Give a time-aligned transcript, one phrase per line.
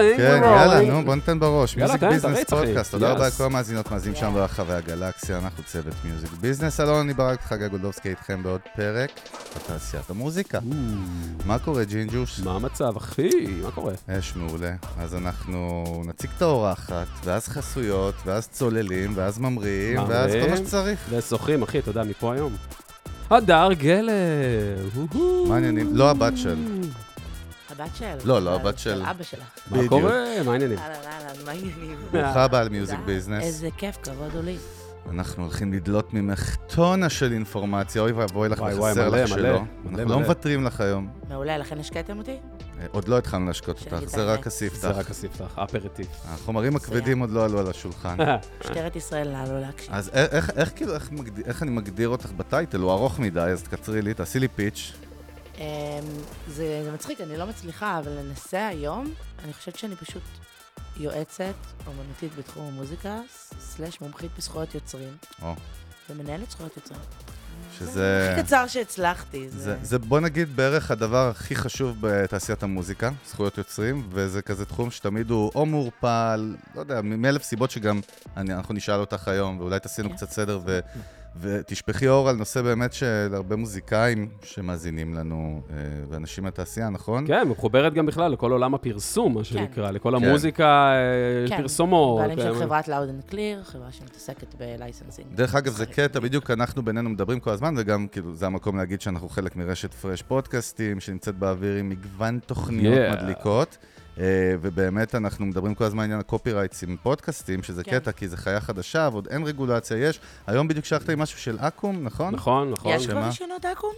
[0.00, 0.80] Rolling, כן, יאללה.
[0.80, 1.76] נו, בוא ניתן בראש.
[1.76, 2.44] Music Business.
[2.44, 3.28] פודקאסט, תודה רבה.
[3.28, 6.80] לכל המאזינות, מאזינים שם ברחבי הגלקסיה, אנחנו צוות Music Business.
[6.80, 9.10] אלון, אני ברק חגי גולדובסקי איתכם בעוד פרק
[9.56, 10.58] בתעשיית המוזיקה.
[11.46, 12.40] מה קורה, ג'ינג'וש?
[12.40, 13.30] מה המצב, אחי?
[13.62, 13.92] מה קורה?
[14.08, 14.72] אש מעולה.
[14.98, 20.56] אז אנחנו נציג את האורחת, ואז חסויות, ואז צוללים, ואז ממריאים, ואז כל מה.
[20.56, 20.98] שצריך.
[21.10, 22.52] ושוחים, אחי, אתה יודע, מפה היום.
[23.30, 24.88] הדר גלר.
[25.48, 25.96] מה העניינים?
[25.96, 26.56] לא הבת של.
[27.80, 28.16] הבת של.
[28.24, 29.40] לא, לא, הבת של- אבא שלך.
[29.70, 29.88] מה.
[29.88, 30.42] קורה?
[30.44, 30.78] מה העניינים?
[30.78, 31.96] אהלן, אהלן, מה העניינים?
[32.12, 33.06] ברוכה הבאה למיוזיק תודה.
[33.06, 33.42] ביזנס.
[33.44, 34.56] איזה כיף, כבוד הוא לי.
[35.10, 39.30] אנחנו הולכים לדלות ממך טונה של אינפורמציה, אוי ואבוי לך וואי, וואי, וחסר מלא, לך
[39.32, 39.62] מלא, שלא.
[39.90, 40.18] אנחנו לא.
[40.20, 41.08] מוותרים לך היום.
[41.28, 42.36] מעולה, לכן השקעתם אותי?
[42.80, 44.24] אה, עוד לא התחלנו להשקות אותך, זה.
[44.24, 44.76] רק הספתח.
[44.76, 46.06] זה רק הספתח, אפרטיב.
[46.24, 48.16] החומרים הכבדים עוד לא עלו על השולחן.
[48.60, 49.88] משטרת ישראל, לא להקשיב.
[49.92, 50.92] אז איך, כאילו,
[51.46, 52.80] איך אני מגדיר אותך בטייטל?
[52.80, 54.92] הוא ארוך מדי, אז תקצרי לי, תעשי לי פיץ'.
[55.60, 55.64] אמ,
[56.48, 60.22] זה זה מצחיק, אני לא מצליחה, אבל ננסה היום, אני חושבת שאני פשוט
[60.96, 61.54] יועצת
[61.86, 63.18] אומנותית בתחום המוזיקה,
[63.60, 65.54] סלאש מומחית בזכויות יוצרים, או,
[66.10, 67.00] ומנהלת זכויות יוצרים.
[67.78, 68.30] שזה...
[68.32, 69.48] הכי קצר שהצלחתי.
[69.50, 74.90] זה, זה בוא נגיד בערך הדבר הכי חשוב בתעשיית המוזיקה, זכויות יוצרים, וזה כזה תחום
[74.90, 78.00] שתמיד הוא או מעורפל, לא יודע, מאלף סיבות שגם
[78.36, 80.16] אני, אנחנו נשאל אותך היום, ואולי תעשינו כן.
[80.16, 80.80] קצת סדר, ו,
[81.40, 85.76] ותשפכי אור על נושא באמת של הרבה מוזיקאים שמאזינים לנו, אה,
[86.08, 87.26] ואנשים מהתעשייה, נכון?
[87.26, 90.24] כן, מחוברת גם בכלל לכל עולם הפרסום, מה שנקרא, לכל כן.
[90.24, 92.20] המוזיקה, אה, כן, פרסומות.
[92.20, 95.26] בעלים של אה, חברת Loud and Clear, חברה שמתעסקת בלייסנסינג.
[95.34, 99.00] דרך אגב, זה קטע, בדיוק אנחנו בינינו מדברים כל הזמן, וגם, כאילו, זה המקום להגיד
[99.00, 103.16] שאנחנו חלק מרשת פרש פודקאסטים, שנמצאת באוויר עם מגוון תוכניות Yeah.
[103.16, 103.78] מדליקות.
[104.18, 107.98] אה, ובאמת אנחנו מדברים כל הזמן עניין ה copyrights עם פודקאסטים, שזה כן.
[107.98, 110.20] קטע, כי זה חיה חדשה, ועוד אין רגולציה, יש.
[110.46, 112.34] היום בדיוק שלחת לי משהו של אקו"ם, נכון?
[112.34, 112.92] נכון, נכון.
[112.92, 113.26] יש כבר?
[113.26, 113.92] רישיונות אקו"ם?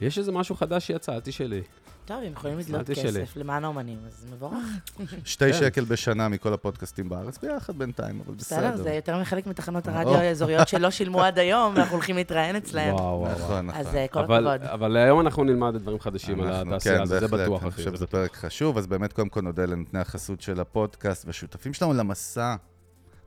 [0.00, 1.62] יש איזה משהו חדש שיצא, אל תשאלי.
[2.06, 2.90] טוב, הם יכולים לדלות.
[2.90, 4.64] כסף למען האומנים, אז זה מבורך.
[5.24, 5.52] שתי.
[5.52, 8.58] שקל בשנה מכל הפודקאסטים בארץ, ביחד בינתיים, אבל בסדר.
[8.58, 9.88] בסדר, זה יותר מחלק מתחנות.
[9.88, 12.94] הרדיו האזוריות שלא שילמו עד היום, ואנחנו הולכים להתראיין אצלהם.
[12.94, 13.32] וואו, וואו, וואו.
[13.32, 13.80] נכון, נכון.
[13.80, 14.68] אז אה, כל אבל, הכבוד.
[14.68, 17.76] אבל היום אנחנו נלמד דברים חדשים על התעשייה כן, הזאת, זה בטוח, אני אחי.
[17.76, 18.06] חושב זה שזה.
[18.06, 22.54] פרק חשוב, אז באמת קודם כל נודה לנותני החסות של הפודקאסט והשותפים שלנו למסע.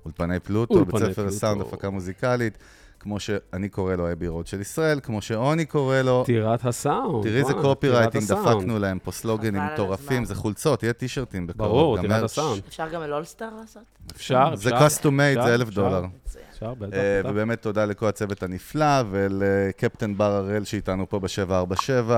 [0.05, 1.25] אולפני פלוטו, בית ספר.
[1.25, 2.57] לסאונד, הפקה מוזיקלית,
[2.99, 6.23] כמו שאני קורא לו Abbey Road של ישראל, כמו שעוני קורא לו.
[6.25, 7.23] טירת הסאונד.
[7.23, 8.57] תראי איזה וואו, copy טירת writing הסאונד.
[8.57, 10.25] דפקנו להם פה סלוגנים על מטורפים.
[10.25, 11.69] זה חולצות, יהיה טישרטים בקרוב.
[11.69, 12.23] ברור, טירת.
[12.23, 12.61] הסאונד.
[12.67, 13.83] אפשר גם אל All Star לעשות?
[14.15, 14.87] אפשר, זה אפשר.
[14.87, 15.69] custom made, זה אלף.
[15.69, 16.03] דולר.
[16.53, 16.97] אפשר, אה, בטח.
[17.29, 22.11] ובאמת תודה לכל הצוות הנפלא ולקפטן בר הראל שאיתנו פה ב-747.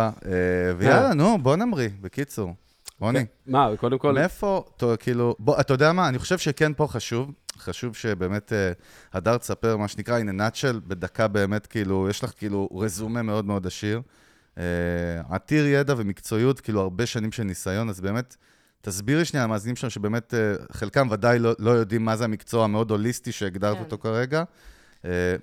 [0.78, 2.54] ויאללה, נו, בוא נמריא, בקיצור.
[3.02, 3.26] רוני.
[3.48, 4.64] מה, קודם כל, מאיפה,
[5.00, 8.72] כאילו, בוא, אתה יודע מה, אני חושב שכן פה חשוב, חשוב שבאמת אה,
[9.14, 13.68] הדר תספר, מה שנקרא, a nutshell, בדקה באמת, כאילו, יש לך כאילו רזומה מאוד מאוד
[13.68, 14.02] עשיר.
[14.58, 14.64] אה,
[15.30, 18.36] עתיר ידע ומקצועיות, כאילו, הרבה שנים של ניסיון, אז באמת,
[18.82, 22.92] תסבירי שנייה למאזינים שלנו, שבאמת, אה, חלקם ודאי לא, לא יודעים מה זה המקצוע המאוד
[22.92, 23.84] הוליסטי שהגדרת כן.
[23.84, 24.44] אותו כרגע.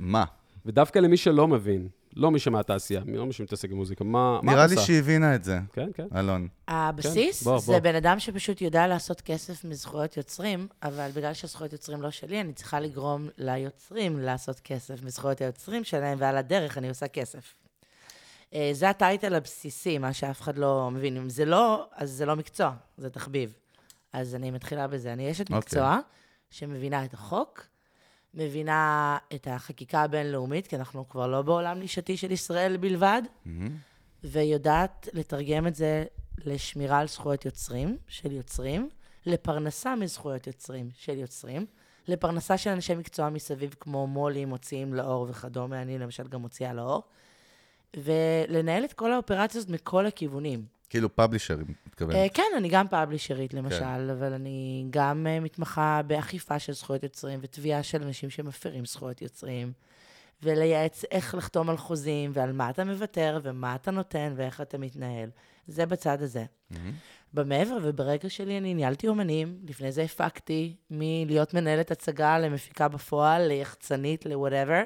[0.00, 0.24] מה?
[0.66, 4.70] ודווקא למי שלא מבין, לא מי שמהתעשייה, לא מי שמתעסק במוזיקה, מה מה נראה את
[4.70, 4.86] לי עושה?
[4.86, 6.06] שהיא הבינה את זה, כן, כן.
[6.16, 6.48] אלון.
[6.68, 7.78] הבסיס בוא, זה בוא.
[7.80, 12.52] בן אדם שפשוט יודע לעשות כסף מזכויות יוצרים, אבל בגלל שזכויות יוצרים לא שלי, אני
[12.52, 17.54] צריכה לגרום ליוצרים לעשות כסף מזכויות היוצרים שלהם, ועל הדרך אני עושה כסף.
[18.54, 21.16] אה, זה הטייטל הבסיסי, מה שאף אחד לא מבין.
[21.16, 23.52] אם זה לא, אז זה לא מקצוע, זה תחביב.
[24.12, 25.12] אז אני מתחילה בזה.
[25.12, 25.58] אני אשת אוקיי.
[25.58, 25.98] מקצוע
[26.50, 27.66] שמבינה את החוק,
[28.34, 33.22] מבינה את החקיקה הבינלאומית, כי אנחנו כבר לא בעולם נישתי של ישראל בלבד,
[34.24, 36.04] ויודעת לתרגם את זה
[36.44, 38.88] לשמירה על זכויות יוצרים, של יוצרים,
[39.26, 41.66] לפרנסה מזכויות יוצרים, של יוצרים,
[42.08, 47.02] לפרנסה של אנשי מקצוע מסביב, כמו מו"לים, מוציאים לאור וכדומה, אני למשל גם מוציאה לאור,
[47.96, 50.64] ולנהל את כל האופרציה הזאת מכל הכיוונים.
[50.90, 52.14] כאילו פאבלישרים, מתכוון.
[52.14, 54.10] Uh, כן, אני גם פאבלישרית למשל, כן.
[54.10, 59.72] אבל אני גם uh, מתמחה באכיפה של זכויות יוצרים ותביעה של אנשים שמפרים זכויות יוצרים,
[60.42, 65.30] ולייעץ איך לחתום על חוזים ועל מה אתה מוותר ומה אתה נותן ואיך אתה מתנהל.
[65.66, 66.44] זה בצד הזה.
[67.34, 74.26] במעבר וברגע שלי אני ניהלתי אומנים, לפני זה הפקתי מלהיות מנהלת הצגה למפיקה בפועל, ליחצנית,
[74.26, 74.84] ל-whatever,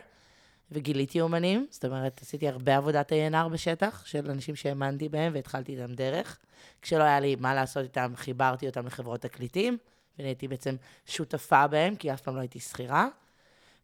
[0.70, 5.92] וגיליתי אומנים, זאת אומרת, עשיתי הרבה עבודת A&R בשטח, של אנשים שהאמנתי בהם והתחלתי איתם
[5.94, 6.38] דרך.
[6.82, 9.78] כשלא היה לי מה לעשות איתם, חיברתי אותם לחברות תקליטים,
[10.18, 10.76] ונהייתי בעצם
[11.06, 13.08] שותפה בהם, כי אף פעם לא הייתי שכירה.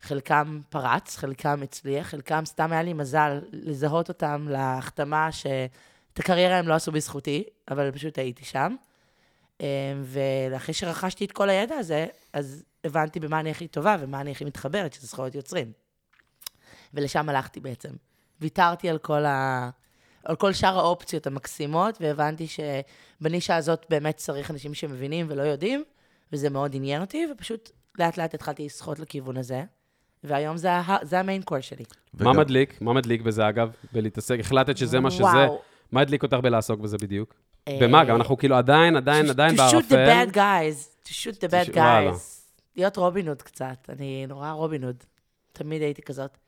[0.02, 6.68] חלקם פרץ, חלקם הצליח, חלקם סתם היה לי מזל לזהות אותם להחתמה שאת הקריירה הם
[6.68, 8.76] לא עשו בזכותי, אבל פשוט הייתי שם.
[9.60, 9.66] אה,
[10.02, 14.44] ואחרי שרכשתי את כל הידע הזה, אז הבנתי במה אני הכי טובה ומה אני הכי
[14.44, 15.72] מתחברת, שזה זכויות יוצרים.
[16.94, 17.90] ולשם הלכתי בעצם.
[18.40, 19.70] ויתרתי על כל, ה...
[20.24, 25.84] על כל שאר האופציות המקסימות, והבנתי שבנישה הזאת באמת צריך אנשים שמבינים ולא יודעים,
[26.32, 29.64] וזה מאוד עניין אותי, ופשוט לאט לאט התחלתי לשחות לכיוון הזה,
[30.24, 30.96] והיום זה, ה...
[31.02, 31.84] זה המיין קור שלי.
[32.14, 32.80] מה וגם- מדליק?
[32.80, 33.70] מה מדליק בזה, אגב?
[33.92, 35.22] בלהתעסק, החלטת שזה מה שזה?
[35.24, 35.60] וואו.
[35.92, 37.34] מה הדליק אותך בלעסוק בזה בדיוק?
[37.68, 38.04] אה, במה?
[38.04, 40.30] גם אנחנו כאילו עדיין, עדיין, to- עדיין To shoot the בערפל.
[40.30, 42.10] bad guys, to shoot the bad וואלה.
[42.12, 42.16] guys.
[42.76, 45.04] להיות רובין הוד קצת, אני נורא רובין הוד.
[45.52, 46.38] תמיד הייתי כזאת.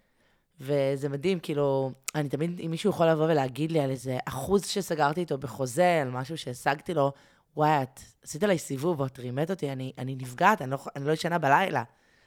[0.60, 5.20] וזה מדהים, כאילו, אני תמיד, אם מישהו יכול לבוא ולהגיד לי על איזה אחוז שסגרתי
[5.20, 7.12] איתו בחוזה, על משהו שהשגתי לו,
[7.56, 11.12] וואי, את עשית עליי סיבוב, את רימת אותי, אני, אני נפגעת, אני לא, אני לא
[11.12, 11.82] ישנה בלילה.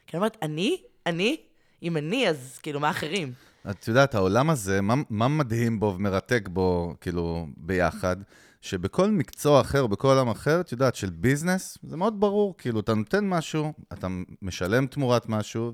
[0.08, 0.82] כי אני אומרת, אני?
[1.06, 1.38] אני?
[1.84, 3.34] אם אני, אז כאילו, מה אחרים?
[3.70, 8.16] את יודעת, העולם הזה, מה, מה מדהים בו ומרתק בו, כאילו, ביחד,
[8.64, 12.94] שבכל מקצוע אחר, בכל עולם אחר, את יודעת, של ביזנס, זה מאוד ברור, כאילו, אתה
[12.94, 14.08] נותן משהו, אתה
[14.42, 15.72] משלם תמורת משהו,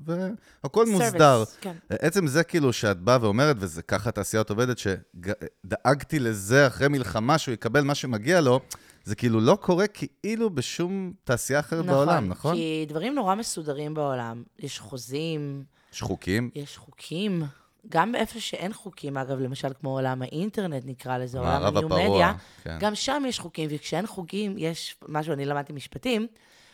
[0.63, 1.43] והכל מוסדר.
[1.43, 1.73] Service, כן.
[1.89, 7.53] עצם זה כאילו שאת באה ואומרת, וזה ככה תעשיית עובדת, שדאגתי לזה אחרי מלחמה, שהוא
[7.53, 8.59] יקבל מה שמגיע לו,
[9.03, 12.55] זה כאילו לא קורה כאילו בשום תעשייה אחרת בעולם, נכון?
[12.55, 14.43] כי דברים נורא מסודרים בעולם.
[14.59, 15.63] יש חוזים,
[15.93, 16.49] יש חוקים.
[16.55, 17.43] יש חוקים,
[17.91, 22.09] גם באיפה שאין חוקים, אגב, למשל כמו עולם האינטרנט, נקרא לזה, עולם מערב הניו הפרוע,
[22.09, 22.33] מדיה,
[22.63, 22.77] כן.
[22.79, 26.27] גם שם יש חוקים, וכשאין חוקים, יש משהו, אני למדתי משפטים,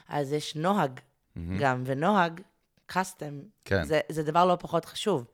[0.10, 1.00] אז יש נוהג
[1.60, 2.42] גם, ונוהג,
[2.86, 3.84] קאסטם, כן.
[3.84, 5.26] זה, זה דבר לא פחות חשוב.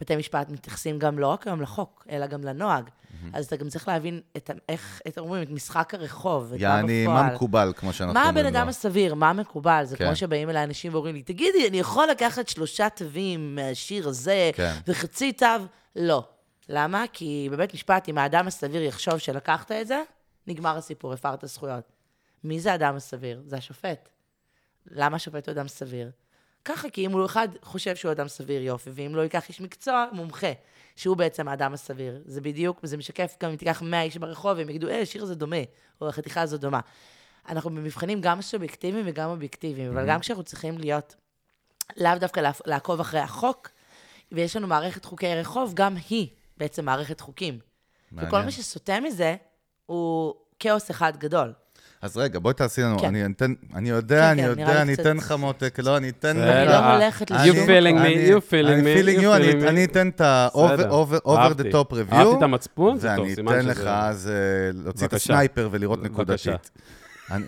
[0.00, 2.90] בתי משפט מתייחסים גם לא רק היום לחוק, אלא גם לנוהג.
[3.32, 7.04] אז אתה גם צריך להבין את, איך, איך אומרים, את משחק הרחוב, את מה יעני,
[7.04, 7.26] בפועל.
[7.26, 8.70] מה מקובל, כמו שאנחנו מה אומרים הבן אדם לו.
[8.70, 9.14] הסביר?
[9.14, 9.84] מה מקובל?
[9.84, 10.04] זה כן.
[10.04, 14.74] כמו שבאים אליי אנשים ואומרים לי, תגידי, אני יכול לקחת שלושה תווים מהשיר הזה, כן.
[14.86, 15.46] וחצי תו?
[15.96, 16.24] לא.
[16.68, 17.04] למה?
[17.12, 20.02] כי בבית משפט, אם האדם הסביר יחשוב שלקחת את זה,
[20.46, 21.84] נגמר הסיפור, הפרת זכויות.
[22.44, 23.42] מי זה האדם הסביר?
[23.46, 24.08] זה השופט.
[24.90, 26.10] למה השופט הוא אדם סביר?
[26.64, 30.06] ככה, כי אם הוא אחד חושב שהוא אדם סביר, יופי, ואם לא ייקח איש מקצוע,
[30.12, 30.52] מומחה,
[30.96, 32.22] שהוא בעצם האדם הסביר.
[32.24, 35.34] זה בדיוק, וזה משקף גם אם תיקח 100 איש ברחוב, והם יגידו, אה, השיר הזה
[35.34, 35.56] דומה,
[36.00, 36.80] או החתיכה הזו דומה.
[37.48, 41.14] אנחנו במבחנים גם סובייקטיביים וגם אובייקטיביים, אבל גם כשאנחנו צריכים להיות,
[41.96, 43.68] לאו דווקא לעקוב אחרי החוק,
[44.32, 47.58] ויש לנו מערכת חוקי רחוב, גם היא בעצם מערכת חוקים.
[48.12, 48.44] וכל מעניין.
[48.44, 49.36] מה שסוטה מזה,
[49.86, 51.52] הוא כאוס אחד גדול.
[52.02, 53.06] אז רגע, בואי תעשי לנו, כן.
[53.06, 56.36] אני אתן, אני יודע, כן, אני כן, יודע, אני אתן לך מותק, לא, אני אתן
[56.36, 56.42] לך.
[56.44, 58.04] אני לא הולכת You לשום feeling מקום.
[58.06, 59.68] me, you feeling me, feeling you you, אני- feeling me.
[59.68, 60.78] אני אתן את ה-over
[61.58, 62.14] the top review.
[62.14, 64.32] אהבתי את המצפון, זה טוב, ואני סימן אתן שזה- לך אז אה,
[64.84, 65.12] להוציא את.
[65.12, 66.12] הסנייפר ולראות בבקשה.
[66.50, 66.70] נקודתית.
[67.32, 67.44] אני-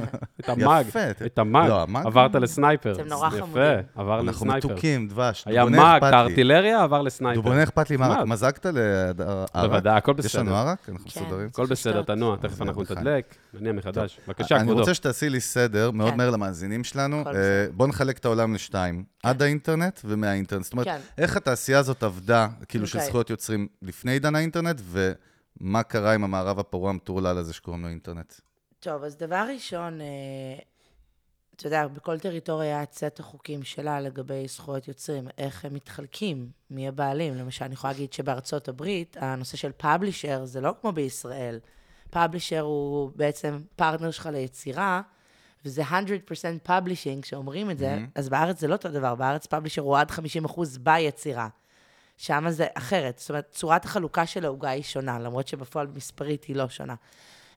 [0.40, 0.98] את המאג, יפה.
[1.26, 1.68] את המאג.
[1.68, 2.92] לא, המאג- עברת לסנייפר.
[2.92, 3.62] אתם נורא יפה, חמודים.
[3.96, 4.68] עבר אנחנו לסנייפר.
[4.68, 5.42] מתוקים, דבש.
[5.46, 6.16] היה דובונה מאג, אכפת את לי.
[6.18, 7.40] הארטילריה, עבר לסנייפר.
[7.40, 8.24] דובונה אכפת לי מה, רק מה?
[8.24, 9.16] מזגת לערק?
[9.54, 10.56] בוודאי, הכל יש לנו בסדר.
[10.56, 10.88] ערק?
[10.88, 11.20] אנחנו כן.
[11.20, 11.46] מסודרים?
[11.46, 12.02] הכל בסדר.
[12.02, 12.82] תנוע, תכף אנחנו.
[12.82, 14.20] נתדלק, נניע מחדש.
[14.26, 14.80] בבקשה, אני כבודו.
[14.80, 16.16] רוצה שתעשי לי סדר מאוד כן.
[16.16, 17.16] מהר למאזינים שלנו.
[17.16, 17.70] אה, בסדר.
[17.74, 20.64] בואו נחלק את העולם לשתיים, עד האינטרנט ומהאינטרנט.
[20.64, 20.98] זאת אומרת, כן.
[21.18, 23.08] איך התעשייה הזאת עבדה, כאילו של אוקיי.
[23.08, 24.80] זכויות יוצרים לפני עידן האינטרנט,
[25.60, 28.32] ומה קרה עם המערב הפרוע המטורלל הזה שקוראים לו אינטרנט.
[28.80, 30.06] טוב, אז דבר ראשון, אה,
[31.56, 36.50] אתה יודע, בכל טריטוריה היה את סט החוקים שלה לגבי זכויות יוצרים, איך הם מתחלקים,
[36.70, 37.34] מי הבעלים.
[37.34, 41.60] למשל, אני יכולה להגיד שבארצות הברית, הנושא של publisher זה לא כמו בישראל.
[42.10, 45.02] publisher הוא בעצם פרטנר שלך ליצירה,
[45.64, 45.92] וזה 100%
[46.62, 50.14] publishing, כשאומרים את זה, אז בארץ זה לא אותו דבר, בארץ publisher הוא עד 50%
[50.80, 51.48] ביצירה.
[52.16, 53.18] שם זה אחרת.
[53.18, 56.94] זאת אומרת, צורת החלוקה של העוגה היא שונה, למרות שבפועל מספרית היא לא שונה.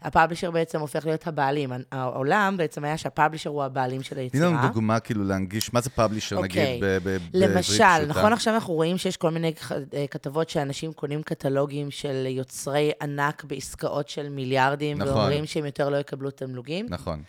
[0.01, 1.71] ה publisher בעצם הופך להיות הבעלים.
[1.91, 4.47] העולם בעצם היה שה publisher הוא הבעלים של תני היצירה.
[4.47, 6.69] לנו דוגמה כאילו להנגיש, מה זה publisher אוקיי.
[6.69, 8.05] נגיד ב- בעברית למשל, פשוטה?
[8.07, 9.53] נכון עכשיו אנחנו רואים שיש כל מיני
[9.93, 15.13] אה, כתבות שאנשים קונים קטלוגים של יוצרי ענק בעסקאות של מיליארדים, נכון.
[15.13, 16.85] ואומרים שהם יותר לא יקבלו תמלוגים.
[16.89, 17.23] נכון.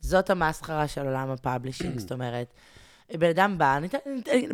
[0.00, 2.52] זאת המסחרה של עולם ה publishing, זאת אומרת,
[3.12, 3.78] בן אדם בא,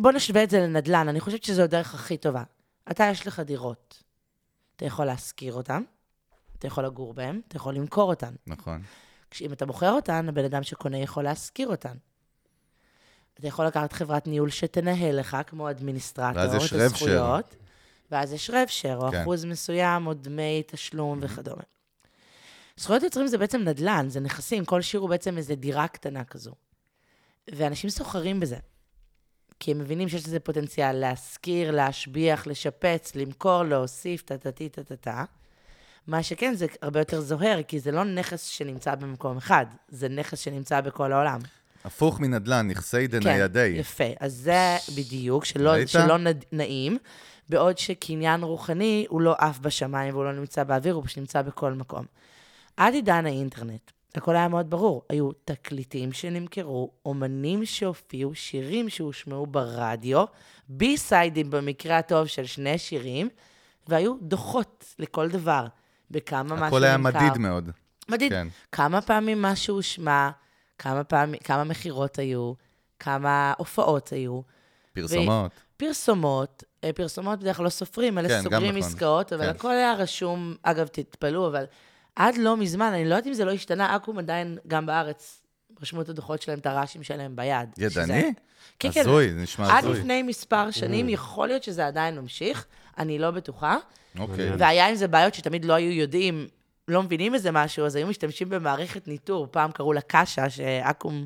[0.01, 2.43] בוא נשווה את זה לנדל"ן, אני חושבת שזו הדרך הכי טובה.
[2.91, 4.03] אתה, יש לך דירות.
[4.75, 5.83] אתה יכול להשכיר אותן,
[6.63, 8.33] אתה יכול לגור בהן, אתה יכול למכור אותן.
[8.47, 8.81] נכון.
[9.31, 11.97] כשאם אתה מוכר אותן, הבן אדם שקונה יכול להשכיר אותן.
[13.33, 16.81] אתה יכול לקחת חברת ניהול שתנהל לך, כמו אדמיניסטרטור, ואז יש את share.
[16.81, 17.55] הזכויות,
[18.11, 19.21] ואז יש רב שר, או כן.
[19.21, 21.63] אחוז מסוים, או דמי תשלום וכדומה.
[22.77, 26.51] זכויות יוצרים זה בעצם נדל"ן, זה נכסים, כל שיר הוא בעצם איזו דירה קטנה כזו.
[27.47, 28.57] ואנשים סוחרים בזה.
[29.59, 35.23] כי הם מבינים שיש לזה פוטנציאל להשכיר, להשביח, לשפץ, למכור, להוסיף, טה-טה-טי, טה-טה-טה.
[36.07, 40.39] מה שכן, זה הרבה יותר זוהר, כי זה לא נכס שנמצא במקום אחד, זה נכס
[40.39, 41.39] שנמצא בכל העולם.
[41.85, 43.73] הפוך מנדל"ן, נכסי כן, דניידי.
[43.77, 44.03] יפה.
[44.19, 45.85] אז זה בדיוק, שלא?
[45.85, 46.97] שלא נד, נעים,
[47.49, 51.73] בעוד שקניין רוחני הוא לא עף בשמיים והוא לא נמצא באוויר, הוא פשוט נמצא בכל
[51.73, 52.05] מקום.
[52.77, 55.03] עד עידן האינטרנט, הכל היה מאוד ברור.
[55.09, 60.25] היו תקליטים שנמכרו, אומנים שהופיעו, שירים שהושמעו ברדיו,
[60.69, 63.29] בי סיידים במקרה הטוב של שני שירים,
[63.87, 65.67] והיו דוחות לכל דבר.
[66.13, 67.19] בכמה משהו הכל היה נמכר.
[67.19, 67.69] מדיד מאוד.
[68.09, 68.31] מדיד.
[68.31, 68.47] כן.
[68.71, 70.29] כמה פעמים משהו הושמע,
[70.79, 72.53] כמה, פעמים, כמה מכירות היו,
[72.99, 74.41] כמה הופעות היו.
[74.93, 75.51] פרסומות.
[75.77, 78.89] פרסומות, אה, פרסומות בדרך כלל לא סופרים, אלה כן, סוגרים נכון.
[78.89, 79.49] עסקאות, אבל כן.
[79.49, 81.63] הכל היה רשום, אגב, תתפלאו, אבל
[82.15, 85.41] עד לא מזמן, אני לא יודעת אם זה לא השתנה, אקו"ם עדיין, גם בארץ,
[85.81, 87.69] רשמו את הדוחות שלהם, את הרעשים שלהם ביד.
[87.79, 88.33] שזה- ידני?
[88.79, 89.01] כן, כן.
[89.01, 89.99] הזוי, זה נשמע עד הזוי.
[89.99, 92.65] לפני מספר שנים, יכול להיות שזה עדיין ממשיך,
[92.97, 93.77] אני לא בטוחה.
[94.19, 94.51] אוקיי.
[94.57, 96.47] והיה עם זה בעיות שתמיד לא היו יודעים,
[96.87, 101.25] לא מבינים איזה משהו, אז היו משתמשים במערכת ניטור, פעם קראו לה קאשה, שאקו"ם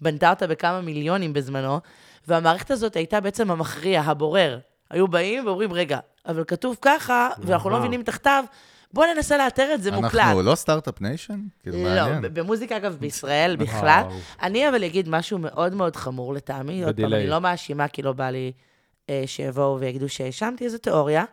[0.00, 1.80] בנתה אותה בכמה מיליונים בזמנו,
[2.28, 4.58] והמערכת הזאת הייתה בעצם המכריע, הבורר.
[4.90, 7.78] היו באים ואומרים, רגע, אבל כתוב ככה, ואנחנו לא.
[7.78, 8.44] מבינים תחתיו,
[8.92, 10.14] בואו ננסה לאתר את זה מוקלט.
[10.14, 11.40] אנחנו לא Start-up Nation?
[11.62, 12.22] כאילו, לא, מעניין.
[12.22, 14.02] ב- במוזיקה, אגב, בישראל בכלל.
[14.42, 16.84] אני אבל אגיד משהו מאוד מאוד חמור לטעמי.
[16.84, 17.12] עוד פעם.
[17.14, 18.52] אני לא מאשימה, כי לא בא לי
[19.26, 21.24] שיבואו ויגידו שהאשמתי, איזו תיאוריה.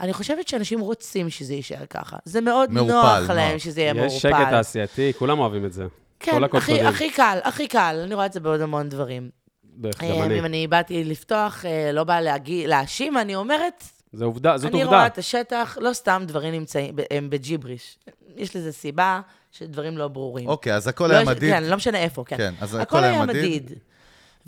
[0.00, 2.16] אני חושבת שאנשים רוצים שזה יישאר ככה.
[2.24, 3.62] זה מאוד מעורפל, נוח להם נוח.
[3.62, 4.14] שזה יהיה מעורפל.
[4.16, 5.84] יש שקט תעשייתי, כולם אוהבים את זה.
[6.20, 6.80] כן, הכי.
[6.80, 8.00] הכי קל, הכי קל.
[8.04, 9.30] אני רואה את זה בעוד המון דברים.
[9.64, 10.40] בערך, אה, גם אם אני.
[10.40, 14.96] אני באתי לפתוח, אה, לא באה להגיד- להאשים, אני אומרת, זה עובדה, זאת אני עובדה.
[14.96, 17.98] רואה את השטח, לא סתם דברים נמצאים, הם בג'יבריש.
[18.36, 19.20] יש לזה סיבה
[19.52, 20.48] שדברים לא ברורים.
[20.48, 21.50] אוקיי, אז הכל לא היה יש- מדיד.
[21.52, 22.36] כן, לא משנה איפה, כן.
[22.36, 23.72] כן, אז הכל הכל היה היה מדיד.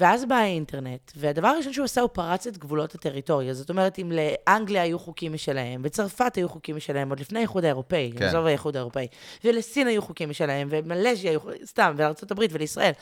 [0.00, 3.54] ואז בא האינטרנט, והדבר הראשון שהוא עשה, הוא פרץ את גבולות הטריטוריה.
[3.54, 8.12] זאת אומרת, אם לאנגליה היו חוקים משלהם, וצרפת היו חוקים משלהם, עוד לפני האיחוד האירופאי,
[8.16, 8.24] כן.
[8.24, 9.06] עזוב האיחוד האירופאי,
[9.44, 12.92] ולסין היו חוקים משלהם, ומלז'יה היו, סתם, ולארה"ב ולישראל.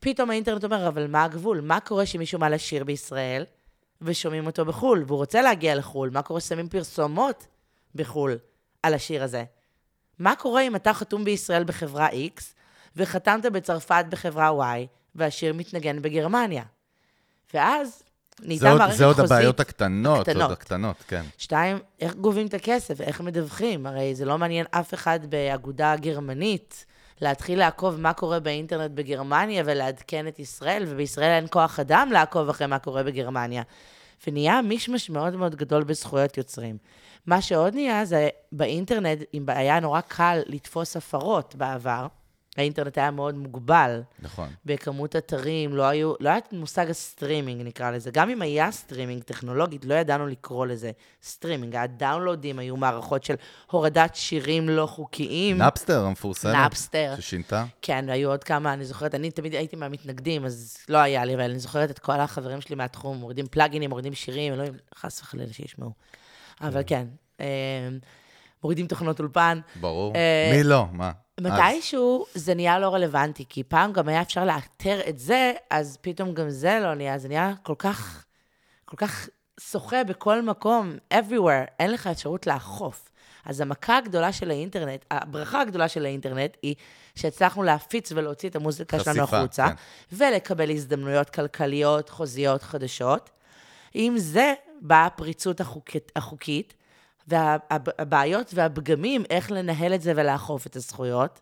[0.00, 1.60] פתאום האינטרנט אומר, אבל מה הגבול?
[1.60, 3.44] מה קורה שמישהו מעלה שיר בישראל,
[4.02, 6.10] ושומעים אותו בחו"ל, והוא רוצה להגיע לחו"ל?
[6.10, 7.46] מה קורה ששמים פרסומות
[7.94, 8.38] בחו"ל
[8.82, 9.44] על השיר הזה?
[10.18, 12.42] מה קורה אם אתה חתום בישראל בחברה X,
[12.96, 16.62] וחתמת בצרפת בחברה Y, והשיר מתנגן בגרמניה?
[17.54, 18.02] ואז
[18.42, 19.30] נהייתה מערכת זה עוד חוזית.
[19.30, 20.50] הבעיות הקטנות, עוד הקטנות.
[20.50, 21.22] הקטנות, כן.
[21.38, 23.86] שתיים, איך גובים את הכסף ואיך מדווחים?
[23.86, 26.84] הרי זה לא מעניין אף אחד באגודה גרמנית
[27.20, 32.66] להתחיל לעקוב מה קורה באינטרנט בגרמניה ולעדכן את ישראל, ובישראל אין כוח אדם לעקוב אחרי
[32.66, 33.62] מה קורה בגרמניה.
[34.26, 36.76] ונהיה מישמש מאוד מאוד גדול בזכויות יוצרים.
[37.26, 42.06] מה שעוד נהיה זה באינטרנט, אם היה נורא קל לתפוס הפרות בעבר,
[42.56, 44.02] האינטרנט היה מאוד מוגבל.
[44.18, 44.48] נכון.
[44.64, 48.10] בכמות אתרים, לא, היו, לא היה את מושג הסטרימינג, נקרא לזה.
[48.10, 50.90] גם אם היה סטרימינג טכנולוגית, לא ידענו לקרוא לזה
[51.22, 51.76] סטרימינג.
[51.76, 53.34] הדאונלודים היו מערכות של
[53.70, 55.58] הורדת שירים לא חוקיים.
[55.58, 56.54] Napster המפורסמת.
[56.54, 57.14] Napster.
[57.16, 57.64] ששינתה.
[57.82, 61.42] כן, והיו עוד כמה, אני זוכרת, אני תמיד הייתי מהמתנגדים, אז לא היה לי, אבל
[61.42, 65.90] אני זוכרת את כל החברים שלי מהתחום, מורידים פלאגינים, מורידים שירים, אלוהים, חס וחלילה שישמעו.
[66.60, 67.06] אבל כן,
[67.40, 67.46] אה,
[68.64, 69.60] מורידים תוכנות אולפן.
[69.80, 70.14] ברור.
[70.16, 70.86] אה, מי לא?
[70.92, 71.10] מה?
[71.40, 76.34] מתישהו זה נהיה לא רלוונטי, כי פעם גם היה אפשר לאתר את זה, אז פתאום
[76.34, 78.24] גם זה לא נהיה, זה נהיה כל כך,
[78.84, 79.28] כל כך
[79.60, 83.10] שוחה בכל מקום, everywhere, אין לך אפשרות לאכוף.
[83.44, 86.74] אז המכה הגדולה של האינטרנט, הברכה הגדולה של האינטרנט היא
[87.14, 89.74] שהצלחנו להפיץ ולהוציא את המוזיקה שלנו חשיפה, החוצה, כן.
[90.16, 93.30] ולקבל הזדמנויות כלכליות, חוזיות חדשות.
[93.94, 96.74] עם זה באה הפריצות החוקית, החוקית
[97.28, 101.40] והבעיות והפגמים, איך לנהל את זה ולאכוף את הזכויות,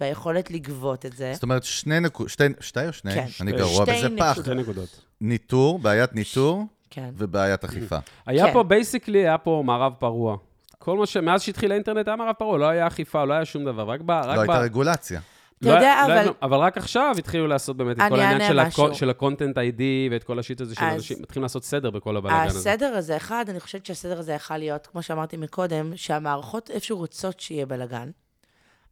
[0.00, 1.30] והיכולת לגבות את זה.
[1.34, 3.14] זאת אומרת, שני נקודות, שתי, שתי או שני?
[3.14, 3.26] כן.
[3.40, 4.38] אני גרוע בזה פח.
[4.42, 5.00] שתי נקודות.
[5.20, 7.10] ניטור, בעיית ניטור כן.
[7.16, 7.98] ובעיית אכיפה.
[8.26, 8.52] היה כן.
[8.52, 10.36] פה, basically, היה פה מערב פרוע.
[10.78, 11.16] כל מה ש...
[11.16, 14.10] מאז שהתחיל האינטרנט היה מערב פרוע, לא היה אכיפה, לא היה שום דבר, רק ב...
[14.10, 14.38] רק לא ב...
[14.38, 15.20] הייתה רגולציה.
[15.66, 16.32] אתה לא יודע, לא אבל-.
[16.42, 18.86] אבל רק עכשיו התחילו לעשות באמת את כל העניין של, משהו.
[18.86, 18.94] הקו...
[18.94, 21.90] של ה Content ID ואת כל ה shit הזה של אז- אנשים, מתחילים לעשות סדר
[21.90, 22.58] בכל הבלאגן הזה.
[22.58, 27.40] הסדר הזה, אחד, אני חושבת שהסדר הזה יכול להיות, כמו שאמרתי מקודם, שהמערכות איפשהו רוצות
[27.40, 28.10] שיהיה בלאגן.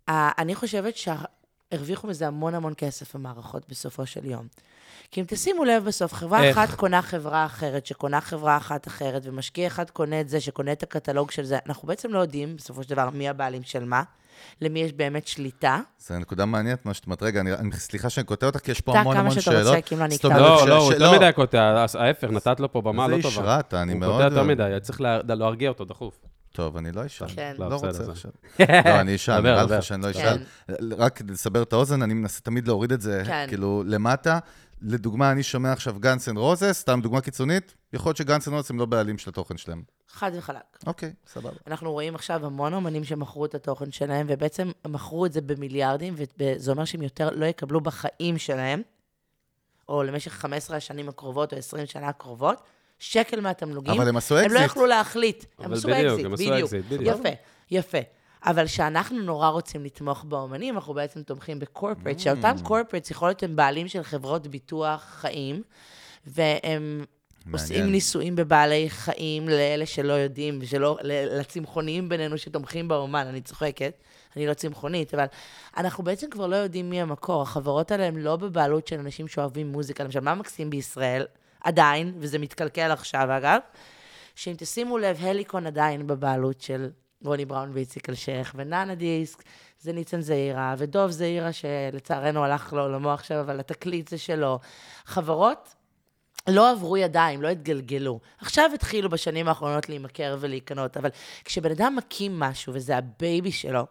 [0.09, 4.47] אני חושבת שהרוויחו מזה המון המון כסף, המערכות, בסופו של יום.
[5.11, 6.59] כי אם תשימו לב בסוף, חברה איך?
[6.59, 10.83] אחת קונה חברה אחרת, שקונה חברה אחת אחרת, ומשקיע אחד קונה את זה, שקונה את
[10.83, 14.03] הקטלוג של זה, אנחנו בעצם לא יודעים, בסופו של דבר, מי הבעלים של מה,
[14.61, 15.81] למי יש באמת שליטה.
[15.99, 17.23] זו נקודה מעניינת מה שאת אומרת.
[17.23, 19.67] רגע, אני, סליחה שאני קוטע אותך, כי יש פה קטע המון כמה המון שאתה שאלות.
[19.67, 22.73] רוצה, כי אם לא, אני אקטע לא, לא, הוא יותר מדי קוטע, ההפך, נתת לו
[22.73, 23.43] פה במה זה לא טובה.
[23.43, 24.43] רע אתה, אני הוא מאוד קוטע יותר.
[24.43, 26.15] מדי, צריך לה- להרגיע אותו דחוף.
[26.53, 27.29] טוב, אני לא אשאל.
[27.29, 27.55] כן.
[27.59, 28.31] לא לא, רוצה זה- עכשיו.
[28.61, 29.63] לא, אני אשאל, נראה.
[29.63, 30.19] לך שאני לא כן.
[30.21, 30.95] אשאל.
[30.99, 33.45] רק כדי לסבר את האוזן, אני מנסה תמיד להוריד את זה, כן.
[33.49, 34.39] כאילו, למטה.
[34.83, 38.57] לדוגמה, אני שומע עכשיו Guns N' Roses, סתם דוגמה קיצונית, יכול להיות ש Guns N'
[38.57, 39.83] Roses הם לא בעלים של התוכן שלהם.
[40.13, 40.79] חד וחלק.
[40.87, 41.57] אוקיי, סבבה.
[41.67, 46.71] אנחנו רואים עכשיו המון אומנים שמכרו את התוכן שלהם, ובעצם מכרו את זה במיליארדים, וזה
[46.71, 48.83] אומר שהם יותר לא יקבלו בחיים שלהם,
[49.89, 52.63] או למשך 15 השנים הקרובות, או 20 שנה הקרובות,
[52.99, 53.95] שקל מהתמלוגים.
[53.95, 54.71] אבל הם עשו הם לא אקזיט.
[54.71, 55.45] יכלו להחליט.
[55.59, 56.65] הם עשו בדיוק, אקזיט, הם עשו בדיוק.
[56.65, 57.17] אקזיט, בדיוק.
[57.19, 57.29] יפה,
[57.71, 57.99] יפה.
[58.45, 62.63] אבל כשאנחנו נורא רוצים לתמוך באומנים, אנחנו בעצם תומכים ב corporate, שאותם Mm.
[62.67, 65.63] corporate יכול להיות הם בעלים של חברות ביטוח חיים,
[66.27, 67.05] והם
[67.53, 73.95] עושים ניסויים בבעלי חיים לאלה שלא יודעים, ושלא, ל- לצמחוניים בינינו שתומכים באומן, אני צוחקת,
[74.37, 75.25] אני לא צמחונית, אבל
[75.77, 77.43] אנחנו בעצם כבר לא יודעים מי המקור.
[77.43, 80.05] החברות האלה הן לא בבעלות של אנשים שאוהבים מוזיקה.
[80.05, 81.25] למשל, מה מקסים בישראל,
[81.65, 83.59] עדיין, וזה מתקלקל עכשיו אגב,
[84.35, 86.91] שאם תשימו לב, הליקון עדיין בבעלות של
[87.25, 89.43] רוני בראון ואיציק אלשיך, ונאנה דיסק
[89.81, 94.59] זה ניצן זעירה, ודוב זעירה, שלצערנו הלך לעולמו עכשיו, אבל התקליט זה שלו.
[95.05, 95.75] חברות
[96.49, 98.21] לא עברו ידיים, לא התגלגלו.
[98.39, 101.11] עכשיו התחילו בשנים האחרונות להימכר ולהיקנות, אבל
[101.45, 103.87] כשבן אדם מקים משהו וזה ה baby שלו,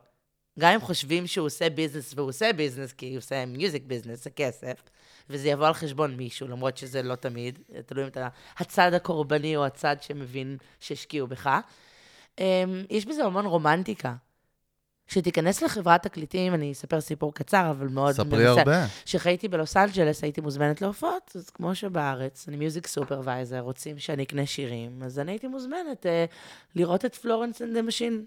[0.60, 4.29] גם אם חושבים שהוא עושה ביזנס, והוא עושה ביזנס כי הוא עושה music business, זה
[4.29, 4.84] כסף,
[5.29, 8.27] וזה יבוא על חשבון מישהו, למרות שזה לא תמיד, תלוי אם אתה
[8.58, 11.50] הצד הקורבני או הצד שמבין שהשקיעו בך.
[12.39, 14.15] אמ, יש בזה המון רומנטיקה.
[15.12, 18.86] כשתיכנס לחברת תקליטים, אני אספר סיפור קצר, אבל מאוד ספרי הרבה.
[19.06, 24.46] כשחייתי בלוס אנג'לס, הייתי מוזמנת להופעות, אז כמו שבארץ, אני music supervisor, רוצים שאני אקנה
[24.46, 26.25] שירים, אז אני הייתי מוזמנת אה,
[26.75, 28.25] לראות את Florence and the Machine,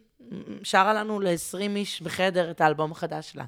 [0.63, 3.45] שרה לנו ל-20 איש בחדר את האלבום החדש שלה.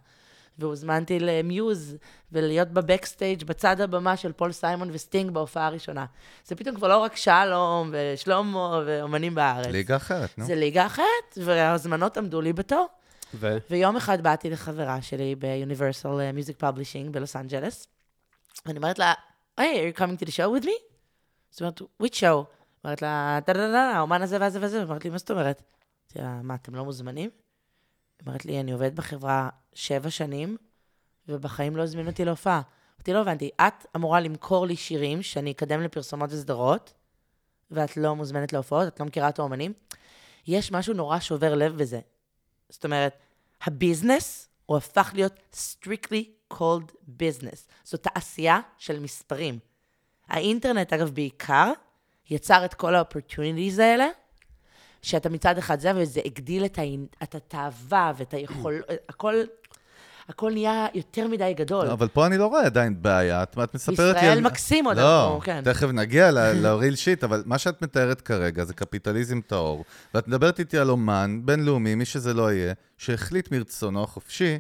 [0.59, 1.97] והוזמנתי ל Muse,
[2.33, 6.05] ולהיות ב backstage בצד הבמה של פול סיימון וסטינג בהופעה הראשונה.
[6.45, 9.66] זה פתאום כבר לא רק שלום ושלמה ואומנים בארץ.
[9.66, 10.45] ליגה אחרת, נו.
[10.45, 12.87] זה ליגה אחרת, וההזמנות עמדו לי בתור.
[13.35, 13.56] ו...
[13.71, 17.87] ויום אחד באתי לחברה שלי ב-Universal uh, Music Publishing בלוס אנג'לס,
[18.66, 19.14] ואני אומרת לה,
[19.57, 20.97] hey, are you coming to the show with me?
[21.50, 22.45] זאת אומרת, which show?
[22.85, 25.62] אומרת לה, טה-טה-טה, האומן הזה והזה וזה, אמרת לי, מה זאת אומרת?
[26.16, 27.30] אמרתי לה, מה, אתם לא מוזמנים?
[28.26, 30.56] אמרת לי, אני עובדת בחברה שבע שנים,
[31.29, 32.62] ובחיים לא הזמינו אותי להופעה.
[32.96, 36.92] אמרתי, לא הבנתי, את אמורה למכור לי שירים שאני אקדם לפרסומות וסדרות,
[37.70, 39.72] ואת לא מוזמנת להופעות, את לא מכירה את האומנים?
[40.46, 42.01] יש משהו נורא שובר לב בזה.
[42.68, 43.18] זאת אומרת,
[43.62, 47.70] הביזנס הוא הפך להיות strictly called business.
[47.85, 49.59] זו תעשייה של מספרים.
[50.29, 51.72] האינטרנט, אגב, בעיקר,
[52.31, 54.07] יצר את כל ה-opportunities האלה,
[55.02, 57.07] שאתה מצד אחד זה, וזה הגדיל את, האינ...
[57.22, 58.83] את התאווה ואת היכול...
[59.09, 59.35] הכל,
[60.29, 61.87] הכל נהיה יותר מדי גדול.
[61.87, 63.43] לא, אבל פה אני לא רואה עדיין בעיה.
[63.43, 64.21] את מספרת לי...
[64.21, 65.62] ישראל מקסים עוד, לא, כן.
[65.65, 69.85] תכף נגיע ל-real שיט, אבל מה שאת מתארת כרגע זה קפיטליזם טהור.
[70.15, 74.59] ואת מדברת איתי על אומן בינלאומי, מי שזה לא יהיה, שהחליט מרצונו החופשי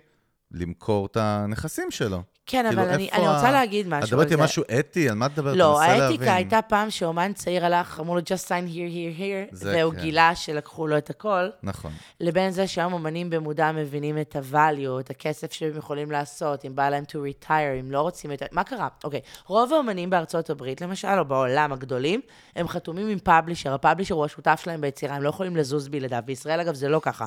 [0.50, 2.22] למכור את הנכסים שלו.
[2.46, 5.08] כן, כאילו, אבל אני, אני רוצה להגיד משהו את מדברת על משהו אתי?
[5.08, 5.56] על מה את מדברת?
[5.56, 6.34] לא, האתיקה.
[6.34, 10.00] הייתה פעם שאומן צעיר הלך, אמרו לו, just sign here, here, here, והוא כן.
[10.00, 11.48] גילה שלקחו לו את הכל.
[11.62, 11.92] נכון.
[12.20, 16.88] לבין זה שהיום אמנים במודע מבינים את ה-value, את הכסף שהם יכולים לעשות, אם בא
[16.88, 18.42] להם to retire, אם לא רוצים את...
[18.52, 18.88] מה קרה?
[19.04, 22.20] אוקיי, רוב האמנים בארצות הברית, למשל, או בעולם הגדולים,
[22.56, 26.22] הם חתומים עם פאבלישר, הפאבלישר הוא השותף שלהם ביצירה, הם לא יכולים לזוז בלעדיו.
[26.24, 27.26] בישראל, אגב, זה לא ככה.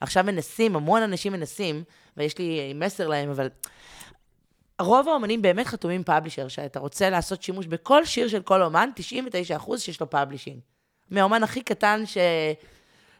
[0.00, 1.82] עכשיו מנסים, המון אנשים מנסים,
[2.16, 3.48] ויש לי מסר להם, אבל...
[4.80, 8.90] רוב האומנים באמת חתומים publisher, שאתה רוצה לעשות שימוש בכל שיר של כל אומן,
[9.66, 10.60] 99% שיש לו publishing.
[11.10, 12.18] מהאומן הכי קטן ש...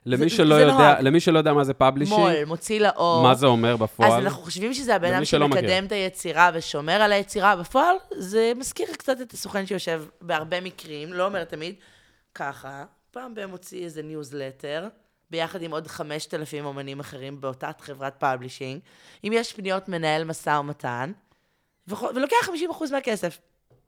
[0.06, 1.00] למי זה- שלא זה יודע.
[1.00, 3.22] למי שלא יודע מה זה publishing, מול, מוציא לאור.
[3.22, 4.12] מה זה אומר בפועל?
[4.12, 5.24] אז אנחנו חושבים שזה הבן אדם.
[5.24, 7.56] שמקדם את היצירה ושומר על היצירה.
[7.56, 11.74] בפועל, זה מזכיר קצת את הסוכן שיושב בהרבה מקרים, לא אומר תמיד,
[12.34, 14.88] ככה, פעם בהם מוציא איזה ניוזלטר,
[15.30, 18.80] ביחד עם עוד 5,000 אומנים אחרים באותה חברת publishing.
[19.24, 21.12] אם יש פניות, מנהל משא ומתן,
[21.88, 22.48] ולוקח
[22.80, 23.38] 50% מהכסף.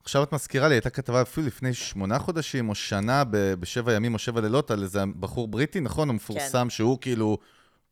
[0.03, 4.13] עכשיו את מזכירה לי, הייתה כתבה אפילו לפני שמונה חודשים או שנה ב- בשבע ימים
[4.13, 6.09] או שבע לילות על איזה בחור בריטי, נכון?
[6.09, 6.69] המפורסם, כן.
[6.69, 7.37] שהוא כאילו,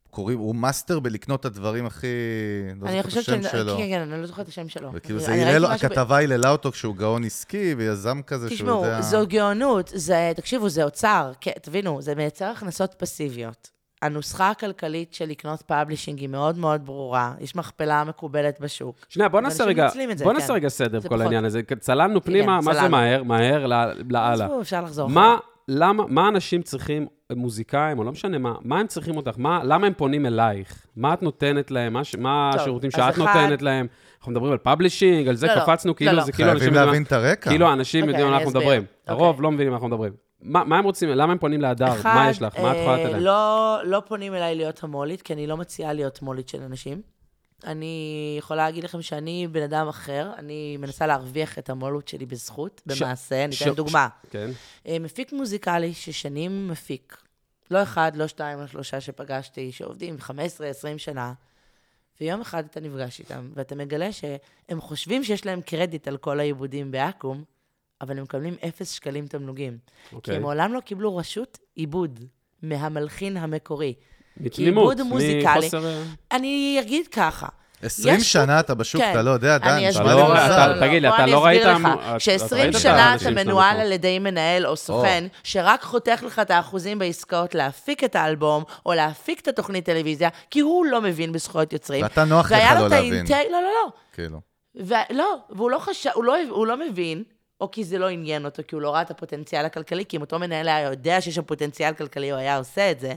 [0.10, 2.08] קוראים, הוא מאסטר בלקנות את הדברים הכי...
[2.82, 3.78] לא אני חושבת כן, שלו.
[3.78, 4.90] כן, כן, אני לא זוכרת את השם שלו.
[4.94, 9.02] וכאילו זה ב- הכתבה היללה אותו כשהוא גאון עסקי ויזם כזה שהוא תשמעו, יודע...
[9.02, 13.77] זו גאונות, זה, תקשיבו, זה אוצר, כן, תבינו, זה מייצר הכנסות פסיביות.
[14.02, 18.96] הנוסחה הכלכלית של לקנות publishing היא מאוד מאוד ברורה, יש מכפלה מקובלת בשוק.
[19.10, 20.40] שנייה, בוא נעשה רגע, זה, בוא כן.
[20.40, 21.22] נעשה רגע סדר בכל פחות.
[21.22, 21.62] העניין הזה.
[21.80, 22.88] צללנו פנימה, מה זה.
[22.88, 23.24] מהר?
[23.24, 24.32] מהר לאללה.
[24.46, 25.10] עזבו, אפשר לחזור.
[25.10, 29.32] מה, למה, מה אנשים צריכים, מוזיקאים, או לא משנה מה, מה הם צריכים אותך?
[29.38, 30.86] מה, למה הם פונים אלייך?
[30.96, 31.94] מה את נותנת להם?
[31.94, 33.88] מה, מה טוב, השירותים שאת אחד- נותנת להם?
[34.20, 36.24] אנחנו מדברים על publishing, על זה לא, לא, קפצנו, לא, כאילו לא.
[36.24, 36.60] זה כאילו אנשים...
[36.64, 37.50] חייבים להבין מה- את הרקע.
[37.50, 38.62] כאילו האנשים אוקיי, יודעים על מה אני אנחנו אסביר.
[38.74, 38.82] מדברים.
[39.08, 39.14] אוקיי.
[39.26, 40.27] הרוב לא מבינים על מה אנחנו מדברים.
[40.42, 41.10] מה מה הם רוצים?
[41.10, 41.94] למה הם פונים להדר?
[41.94, 42.60] אחד, מה יש לך?
[42.60, 43.22] מה את יכולה אה, לתת להם?
[43.24, 47.02] לא, לא פונים אליי להיות המו"לית, כי אני לא מציעה להיות מו"לית של אנשים.
[47.66, 52.82] אני יכולה להגיד לכם שאני בן אדם אחר, אני מנסה להרוויח את המו"לות שלי בזכות,
[52.94, 53.46] ש- במעשה.
[53.46, 54.08] אני ש- אתן דוגמה.
[54.30, 54.50] כן.
[54.88, 57.18] אה, מפיק מוזיקלי ששנים מפיק.
[57.72, 60.30] לא אחד, לא שתיים, לא שלושה שפגשתי, שעובדים 15-20
[60.98, 61.34] שנה,
[62.22, 66.92] ויום אחד אתה נפגש איתם, ואתה מגלה שהם חושבים שיש להם קרדיט על כל העיבודים
[66.92, 67.44] באקו"ם,
[68.02, 69.78] אבל הם מקבלים אפס שקלים תמלוגים.
[70.10, 70.36] כי אוקיי.
[70.36, 72.20] הם מעולם לא קיבלו רשות עיבוד
[72.64, 73.94] מהמלחין המקורי.
[74.38, 75.60] מתמימות, עיבוד מוזיקלי.
[75.60, 76.02] מחוסר...
[76.32, 77.48] אני אגיד ככה.
[77.82, 79.12] 20 יש שנה אתה בשוק, כן.
[79.12, 80.42] אתה לא יודע, דן, אני נשמע אסביר לי לא- לך.
[80.42, 80.72] מוזר.
[80.72, 81.62] אתה- תגיד לי, בוא אתה אני לא ראית...
[81.66, 83.80] אסביר לך, את- את ש-20 ראית את שנה אתה מנוהל?
[83.80, 88.94] על ידי מנהל או סוכן, שרק חותך לך את האחוזים בעסקאות להפיק את האלבום, או
[88.94, 92.04] להפיק את התוכנית טלוויזיה, כי הוא לא מבין בזכויות יוצרים.
[92.04, 93.26] ואתה נוח לך והיה לו לא את להבין.
[93.30, 93.92] לא, לא, לא.
[94.14, 94.40] כאילו.
[94.82, 97.24] ו- לא, והוא לא חשב, הוא לא, הוא לא מבין,
[97.62, 100.22] או כי זה לא עניין אותו, כי הוא לא ראה את הפוטנציאל הכלכלי, כי אם
[100.22, 103.14] אותו מנהל היה יודע שיש שם פוטנציאל כלכלי, הוא היה עושה את זה.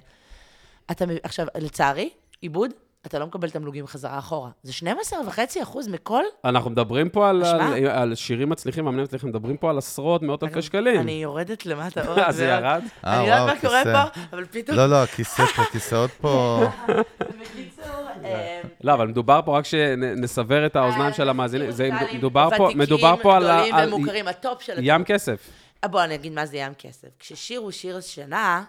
[0.90, 2.70] אתה, עכשיו, לצערי, עיבוד,
[3.06, 4.50] אתה לא מקבל תמלוגים חזרה אחורה.
[4.62, 6.22] זה 12.5 אחוז מכל...
[6.44, 7.44] אנחנו מדברים פה על?
[7.44, 11.00] על, על שירים מצליחים, מאמנים מצליחים, מדברים פה על עשרות, מאות אלפי שקלים.
[11.00, 12.44] אני יורדת למטה עוד אה, זה.
[12.44, 12.82] ירד?
[13.04, 13.82] אה, אני לא יודעת מה קורה.
[13.84, 14.76] פה, אבל פתאום...
[14.76, 16.60] לא, לא, הכיסא, הכיסאות פה...
[17.40, 17.84] בקיצור,
[18.24, 21.70] אה, לא, אבל מדובר פה רק שנסבר את האוזניים של המאזינים.
[21.70, 24.76] זה מדובר פה, ותיקים, מדובר פה על, ה- גדולים ומוכרים, ה top של.
[24.80, 25.50] ים כסף.
[25.84, 27.08] בוא, אני אגיד מה זה ים כסף.
[27.18, 28.64] כששיר הוא שיר שנה,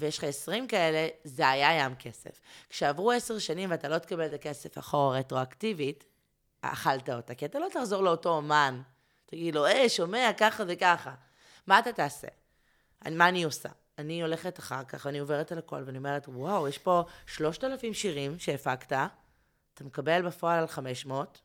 [0.00, 2.40] ויש לך 20 כאלה, זה היה ים כסף.
[2.70, 6.04] כשעברו 10 שנים ואתה לא תקבל את הכסף אחורה רטרואקטיבית,
[6.60, 8.82] אכלת אותה, כי אתה לא תחזור לאותו אומן.
[9.26, 11.14] תגיד לו, אה, שומע, ככה וככה.
[11.66, 12.28] מה אתה תעשה?
[13.06, 13.68] אני, מה אני עושה?
[13.98, 18.38] אני הולכת אחר כך, ואני עוברת על הכל, ואני אומרת, וואו, יש פה 3,000 שירים
[18.38, 18.92] שהפקת,
[19.74, 21.40] אתה מקבל בפועל על 500,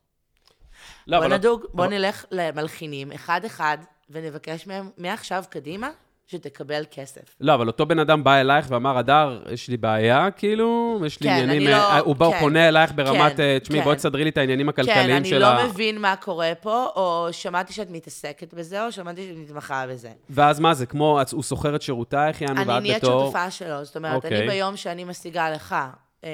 [1.07, 1.35] לא, בוא אבל...
[1.37, 3.77] נדוג, בוא אבל- נלך למלחינים, אחד-אחד,
[4.09, 5.89] ונבקש מהם, מעכשיו קדימה,
[6.31, 7.21] שתקבל כסף.
[7.41, 11.29] לא, אבל אותו בן אדם בא אלייך ואמר, הדר, יש לי בעיה, כאילו, יש לי
[11.29, 11.61] כן, עניינים...
[11.61, 13.83] אני לא- אה, הוא בא, כן, פונה אלייך ברמת, כן, אה, תשמעי, כן.
[13.83, 15.67] בואי תסדרי לי את העניינים כן, הכלכליים אני של לא ה...
[15.67, 20.11] מבין מה קורה פה, או שמעתי שאת מתעסקת בזה, או שמעתי שאת מתמחה בזה.
[20.29, 23.25] ואז מה זה, כמו, הוא שוכר את שירותייך, יענו, אני ואת נהיית בתור...
[23.25, 24.39] שותפה שלו, זאת אומרת, אוקיי.
[24.39, 25.75] אני ביום שאני משיגה לך
[26.23, 26.29] אה,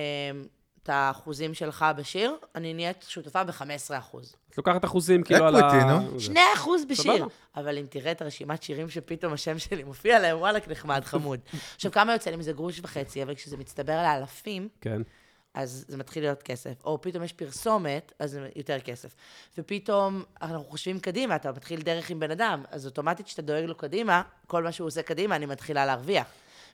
[0.84, 4.36] את האחוזים שלך בשיר, אני נהיית שותפה ב-15 אחוז.
[4.56, 6.00] את לוקחת אחוזים, כאילו, על ה...
[6.20, 7.28] 2 אחוז בשיר.
[7.56, 11.40] אבל אם תראה את הרשימת שירים שפתאום השם שלי מופיע להם, וואלכ, נחמד, חמוד.
[11.76, 15.02] עכשיו, כמה יוצא לי מזה גרוש וחצי, אבל כשזה מצטבר לאלפים, כן.
[15.54, 16.84] אז זה מתחיל להיות כסף.
[16.86, 19.16] או פתאום יש פרסומת, אז זה יותר כסף.
[19.58, 23.76] ופתאום אנחנו חושבים קדימה, אתה מתחיל דרך עם בן אדם, אז אוטומטית כשאתה דואג לו
[23.78, 26.28] קדימה, כל מה שהוא עושה קדימה, אני מתחילה להרוויח.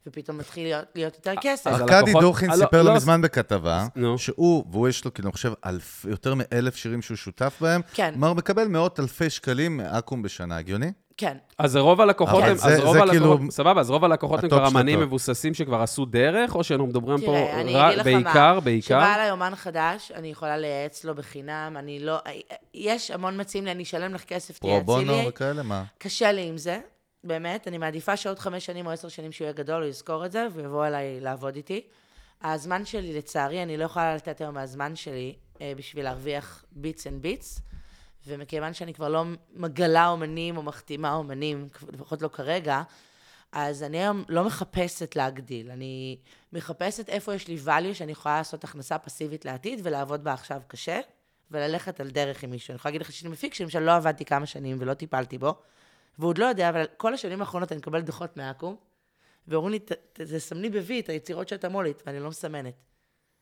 [0.07, 1.67] ופתאום מתחיל להיות, להיות יותר כסף.
[1.67, 4.17] אז ארכדי דוכין אה, לא, סיפר לא- לא מזמן בכתבה, נו.
[4.17, 5.53] שהוא, והוא יש לו, כאילו, אני חושב,
[6.09, 8.11] יותר מאלף שירים שהוא שותף בהם, כן.
[8.11, 10.91] כלומר, מקבל מאות אלפי שקלים מאקו"ם בשנה, הגיוני?
[11.17, 11.37] כן.
[11.57, 14.49] אז רוב הלקוחות הם, זה- אז זה רוב כאילו הלקוחות, סבבה, אז רוב הלקוחות הם
[14.49, 14.99] כבר אמנים.
[14.99, 18.13] מבוססים שכבר עשו דרך, או שאנחנו מדברים פה תראה, אני רק- אגיד לך מה.
[18.23, 18.85] בעיקר, בעיקר?
[18.85, 22.17] כשבא אליי אומן חדש, אני יכולה לייעץ לו בחינם, אני לא...
[22.73, 25.25] יש המון מציעים לי, אני אשלם לך כסף, פרו תייעצי בונו לי.
[25.27, 25.83] וכאלה, מה?
[25.97, 26.79] קשה לי עם זה,
[27.23, 27.67] באמת.
[27.67, 30.47] אני מעדיפה שעוד חמש שנים או עשר שנים שהוא יהיה גדול, הוא יזכור את זה,
[30.53, 31.87] ויבוא אליי לעבוד איתי.
[32.43, 37.21] הזמן שלי, לצערי, אני לא יכולה לתת היום מהזמן שלי אה, בשביל להרוויח bits and
[37.21, 37.61] bits,
[38.27, 42.81] ומכיוון שאני כבר לא מגלה אומנים או מחתימה אומנים, לפחות לא כרגע,
[43.51, 46.17] אז אני היום לא מחפשת להגדיל, אני
[46.53, 50.99] מחפשת איפה יש לי value שאני יכולה לעשות הכנסה פסיבית לעתיד ולעבוד בה עכשיו קשה,
[51.51, 52.71] וללכת על דרך עם מישהו.
[52.71, 55.55] אני יכולה להגיד לך שאני מפיק שלמשל לא עבדתי כמה שנים ולא טיפלתי בו,
[56.19, 58.75] והוא עוד לא יודע, אבל כל השנים האחרונות אני מקבלת דוחות מאקו"ם,
[59.47, 62.73] ואומרים לי, "ת- ת- תסמני ב-V את היצירות שאתה מולית, ואני לא מסמנת.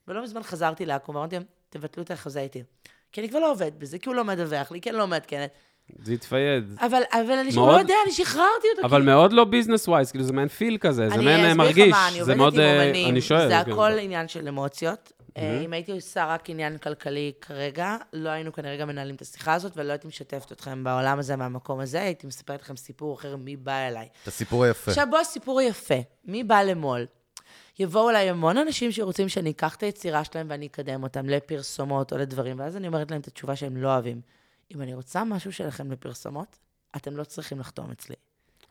[0.08, 2.64] ולא מזמן חזרתי לאקו"ם, ואמרתי להם, תבטלו את החוזה איתי.
[3.12, 5.50] כי אני כבר לא עובד בזה, כי הוא לא מדווח לי, כי אני לא מעדכנת.
[6.04, 6.76] זה יתפייד.
[6.80, 8.88] אבל, אבל אני מאוד- לא יודע, אני שחררתי אותו.
[8.88, 11.52] אבל כי- מאוד לא ביזנס ווייז, כאילו זה מעין פיל כזה, זה אני מעין אה,
[11.52, 11.92] אסביר לך מרגיש.
[11.92, 13.22] מה, אני עובדת עם אה, אומנים, אני.
[13.22, 13.72] זה כן.
[13.72, 15.12] הכל עניין של אמוציות.
[15.40, 19.54] אה, אם הייתי עושה רק עניין כלכלי כרגע, לא היינו כנראה גם מנהלים את השיחה
[19.54, 23.56] הזאת, ולא הייתי משתפת אתכם בעולם הזה, מהמקום הזה, הייתי מספרת לכם סיפור אחר, מי
[23.56, 24.08] בא אליי.
[24.24, 24.92] את הסיפור היפה.
[24.92, 26.00] עכשיו בוא, סיפור יפה.
[26.26, 27.06] מי בא למו"ל?
[27.80, 32.18] יבואו אליי המון אנשים שרוצים שאני אקח את היצירה שלהם ואני אקדם אותם לפרסומות או
[32.18, 34.22] לדברים, ואז אני אומרת להם את התשובה שהם לא אוהבים.
[34.76, 36.58] אם אני רוצה משהו שלכם לפרסומות,
[36.96, 38.16] אתם לא צריכים לחתום אצלי.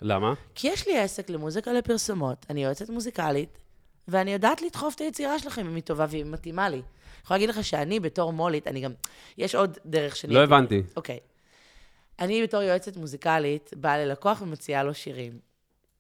[0.00, 0.35] למה?
[0.54, 3.59] כי יש לי עסק למוזיקה לפרסומות, אני יועצת מוזיקלית,
[4.08, 6.76] ואני יודעת לדחוף את היצירה שלכם אם היא טובה והיא מתאימה לי.
[6.76, 6.84] אני
[7.24, 8.92] יכולה להגיד לך שאני בתור מולית, אני גם...
[9.38, 10.34] יש עוד דרך שאני...
[10.34, 10.82] לא הבנתי.
[10.96, 11.18] אוקיי.
[12.18, 15.38] אני בתור יועצת מוזיקלית, באה ללקוח ומציעה לו שירים.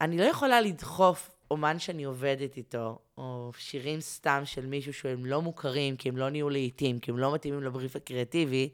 [0.00, 5.42] אני לא יכולה לדחוף אומן שאני עובדת איתו, או שירים סתם של מישהו שהם לא
[5.42, 8.68] מוכרים, כי הם לא נהיו לעיתים, כי הם לא מתאימים לבריף הקריאטיבי,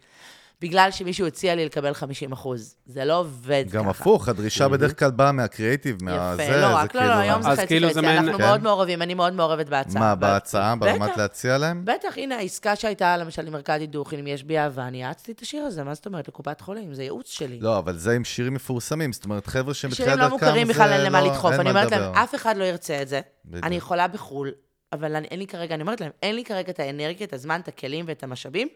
[0.64, 2.74] בגלל שמישהו הציע לי לקבל 50 אחוז.
[2.86, 3.76] זה לא עובד ככה.
[3.78, 7.14] גם הפוך, הדרישה בדרך כלל באה מהקריאיטיב, יפה, מהזה, לא, זה רק לא, כאילו...
[7.14, 7.94] לא, היום זה אז חצי כאילו חצי.
[8.00, 8.44] זה אנחנו כן.
[8.44, 10.00] מאוד מעורבים, אני מאוד מעורבת בהצעה.
[10.02, 10.76] מה, בהצעה?
[10.76, 11.18] ברמת בטח.
[11.18, 11.84] להציע להם?
[11.84, 15.40] בטח, הנה, העסקה שהייתה, למשל, עם ארכדי דוכין, אם יש בי אהבה, אני יעצתי את
[15.40, 16.28] השיר הזה, מה זאת אומרת?
[16.28, 17.58] לקופת חולים, זה ייעוץ שלי.
[17.60, 20.68] לא, אבל זה עם שירים מפורסמים, זאת אומרת, חבר'ה שהם בתחילת שירים דרכם, לא מוכרים
[20.68, 21.52] בכלל, אין למה לא- לדחוף.
[21.52, 22.14] אני אומרת להם.
[22.14, 23.20] אף אחד לא ירצה את זה.
[23.62, 24.50] אני יכולה בחו"ל,
[24.92, 27.60] אבל אני- אין לי כרגע, אני אומרת להם, אין לי כרגע את האנרגיה, את הזמן,
[27.60, 28.68] את הכלים ואת המשאבים.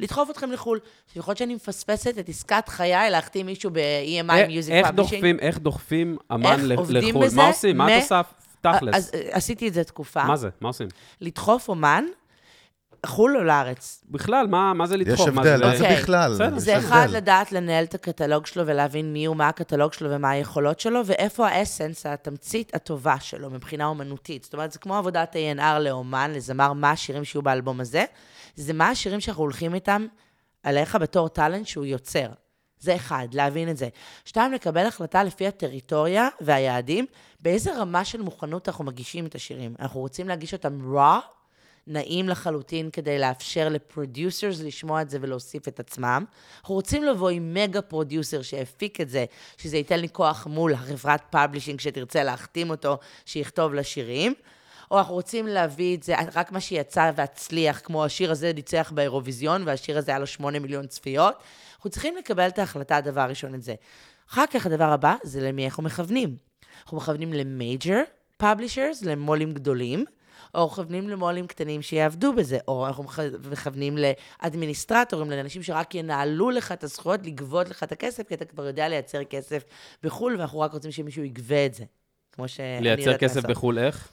[0.00, 0.80] לדחוף אתכם לחו"ל.
[1.12, 4.90] שיכול להיות שאני מפספסת את עסקת חיי להחתים מישהו ב-EMI איך- Music איך Publishing.
[4.92, 7.24] דוחפים, איך דוחפים אמן איך ל- עובדים לחו"ל?
[7.26, 7.36] בזה?
[7.36, 7.76] מה עושים?
[7.76, 8.20] מה את עושה
[8.60, 8.94] תכלס?
[8.94, 10.24] אז אה, עשיתי את זה תקופה.
[10.24, 10.48] מה זה?
[10.60, 10.88] מה עושים?
[11.20, 12.04] לדחוף אומן,
[13.06, 14.04] חו"ל או לארץ.
[14.10, 15.28] בכלל, מה מה זה יש לדחוף?
[15.28, 15.96] מה הבדל, מה זה אוקיי.
[16.02, 16.32] בכלל?
[16.34, 16.56] בסדר.
[16.56, 16.78] יש זה.
[16.78, 21.00] אחד, לדעת לנהל את הקטלוג שלו ולהבין מי הוא, מה הקטלוג שלו ומה היכולות שלו,
[21.06, 24.44] ואיפה האסנס, התמצית הטובה שלו מבחינה אומנותית.
[24.44, 28.04] זאת אומרת, זה כמו עבודת A&R לאומן, לזמר, מה השירים שיהיו באלבום הזה.
[28.56, 30.06] זה מה השירים שאנחנו הולכים איתם
[30.62, 32.28] עליך בתור טאלנט שהוא יוצר.
[32.80, 33.88] זה אחד, להבין את זה.
[34.24, 37.06] שתיים, לקבל החלטה לפי הטריטוריה והיעדים,
[37.40, 39.74] באיזה רמה של מוכנות אנחנו מגישים את השירים.
[39.80, 41.36] אנחנו רוצים להגיש אותם raw,
[41.86, 46.24] נאים לחלוטין כדי לאפשר ל producers לשמוע את זה ולהוסיף את עצמם.
[46.60, 49.24] אנחנו רוצים לבוא עם mega producer שהפיק את זה,
[49.56, 54.34] שזה ייתן לי כוח מול החברת publishing שתרצה להחתים אותו, שיכתוב לשירים.
[54.90, 59.62] או אנחנו רוצים להביא את זה, רק מה שיצא והצליח, כמו השיר הזה ניצח באירוויזיון,
[59.66, 61.34] והשיר הזה היה לו 8 מיליון צפיות.
[61.76, 63.74] אנחנו צריכים לקבל את ההחלטה, דבר ראשון, את זה.
[64.30, 66.36] אחר כך, הדבר הבא, זה למי אנחנו מכוונים.
[66.82, 68.02] אנחנו מכוונים ל major
[68.36, 70.04] publishers, למו"לים גדולים,
[70.54, 73.18] או מכוונים למו"לים קטנים שיעבדו בזה, או אנחנו מכ-
[73.50, 78.66] מכוונים לאדמיניסטרטורים, לאנשים שרק ינהלו לך את הזכויות, לגבות לך את הכסף, כי אתה כבר
[78.66, 79.62] יודע לייצר כסף
[80.02, 81.84] בחו"ל, ואנחנו רק רוצים שמישהו יגבה את זה.
[82.32, 83.50] כמו שאני לייצר יודעת כסף לעשות.
[83.50, 84.08] בחו"ל איך?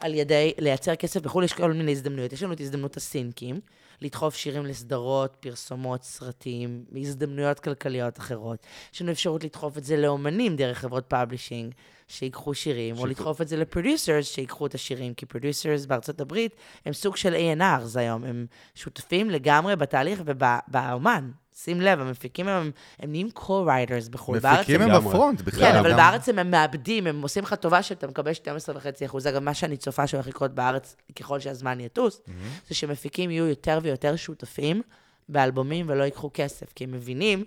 [0.00, 2.32] על ידי לייצר כסף בחו"ל, יש כל מיני הזדמנויות.
[2.32, 3.60] יש לנו את הזדמנות הסינקים,
[4.00, 8.66] לדחוף שירים לסדרות, פרסומות, סרטים, הזדמנויות כלכליות אחרות.
[8.94, 11.74] יש לנו אפשרות לדחוף את זה לאומנים דרך חברות publishing,
[12.08, 16.56] שיקחו שירים, או לדחוף את זה ל producers, שיקחו את השירים, כי producers בארצות הברית
[16.86, 21.30] הם סוג של A&R's היום, הם שותפים לגמרי בתהליך ובאומן.
[21.54, 24.38] שים לב, המפיקים הם, הם נהיים co-writers בחו"ל.
[24.38, 25.06] בארץ מפיקים הם.
[25.06, 25.72] ב front בכלל.
[25.72, 29.26] כן, אבל בארץ הם מאבדים, הם עושים לך טובה שאתה מקבל 12.5 אחוז.
[29.26, 32.20] אגב, מה שאני צופה שהולך לקרות בארץ, ככל שהזמן יטוס,
[32.68, 34.82] זה שמפיקים יהיו יותר ויותר שותפים
[35.28, 37.44] באלבומים ולא ייקחו כסף, כי הם מבינים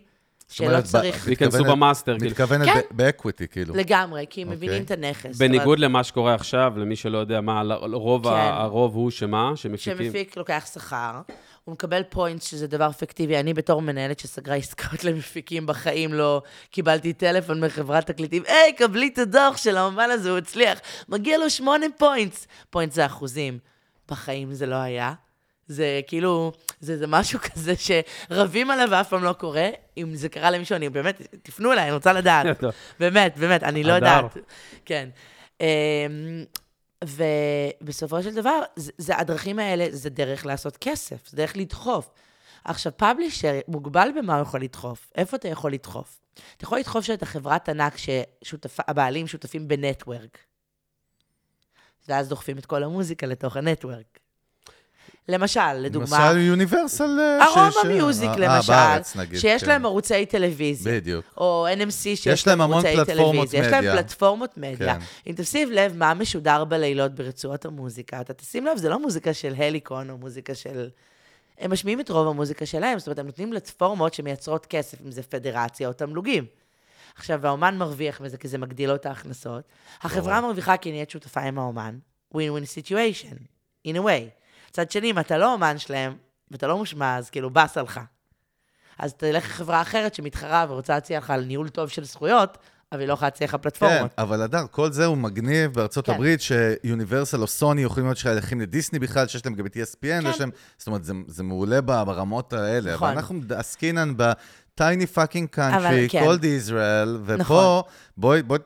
[0.48, 1.28] שלא צריך...
[1.28, 2.32] ייכנסו מתכוונת- ב master, כאילו.
[2.32, 2.80] מתכוונת כן.
[2.92, 3.76] ב- ב equity, כאילו.
[3.76, 4.58] לגמרי, כי הם אוקיי.
[4.58, 5.38] מבינים את הנכס.
[5.38, 7.62] בניגוד למה שקורה עכשיו, למי שלא יודע מה,
[8.24, 8.30] כן.
[8.30, 9.52] ה- הרוב הוא שמה?
[9.56, 9.98] שמפיקים.
[10.06, 11.22] שמפיק לוקח שכר,
[11.64, 13.40] הוא מקבל points, שזה דבר פיקטיבי.
[13.40, 19.18] אני בתור מנהלת שסגרה עסקאות למפיקים בחיים, לא קיבלתי טלפון מחברת תקליטים, היי, קבלי את
[19.18, 20.80] הדוח של האומן הזה, הוא הצליח.
[21.10, 22.48] מגיע לו שמונה points.
[22.70, 23.60] points זה אחוזים.
[24.12, 25.14] בחיים זה לא היה.
[25.68, 29.70] זה כאילו, זה, זה משהו כזה שרבים עליו ואף פעם לא קורה.
[29.98, 32.60] אם זה קרה למישהו, אני באמת, תפנו אליי, אני רוצה לדעת.
[32.60, 32.72] טוב.
[33.00, 33.94] באמת, באמת, אני לא.
[33.94, 34.38] יודעת.
[34.86, 35.10] כן.
[35.62, 35.66] אמ,
[37.04, 42.10] ובסופו של דבר, זה, זה, הדרכים האלה זה דרך לעשות כסף, זה דרך לדחוף.
[42.64, 45.12] עכשיו, פאבלישר מוגבל במה הוא יכול לדחוף.
[45.16, 46.20] איפה אתה יכול לדחוף?
[46.58, 47.94] אתה יכול לדחוף שאתה חברת ענק
[48.44, 50.38] שהבעלים שותפים בנטוורק.
[52.08, 54.20] ואז דוחפים את כל המוזיקה לתוך הנטוורק.
[55.30, 57.20] למשל, לדוגמה, למשל יוניברסל...
[57.20, 59.70] אה, ש- ארומה ש- מיוזיק, אה, למשל, בארץ, נגיד, שיש כן.
[59.70, 60.94] להם ערוצי טלוויזיה.
[60.94, 61.26] בדיוק.
[61.38, 63.60] או NMC שיש יש להם המון ערוצי פלטפורמות טלוויזיה.
[63.60, 63.96] יש להם מדיה.
[63.96, 64.96] פלטפורמות מדיה.
[65.00, 65.06] כן.
[65.28, 69.54] אם תשים לב מה משודר בלילות ברצועות המוזיקה, אתה תשים לב, זה לא מוזיקה של
[69.58, 70.90] הליקון או מוזיקה של...
[71.60, 75.24] הם משמיעים את רוב המוזיקה שלהם, זאת אומרת, הם נותנים פלטפורמות שמייצרות כסף, אם זה
[75.24, 76.46] פדרציה או תמלוגים.
[77.16, 79.64] עכשיו, האומן מרוויח מזה כי זה מגדיל לו את ההכנסות.
[80.02, 81.98] החברה מרוויחה כי נהיית שותפה עם האומן.
[82.34, 83.36] win-win situation,
[83.88, 84.47] in a way.
[84.70, 86.16] מצד שני, אם אתה לא אומן שלהם,
[86.52, 88.00] ואתה לא מושמע, אז כאילו, באסה לך.
[89.00, 92.58] אז תלך לחברה אחרת שמתחרה ורוצה להציע לך על ניהול טוב של זכויות,
[92.92, 94.12] אבל היא לא יכולה להציע לך כן, פלטפורמות.
[94.18, 96.14] אבל הדר, כל זה הוא מגניב בארצות כן.
[96.14, 100.20] הברית, שיוניברסל או סוני יכולים להיות שייכים לדיסני בכלל, שיש להם גם את ESPN, כן.
[100.26, 103.08] ויש להם, זאת אומרת, זה, זה מעולה ב- ברמות האלה, נכון.
[103.08, 104.36] אבל אנחנו עסקינן ב-tiny
[104.82, 106.24] fucking אבל country, כן.
[106.26, 106.74] called Israel,
[107.26, 107.82] ופה, נכון.
[108.18, 108.60] בואי, בואי,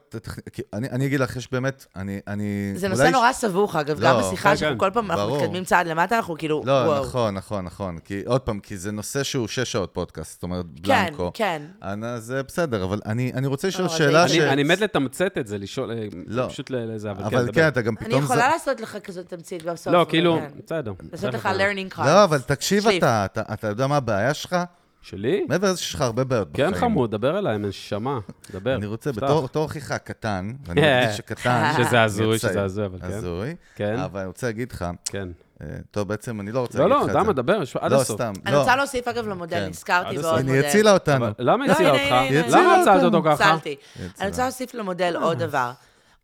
[0.74, 2.44] אני, אני אגיד לך, יש באמת, אני, אני...
[2.76, 5.12] זה אולי נושא ש- נורא סבוך, אגב, לא, גם בשיחה כן, שאנחנו כן, כל פעם,
[5.12, 5.38] אנחנו ברור.
[5.42, 7.02] מתקדמים צעד למטה, אנחנו כאילו, לא, וואו.
[7.06, 7.98] נכון, נכון, נכון.
[8.00, 11.32] כי עוד פעם, כי זה נושא שהוא שש שעות פודקאסט, זאת אומרת, כן, בלנקו.
[11.34, 11.62] כן.
[11.84, 14.32] אנא, זה בסדר, אבל אני, אני רוצה לשאול לא, שאלה ש...
[14.32, 16.48] אני אני מת לתמצת את זה, לשאול, אה, לא.
[16.50, 17.54] פשוט לזה, אבל כן, אבל דבר.
[17.54, 18.24] כן, אתה גם אני פתאום...
[18.24, 19.94] יכולה ז- לעשות לך כזאת תמצית בסוף.
[19.94, 20.48] לא, כאילו, כן.
[20.66, 20.94] בסדר.
[21.12, 22.06] לעשות לך learning cards.
[22.06, 24.56] לא, אבל תקשיב אתה, אתה יודע מה הבעיה שלך?
[25.02, 25.46] שלי?
[25.50, 26.74] מעבר לזה שיש לך הרבה בעיות בחיים.
[26.74, 28.20] כן, חמוד, דבר אליי, נשמה,
[28.54, 28.76] דבר.
[28.76, 29.12] אני רוצה.
[29.12, 31.00] בתור אחיך הקטן, ואני כן.
[31.02, 33.06] מדגיש שקטן, שזה הזוי, אני רוצה- שזה הזוי, אבל כן.
[33.06, 35.28] הזוי, כן, אבל אני רוצה להגיד לך, כן.
[35.62, 37.20] אה, טוב, בעצם אני לא רוצה לא, להגיד לא, לך את זה.
[37.20, 38.16] למה, דבר, עד לא, הסוף.
[38.16, 38.60] סתם, אני לא.
[38.60, 39.68] רוצה להוסיף, אגב, למודל, כן.
[39.70, 40.42] נזכרתי בעוד.
[40.42, 40.54] מודל.
[40.54, 41.26] היא הצילה אותנו.
[41.40, 42.56] למה לא, הצילה אותך?
[42.56, 43.06] למה אותנו.
[43.06, 43.34] אותו ככה?
[43.50, 43.76] הצלתי.
[44.20, 45.72] אני רוצה להוסיף למודל עוד דבר.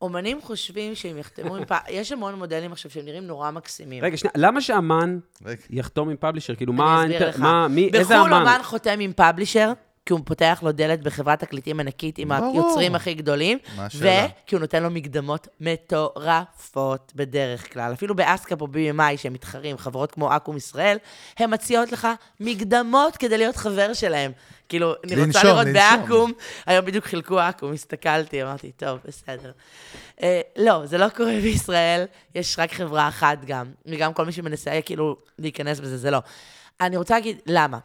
[0.02, 1.66] אומנים חושבים שהם יחתמו עם...
[1.66, 4.04] פ- יש המון מודלים עכשיו שהם נראים נורא מקסימים.
[4.04, 5.20] רגע, שנייה, למה שאמן.
[5.70, 6.56] יחתום עם פאבלישר?
[6.56, 7.44] כאילו, מה, אני אסביר האינטר- לך.
[7.44, 8.42] מה, מי, איזה בחו"ל אמן?
[8.42, 9.72] אומן חותם עם פאבלישר,
[10.08, 12.54] כי הוא פותח לו דלת בחברת תקליטים ענקית עם ברור.
[12.54, 14.28] היוצרים הכי גדולים, מה השאלה?
[14.46, 17.94] וכי הוא נותן לו מקדמות מטורפות בדרך כלל.
[17.94, 20.98] אפילו באסקאפ או BMI, שהם מתחרים, חברות כמו אקו"ם ישראל,
[21.38, 22.08] הן מציעות לך
[22.40, 24.32] מקדמות כדי להיות חבר שלהם.
[24.70, 25.74] כאילו, אני רוצה לנשום, לראות לנשום.
[25.74, 26.32] באקו"ם,
[26.66, 29.52] היום בדיוק חילקו אקו"ם, הסתכלתי, אמרתי, טוב, בסדר.
[30.22, 34.80] אה, לא, זה לא קורה בישראל, יש רק חברה אחת גם, וגם כל מי שמנסה
[34.86, 36.20] כאילו להיכנס בזה, זה לא.
[36.82, 37.80] אני רוצה להגיד, למה?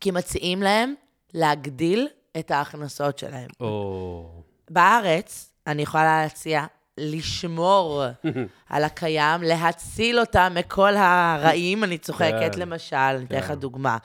[0.00, 0.94] כי מציעים להם
[1.34, 3.48] להגדיל את ההכנסות שלהם.
[3.60, 4.24] או...
[4.70, 6.64] בארץ, אני יכולה להציע
[6.98, 8.02] לשמור
[8.70, 12.60] על הקיים, להציל אותם מכל הרעים, אני צוחקת, כן.
[12.60, 13.96] למשל, אני אתן לך דוגמה.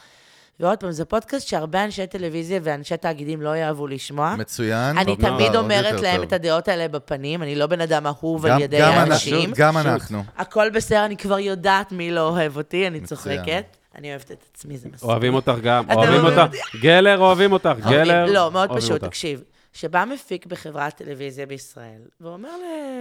[0.59, 4.35] ועוד פעם, זה פודקאסט שהרבה אנשי טלוויזיה ואנשי תאגידים לא יאהבו לשמוע.
[4.35, 4.97] מצוין.
[4.97, 6.25] אני טוב תמיד עוד אומרת יותר להם טוב.
[6.25, 9.51] את הדעות האלה בפנים, אני לא בן אדם אהוב על ידי גם אנחנו- האנשים.
[9.55, 10.23] גם אנחנו.
[10.37, 13.37] הכל בסדר, אני כבר יודעת מי לא אוהב אותי, אני מצוין.
[13.37, 13.77] צוחקת.
[13.95, 15.09] אני אוהבת את עצמי, זה מספיק.
[15.09, 16.55] אוהבים אותך גם, אוהבים אותך.
[16.81, 18.25] גלר, אוהבים אותך, גלר.
[18.25, 19.03] לא, מאוד פשוט.
[19.03, 19.43] תקשיב.
[19.73, 22.49] שבא מפיק בחברת טלוויזיה בישראל, ואומר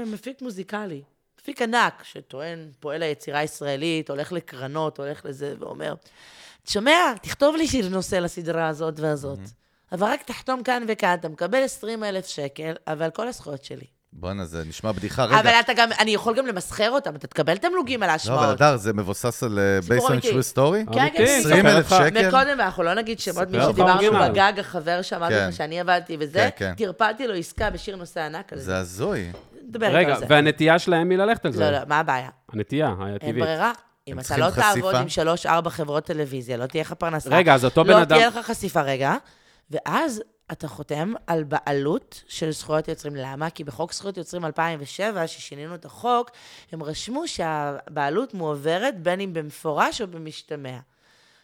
[0.06, 1.02] למפיק מוזיקלי,
[1.40, 5.94] מפיק ענק, שטוען, פועל היצירה הישראלית, הולך לקרנות, הולך לזה, ואומר,
[6.64, 9.38] שומע, תכתוב לי שיר נושא לסדרה הזאת והזאת.
[9.92, 13.86] אבל רק תחתום כאן וכאן, אתה מקבל 20 אלף שקל, אבל כל הזכויות שלי.
[14.12, 15.24] בואנה, זה נשמע בדיחה.
[15.24, 15.40] רגע.
[15.40, 18.42] אבל אתה גם, אני יכול גם למסחר אותם, אתה תקבל תמלוגים על לא, ההשמעות.
[18.42, 20.30] אבל הדר, זה מבוסס על סיפור based on אמיתי.
[20.30, 20.94] true story?
[20.94, 21.88] כן, כן, 20 אלף.
[21.88, 22.28] שקל?
[22.28, 24.28] וקודם, ואנחנו לא נגיד שמות, מי שדיברנו אורגינל.
[24.28, 25.48] בגג, החבר שאמרתי כן.
[25.48, 26.84] לך שאני עבדתי וזה, כן, כן.
[26.84, 28.78] טרפדתי לו עסקה בשיר נושא ענק על זה זה.
[28.78, 29.32] הזוי.
[29.80, 30.16] רגע.
[30.28, 31.60] והנטייה שלהם היא ללכת על זה.
[31.60, 32.28] לא, לא, מה הבעיה?
[32.52, 33.34] הנטייה אין הטבעית.
[33.38, 33.72] ברירה.
[34.08, 34.94] אם אתה לא תעבוד?
[34.94, 37.36] עם שלוש-ארבע חברות טלוויזיה, לא תהיה לך פרנסה.
[37.36, 38.16] רגע, אז אותו בן לא אדם...
[38.16, 39.14] תהיה לך חשיפה, רגע.
[39.70, 43.16] ואז אתה חותם על בעלות של זכויות יוצרים.
[43.16, 43.50] למה?
[43.50, 46.30] כי בחוק זכויות יוצרים 2007, ששינינו את החוק,
[46.72, 50.78] הם רשמו שהבעלות מועברת בין אם במפורש או במשתמע.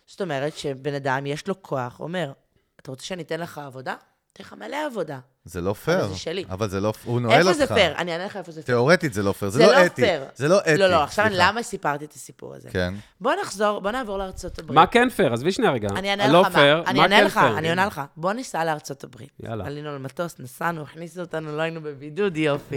[0.06, 2.32] זאת אומרת שבן אדם, יש לו כוח, אומר,
[2.80, 3.94] אתה רוצה שאני אתן לך עבודה?
[4.34, 5.18] אתן לך מלא עבודה.
[5.44, 6.06] זה לא פייר.
[6.08, 6.44] זה שלי.
[6.50, 6.92] אבל זה לא...
[7.04, 7.48] הוא נועל אותך.
[7.48, 7.94] איפה זה פייר?
[7.96, 8.76] אני אענה לך איפה זה פייר.
[8.78, 9.50] תיאורטית זה לא פייר.
[9.50, 10.02] זה זה לא לא אתי.
[10.02, 10.24] פייר.
[10.34, 10.76] זה לא אתי.
[10.76, 11.48] לא, לא, עכשיו אני- סליחה.
[11.50, 12.70] למה סיפרתי את הסיפור הזה?
[12.70, 12.94] כן.
[13.20, 14.74] בוא נחזור, בוא נעבור לארצות הברית.
[14.74, 15.32] מה כן פייר?
[15.32, 15.88] עזבי שנייה רגע.
[15.96, 16.90] אני אענה לך פייר, מה.
[16.90, 17.58] אני אענה כן לך, פייר?
[17.58, 18.00] אני עונה לך.
[18.16, 19.30] בוא ניסע לארצות הברית.
[19.42, 19.66] יאללה.
[19.66, 22.76] עלינו על מטוס, נסענו, הכניסו אותנו, לא היינו בבידוד, יופי.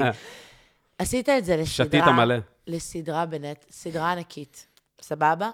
[1.00, 1.88] עשית את זה לסדרה...
[1.88, 2.36] שתית מלא.
[2.68, 4.68] לסדרה בנט, סדרה ענקית.
[5.02, 5.50] סבבה?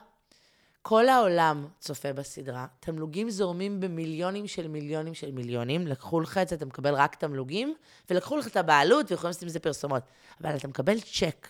[0.85, 6.55] כל העולם צופה בסדרה, תמלוגים זורמים במיליונים של מיליונים של מיליונים, לקחו לך את זה,
[6.55, 7.75] אתה מקבל רק תמלוגים,
[8.09, 10.03] ולקחו לך את הבעלות, ויכולים לעשות עם זה פרסומות.
[10.41, 11.47] אבל אתה מקבל צ'ק,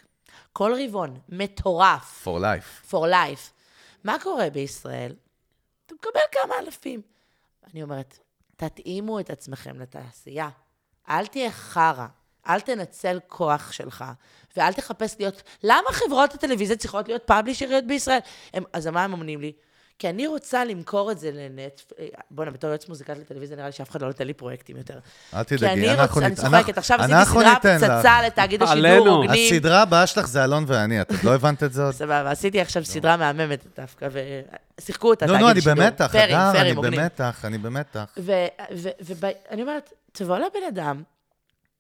[0.54, 2.28] כל רבעון, מטורף.
[2.28, 2.92] for life.
[2.92, 3.52] for life.
[4.04, 5.16] מה קורה בישראל?
[5.86, 7.02] אתה מקבל כמה אלפים.
[7.74, 8.20] אני אומרת,
[8.56, 10.50] תתאימו את עצמכם לתעשייה.
[11.10, 12.08] אל תהיה חרא.
[12.50, 14.04] אל תנצל כוח שלך,
[14.58, 15.44] ואל תחפש להיות...
[15.64, 18.20] למה חברות הטלוויזיה צריכות להיות פאבלישריות בישראל?
[18.54, 19.52] הם, אז מה הם עונים לי?
[20.00, 21.82] כי אני רוצה למכור את זה לנט...
[22.32, 25.00] בוא'נה, בתור יועץ מוזיקלית לטלוויזיה, נראה לי שאף אחד לא נותן לי פרויקטים יותר.
[25.34, 27.92] אל כי תדאגי, אני אנחנו רוצה, אני נת- צוחקת, אנחנו- עכשיו עשיתי סדרה ניתן לך.
[27.98, 29.16] פצצה לתאגיד השידור, עלינו.
[29.16, 29.54] הוגנים.
[29.54, 31.94] הסדרה הבאה שלך זה אלון ואני, את עוד לא הבנת את זה עוד?
[31.94, 34.08] סבבה, עשיתי עכשיו סדרה מהממת דווקא,
[34.80, 35.76] ושיחקו אותה, נו, תאגיד נו, אני שידור.
[35.86, 36.74] במתח, אדר, אני.
[36.74, 38.18] במתח, אני במתח.
[38.18, 41.04] ואני אומרת, תבוא לבן אדם,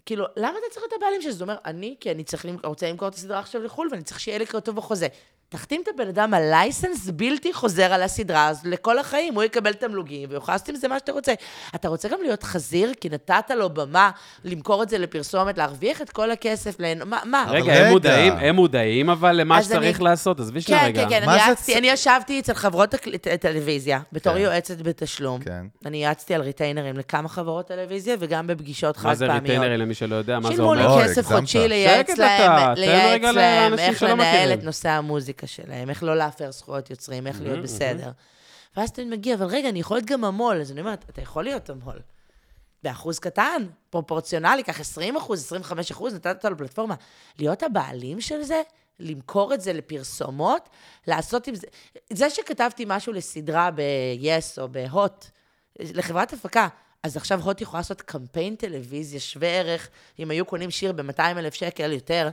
[0.05, 1.37] כאילו, למה אתה צריך להיות הבעלים של זה?
[1.37, 4.37] זאת אומרת, אני, כי אני צריך, רוצה למכור את הסדרה עכשיו לחו"ל, ואני צריך שיהיה
[4.37, 5.07] לי כתוב בחוזה.
[5.53, 9.73] תחתים את הבן אדם על לייסנס בלתי חוזר על הסדרה, אז לכל החיים הוא יקבל
[9.73, 11.33] תמלוגים, ויוכל לעשות עם זה מה שאתה רוצה.
[11.75, 14.11] אתה רוצה גם להיות חזיר, כי נתת לו במה
[14.45, 16.99] למכור את זה לפרסומת, להרוויח את כל הכסף, להנ...
[17.09, 17.19] מה?
[17.25, 17.45] מה?
[17.49, 17.85] רגע, רגע.
[17.85, 21.03] הם מודעים, הם מודעים, אבל למה שצריך אני- לעשות, עזבי שנייה כן, רגע.
[21.03, 24.33] כן, כן, מה אני זה יעצתי, צ- אני ישבתי אצל חברות הקל- ט- טלוויזיה, בתור
[24.33, 24.39] כן.
[24.39, 25.41] יועצת בתשלום.
[25.41, 25.65] כן.
[25.85, 29.43] אני יעצתי על ריטיינרים לכמה חברות טלוויזיה, וגם בפגישות חד מה זה פעמיות.
[29.43, 30.93] ריטיינרים למי שלא יודע, מה זה שילמו לי אומר?
[30.95, 31.25] אוי, כסף.
[31.25, 34.53] חודשי לייעץ להם, לייעץ להם איך לנהל.
[34.53, 38.11] את נושא המוזיקה שלהם, איך לא להפר זכויות יוצרים, איך להיות בסדר.
[38.77, 40.61] ואז אתה מגיע, אבל רגע, אני יכול להיות גם המו"ל.
[40.61, 41.99] אז אני אומרת, אתה יכול להיות המו"ל.
[42.83, 46.95] באחוז קטן, פרופורציונלי, קח 20 אחוז, 25 אחוז, נתת אותו לפלטפורמה.
[47.39, 48.61] להיות הבעלים של זה,
[48.99, 50.69] למכור את זה לפרסומות,
[51.07, 51.67] לעשות עם זה...
[52.13, 55.25] זה שכתבתי משהו לסדרה ב-yes או בהוט,
[55.79, 56.67] לחברת הפקה,
[57.03, 59.89] אז עכשיו הוט יכולה לעשות קמפיין טלוויזיה שווה ערך,
[60.19, 62.29] אם היו קונים שיר ב-200 אלף שקל יותר,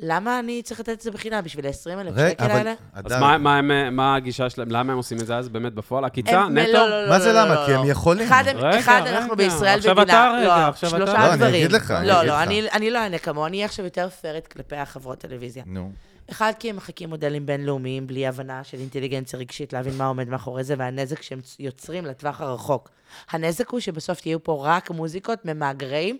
[0.00, 1.40] למה אני צריך לתת את זה בחינם?
[1.44, 2.44] בשביל ה-20 אלף שקל.
[2.44, 2.74] האלה?
[2.92, 4.70] אז מה- מה הם- מה הגישה שלהם?
[4.70, 6.04] למה הם עושים את זה אז באמת בפועל?
[6.04, 6.40] עקיצה?
[6.40, 6.72] הם- נטו?
[6.72, 7.54] לא, לא, לא, מה לא, זה לא, למה?
[7.54, 7.90] לא, כי הם לא.
[7.90, 8.26] יכולים.
[8.26, 9.18] אחד, הם- רגע, אחד רגע.
[9.18, 10.12] אנחנו בישראל עכשיו מדינה...
[10.12, 11.36] אתה רגע, לא, עכשיו שלושה אתה.
[11.36, 11.58] לא, אני.
[11.58, 12.42] אגיד לך, לא, לא.
[12.42, 15.62] אני- אני לא אענה כמוהו, אני אהיה עכשיו יותר פיירת כלפי החברות טלוויזיה.
[15.66, 15.90] נו.
[16.30, 20.64] אחד, כי הם מחקים מודלים בינלאומיים בלי הבנה של אינטליגנציה רגשית, להבין מה עומד מאחורי
[20.64, 22.88] זה, והנזק שהם יוצרים לטווח הרחוק.
[23.30, 26.18] הנזק הוא שבסוף יהיו פה רק מוזיקות ממאגרים,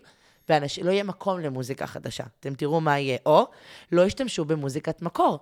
[0.51, 2.24] ולא יהיה מקום למוזיקה חדשה.
[2.40, 3.18] אתם תראו מה יהיה.
[3.26, 3.46] או
[3.92, 5.38] לא ישתמשו במוזיקת מקור,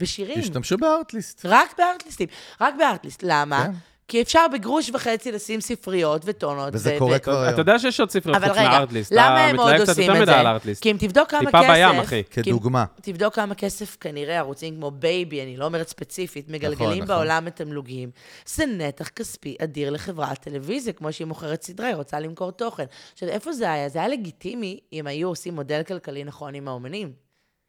[0.00, 0.38] בשירים.
[0.38, 1.46] השתמשו ב Artlist.
[1.46, 2.28] רק בארטליסטים.
[2.60, 3.22] רק ב Artlist.
[3.22, 3.66] למה?
[3.66, 3.72] כן.
[4.08, 6.68] כי אפשר בגרוש וחצי לשים ספריות וטונות.
[6.72, 7.54] וזה ו- קורה ו- כבר היום.
[7.54, 9.12] אתה יודע שיש עוד ספריות אבל חוץ רגע, מה Artlist.
[9.12, 10.40] למה הם אתה עוד קצת עושים יותר את מדי זה?
[10.40, 10.82] על ה Artlist.
[10.82, 11.70] כי אם תבדוק כמה טיפה כסף...
[11.70, 12.22] בים, אחי.
[12.30, 12.84] כדוגמה.
[13.02, 17.06] תבדוק כמה כסף כנראה ערוצים כמו בייבי, אני לא אומרת ספציפית, מגלגלים נכון, נכון.
[17.06, 18.10] בעולם התמלוגים.
[18.46, 22.84] זה נתח כספי אדיר לחברת טלוויזיה, כמו שהיא מוכרת סדרה, היא רוצה למכור תוכן.
[23.12, 23.88] עכשיו, איפה זה היה?
[23.88, 27.12] זה היה לגיטימי אם היו עושים מודל כלכלי נכון עם האומנים.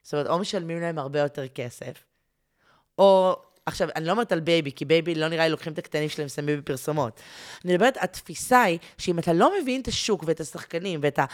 [0.04, 2.04] זאת אומרת, או משלמים להם הרבה יותר כסף,
[2.98, 3.36] או...
[3.66, 6.26] עכשיו, אני לא אומרת על בייבי, כי בייבי לא נראה לי לוקחים את הקטנים שלהם
[6.26, 7.20] ושמים בפרסומות.
[7.66, 11.26] אני מדברת, התפיסה היא שאם אתה לא מבין את השוק ואת השחקנים ואת ה...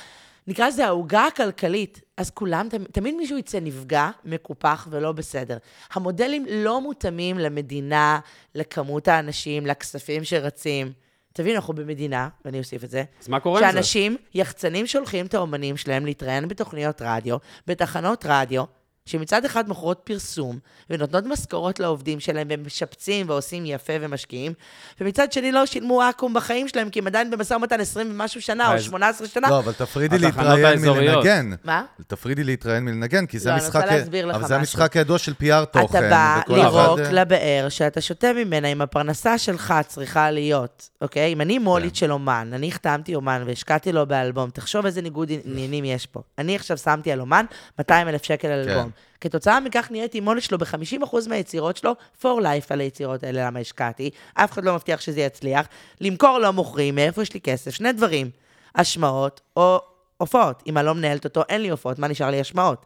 [0.47, 5.57] נקרא לזה העוגה הכלכלית, אז כולם, תמיד, מישהו יצא נפגע, מקופח ולא בסדר.
[5.93, 8.19] המודלים לא מותאמים למדינה,
[8.55, 10.91] לכמות האנשים, לכספים שרצים.
[11.33, 13.71] תבין, אנחנו במדינה, ואני אוסיף את זה, אז מה קורה עם זה?
[13.71, 18.63] שאנשים, יחצנים שולחים את האומנים שלהם להתראיין בתוכניות רדיו, בתחנות רדיו,
[19.05, 24.53] שמצד אחד מוכרות פרסום, ונותנות משכורות לעובדים שלהם, והם משפצים ועושים יפה ומשקיעים,
[25.01, 28.69] ומצד שני לא שילמו אקו"ם בחיים שלהם, כי הם עדיין במשא ומתן 20 ומשהו שנה,
[28.69, 29.49] או אז- 18 שנה.
[29.49, 30.79] לא, אבל תפרידי להתראיין.
[30.81, 31.51] מלנגן.
[31.63, 31.83] מה?
[32.07, 33.91] תפרידי להתראיין מלנגן, כי זה לא, אני רוצה המשחק...
[33.93, 34.59] להסביר לך אבל זה משהו.
[34.59, 35.97] המשחק הידוע של PR תוכן.
[35.97, 41.33] אתה בא לירוק אחד- לבאר שאתה שותה ממנה, אם הפרנסה שלך צריכה להיות, אוקיי?
[41.33, 41.95] אם אני מולית כן.
[41.95, 46.21] של אומן, אני החתמתי אומן והשקעתי לו באלבום, תחשוב איזה ניגוד עניינים יש פה.
[46.37, 47.45] אני עכשיו שמתי על אומן
[47.79, 48.69] 200 אלף שקל על כן.
[48.71, 48.90] אלבום.
[49.21, 54.09] כתוצאה מכך נהייתי מולית שלו ב-50% מהיצירות שלו, for life על היצירות האלה, למה השקעתי.
[54.33, 55.67] אף אחד לא מבטיח שזה יצליח.
[56.01, 57.71] למכור לא מוכרים, מאיפה יש לי כסף?
[57.71, 58.29] שני דברים,
[58.75, 59.81] השמעות או
[60.17, 60.63] הופעות.
[60.67, 62.85] אם אני לא מנהלת אותו, אין לי הופעות, מה נשאר לי השמעות?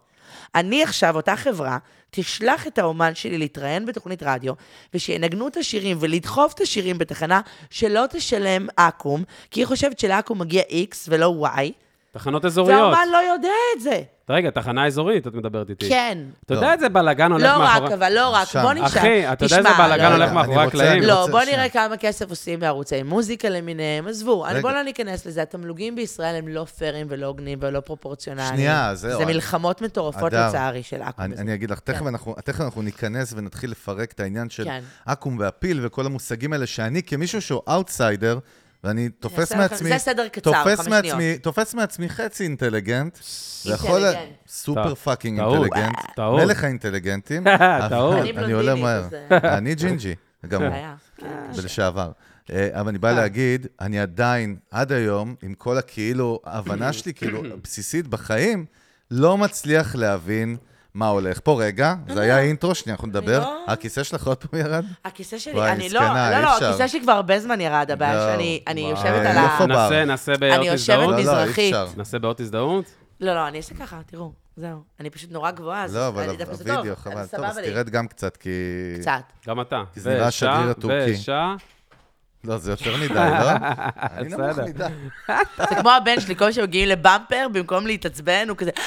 [0.55, 1.77] אני עכשיו, אותה חברה,
[2.11, 4.53] תשלח את האומן שלי להתראיין בתוכנית רדיו,
[4.93, 10.61] ושינגנו את השירים ולדחוף את השירים בתחנה שלא תשלם אקו"ם, כי היא חושבת שלאקו"ם מגיע
[10.61, 11.71] X ולא Y,
[12.15, 12.79] תחנות אזוריות.
[12.79, 14.01] והאומן לא יודע את זה.
[14.29, 15.89] רגע, תחנה אזורית, את מדברת איתי.
[15.89, 16.17] כן.
[16.45, 16.59] אתה לא.
[16.59, 17.87] יודע איזה בלאגן הולך לא מאחורי...
[17.87, 18.55] רק, אבל לא רק.
[18.55, 18.85] בוא נשאל.
[18.85, 20.35] אחי, אתה יודע איזה בלאגן לא, הולך לא.
[20.35, 21.03] מאחורי הקלעים?
[21.03, 21.41] לא, בוא.
[21.41, 24.45] נראה כמה כסף עושים בערוצי מוזיקה למיניהם, עזבו.
[24.61, 28.55] בוא לא ניכנס לזה, התמלוגים בישראל הם לא פיירים ולא הוגנים ולא פרופורציונליים.
[28.55, 31.33] שנייה, זהו, זה מלחמות מטורפות לצערי של אקו"ם.
[31.37, 32.07] אני, אגיד לך, תכף, כן.
[32.07, 34.81] אנחנו, תכף אנחנו ניכנס ונתחיל לפרק את העניין של כן.
[35.05, 38.39] אקו"ם והפיל וכל המושגים האלה, שאני כמישהו שהוא אאוטסיידר,
[38.85, 39.89] ואני תופס מעצמי...
[39.89, 43.17] זה סדר קצר, תופס חמש מעצמי, תופס מעצמי חצי אינטליגנט.
[43.65, 44.17] אינטליגנט.
[44.47, 44.95] super.
[44.95, 45.39] fucking.
[45.39, 45.95] אינטליגנט.
[46.15, 46.41] טעות.
[46.41, 47.43] מלך האינטליגנטים.
[47.89, 48.17] טעות.
[48.37, 49.07] אני עולה מהר.
[49.31, 50.15] אה, אני ג'ינג'י,
[50.47, 50.71] גם הוא.
[51.17, 51.27] כן.
[51.55, 52.11] ולשעבר.
[52.51, 57.43] אה, אבל אני בא להגיד, אני עדיין, עד היום, עם כל הכאילו, ההבנה שלי, כאילו,
[57.63, 58.65] בסיסית בחיים,
[59.11, 60.57] לא מצליח להבין
[60.95, 61.39] מה הולך.
[61.43, 63.39] פה רגע, זה היה אינטרו, שנייה, אנחנו נדבר.
[63.39, 64.85] לא- הכיסא שלך עוד פעם ירד?
[65.05, 66.57] הכיסא שלי, אני לא, לא, לא.
[66.57, 68.31] הכיסא שלי כבר הרבה זמן ירד, הבעיה לא.
[68.31, 69.65] שאני אני יושבת על ה...
[69.67, 71.09] נעשה, נעשה באות אני יושבת הזדהות?
[71.09, 71.73] לא, לא, אי מזרחית.
[71.73, 71.87] אפשר.
[71.97, 72.85] נעשה באות הזדהות?
[73.19, 74.83] לא, לא, אני אעשה ככה, תראו, זהו.
[74.99, 77.25] אני פשוט נורא גבוהה, אז לא, אבל אני הווידאו, חבל.
[77.25, 77.57] טוב, אז.
[77.65, 78.49] תרד גם קצת, כי...
[78.99, 79.21] קצת.
[79.47, 79.83] גם אתה.
[79.93, 81.13] כי זה נראה ושעה, השגריר הטורקי.
[81.13, 81.55] ושעה.
[82.47, 83.51] לא, זה יותר מדי, לא?
[84.17, 84.65] אני נמוך בסדר.
[84.65, 84.83] מדי.
[85.69, 88.83] זה כמו הבן שלי, כל שמגיעים לבמפר, במקום להתעצבן, הוא כזה, "אה,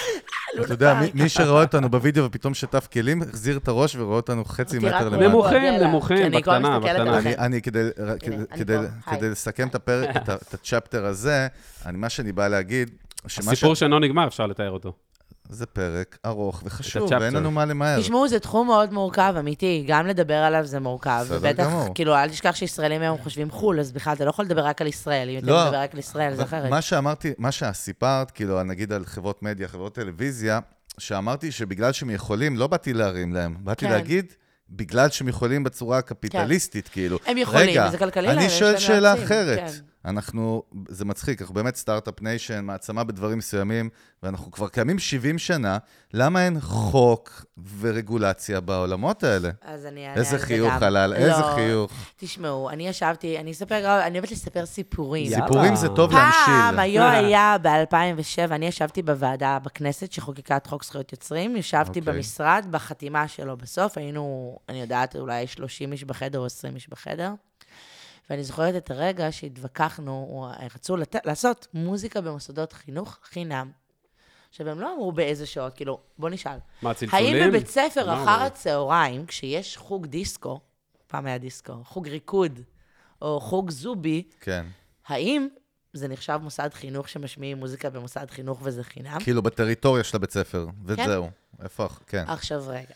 [0.60, 4.16] לא אתה יודע, נפל." מי- שרואה אותנו בווידאו ופתאום שטף כלים, החזיר את הראש ורואה
[4.16, 5.28] אותנו חצי מטר למעלה.
[5.28, 5.74] נמוכים.
[5.82, 7.18] נמוכים, בקטנה, בקטנה.
[7.18, 7.88] אני, אני כדי.
[9.30, 11.46] לסכם את הפרק, את, הצ'פטר הזה,
[11.86, 12.90] אני, מה שאני בא להגיד,
[13.24, 14.92] הסיפור שאינו נגמר, אפשר לתאר אותו.
[15.50, 17.10] זה פרק ארוך וחשוב.
[17.20, 18.00] ואין לנו מה למהר.
[18.00, 19.84] תשמעו, זה תחום מאוד מורכב, אמיתי.
[19.86, 21.20] גם לדבר עליו זה מורכב.
[21.24, 21.94] בסדר ובטח, גמור.
[21.94, 24.86] כאילו, אל תשכח שישראלים היום חושבים חו"ל, אז בכלל, אתה לא יכול לדבר רק על
[24.86, 25.28] ישראל.
[25.28, 25.64] אם אתה לא.
[25.64, 26.70] מדבר רק על ישראל, זה אחרת.
[26.70, 30.60] מה שאמרתי, מה שסיפרת, כאילו, נגיד על חברות מדיה, חברות טלוויזיה,
[30.98, 33.92] שאמרתי שבגלל שהם יכולים, לא באתי להרים להם, באתי כן.
[33.92, 34.32] להגיד,
[34.70, 37.18] בגלל שהם יכולים בצורה הקפיטליסטית, כאילו.
[37.26, 39.58] הם יכולים, רגע, וזה כלכלי להם, אני יש שואל להם שאלה יועצים, אחרת.
[39.58, 39.72] כן.
[40.04, 43.90] אנחנו, זה מצחיק, אנחנו באמת startup nation, מעצמה בדברים מסוימים,
[44.22, 45.78] ואנחנו כבר קיימים 70 שנה,
[46.14, 47.44] למה אין חוק
[47.80, 49.50] ורגולציה בעולמות האלה?
[49.62, 51.12] אז אני אענה איזה על זה חיוך גם.
[51.12, 51.92] איזה לא, חיוך.
[52.16, 55.24] תשמעו, אני ישבתי, אני אספר, אני אוהבת לספר סיפורים.
[55.26, 55.46] יאללה.
[55.46, 56.80] סיפורים זה טוב פעם, להמשיל.
[56.80, 62.14] היו היה ב-2007, אני ישבתי בוועדה בכנסת שחוקקה את חוק זכויות יוצרים, ישבתי אוקיי.
[62.14, 67.32] במשרד, בחתימה שלו בסוף, היינו, אני יודעת, אולי 30 איש בחדר או 20 איש בחדר.
[68.30, 71.16] ואני זוכרת את הרגע שהתווכחנו, רצו לת...
[71.24, 73.70] לעשות מוזיקה במוסדות חינוך חינם.
[74.48, 76.58] עכשיו, הם לא אמרו באיזה שעות, כאילו, בוא נשאל.
[76.82, 77.34] מה, צלצולים?
[77.42, 78.44] האם בבית ספר לא, אחר לא.
[78.44, 80.60] הצהריים, כשיש חוג דיסקו,
[81.06, 82.60] פעם היה דיסקו, חוג ריקוד,
[83.22, 84.66] או חוג זובי, כן.
[85.06, 85.48] האם
[85.92, 89.18] זה נחשב מוסד חינוך שמשמיעים מוזיקה במוסד חינוך וזה חינם?
[89.20, 90.72] כאילו בטריטוריה של הבית ספר, כן.
[91.02, 91.30] וזהו.
[91.62, 92.24] איפה, הח- כן.
[92.26, 92.94] עכשיו רגע,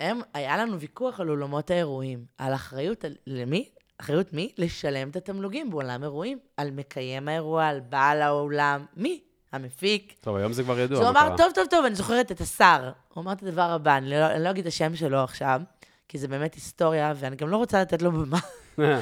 [0.00, 3.68] הם, היה לנו ויכוח על אולמות האירועים, על אחריות, על, למי?
[3.98, 4.52] אחריות מי?
[4.58, 6.38] לשלם את התמלוגים באולם אירועים.
[6.56, 9.20] על מקיים האירוע, על בעל האולם, מי?
[9.52, 10.14] המפיק.
[10.20, 10.98] טוב, היום זה כבר ידוע.
[10.98, 11.36] אז הוא אמר.
[11.36, 12.90] טוב, טוב, טוב, אני זוכרת את השר.
[13.14, 15.60] הוא אמר את הדבר הבא, אני לא, אני לא אגיד את השם שלו עכשיו,
[16.08, 18.38] כי זה באמת היסטוריה, ואני גם לא רוצה לתת לו במה.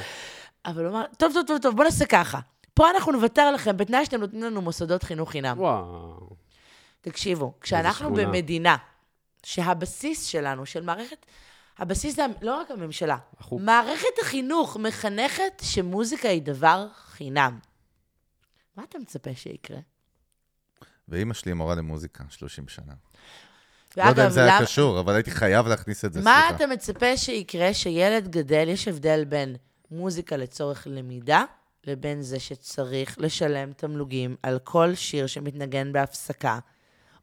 [0.65, 2.39] אבל הוא אמר, טוב, טוב, טוב, טוב, בוא נעשה ככה.
[2.73, 5.59] פה אנחנו נוותר לכם בתנאי שאתם נותנים לנו מוסדות חינוך חינם.
[5.59, 6.29] וואו.
[7.01, 8.13] תקשיבו, כשאנחנו.
[8.13, 8.75] במדינה
[9.43, 11.25] שהבסיס שלנו, של מערכת,
[11.83, 17.59] הבסיס זה לא רק הממשלה, אנחנו- מערכת החינוך מחנכת שמוזיקה היא דבר חינם.
[18.77, 19.77] מה אתה מצפה שיקרה?
[21.07, 22.93] ואימא שלי מורה למוזיקה, 30 שנה.
[23.97, 26.55] לא יודע אם זה היה קשור, אבל הייתי חייב להכניס את זה, מה סליחה.
[26.55, 28.65] אתה מצפה שיקרה שילד גדל?
[28.69, 29.55] יש הבדל בין
[29.91, 31.43] מוזיקה לצורך למידה,
[31.83, 36.59] לבין זה שצריך לשלם תמלוגים על כל שיר שמתנגן בהפסקה,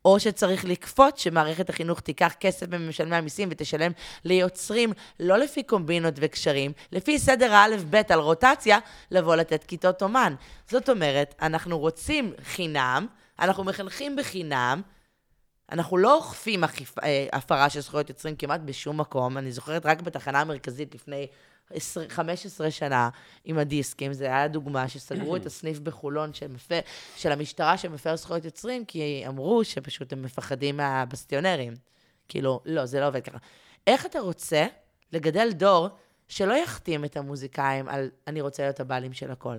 [0.04, 3.92] או שצריך לכפות שמערכת החינוך תיקח כסף ממשלמי המיסים ותשלם
[4.24, 8.78] ליוצרים, לא לפי קומבינות וקשרים, לפי סדר האלף-בית על רוטציה,
[9.10, 10.34] לבוא לתת כיתות אומן.
[10.68, 13.06] זאת אומרת, אנחנו רוצים חינם,
[13.38, 14.82] אנחנו מחנכים בחינם,
[15.72, 16.64] אנחנו לא אוכפים.
[16.64, 19.38] אה, הפרה של זכויות יוצרים כמעט בשום מקום.
[19.38, 21.26] אני זוכרת רק בתחנה המרכזית לפני
[21.70, 23.08] 20, 15 שנה
[23.44, 26.80] עם הדיסקים, זה היה דוגמה שסגרו את הסניף בחולון שמפר,
[27.16, 31.74] של המשטרה שמפר זכויות יוצרים, כי אמרו שפשוט הם מפחדים מהבסטיונרים.
[32.28, 33.38] כאילו, לא, זה לא עובד ככה.
[33.86, 34.66] איך אתה רוצה
[35.12, 35.88] לגדל דור
[36.28, 39.56] שלא יחתים את המוזיקאים על אני רוצה להיות הבעלים של הכל?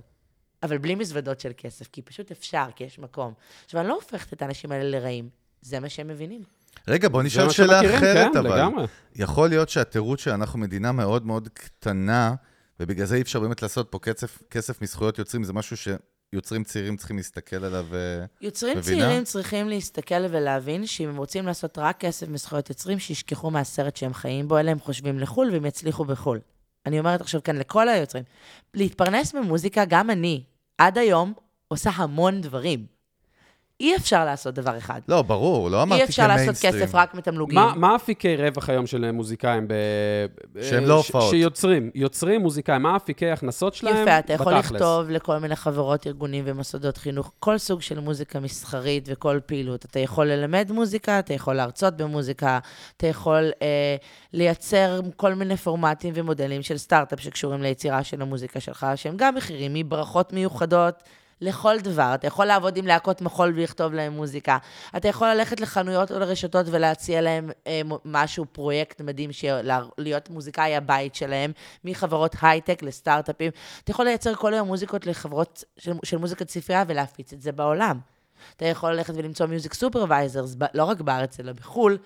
[0.63, 3.33] אבל בלי מזוודות של כסף, כי פשוט אפשר, כי יש מקום.
[3.65, 5.29] עכשיו, אני לא הופכת את האנשים האלה לרעים,
[5.61, 6.43] זה מה שהם מבינים.
[6.87, 8.57] רגע, בוא נשאל שאלה אחרת, כן, אבל.
[8.57, 8.85] לגמרי.
[9.15, 12.35] יכול להיות שהתירוץ שאנחנו מדינה מאוד מאוד קטנה,
[12.79, 16.97] ובגלל זה אי אפשר באמת לעשות פה כסף, כסף מזכויות יוצרים, זה משהו שיוצרים צעירים
[16.97, 17.85] צריכים להסתכל עליו.
[17.93, 19.01] אה, יוצרים מבינה?
[19.01, 24.13] צעירים צריכים להסתכל ולהבין שאם הם רוצים לעשות רק כסף מזכויות יוצרים, שישכחו מהסרט שהם
[24.13, 26.39] חיים בו, אלה הם חושבים לחו"ל והם יצליחו בחו"ל.
[26.85, 28.23] אני אומרת עכשיו כאן לכל היוצרים,
[28.73, 30.43] להתפרנס ממוזיקה, גם אני,
[30.77, 31.33] עד היום,
[31.67, 32.85] עושה המון דברים.
[33.81, 34.99] אי אפשר לעשות דבר אחד.
[35.07, 36.85] לא, ברור, לא אמרתי אי אפשר לעשות כמיינסטרים.
[36.85, 37.55] כסף רק מתמלוגים.
[37.55, 39.73] מה, מה אפיקי רווח היום של מוזיקאים ב...
[40.61, 41.29] שהם לא ש- הופעות.
[41.29, 44.71] שיוצרים, יוצרים מוזיקאים, מה אפיקי הכנסות שלהם יפה, אתה יכול בתכלס?
[44.71, 49.85] לכתוב לכל מיני חברות, ארגונים ומוסדות חינוך, כל סוג של מוזיקה מסחרית וכל פעילות.
[49.85, 52.59] אתה יכול ללמד מוזיקה, אתה יכול להרצות במוזיקה,
[52.97, 53.95] אתה יכול אה,
[54.33, 59.73] לייצר כל מיני פורמטים ומודלים של סטארט-אפ שקשורים ליצירה של המוזיקה שלך, שהם גם מחירים,
[59.73, 61.03] מברכות מיוחדות.
[61.41, 62.11] לכל דבר.
[62.15, 64.57] אתה יכול לעבוד עם להקות מחול ולכתוב להם מוזיקה.
[64.97, 69.29] אתה יכול ללכת לחנויות או לרשתות ולהציע להם אה, משהו, פרויקט מדהים,
[69.97, 71.51] להיות מוזיקאי הבית שלהם,
[71.85, 73.51] מחברות הייטק לסטארט-אפים.
[73.83, 77.99] אתה יכול לייצר כל היום מוזיקות לחברות של, של מוזיקת ספרייה ולהפיץ את זה בעולם.
[78.57, 81.97] אתה יכול ללכת ולמצוא music supervisors, לא רק בארץ, אלא בחו"ל,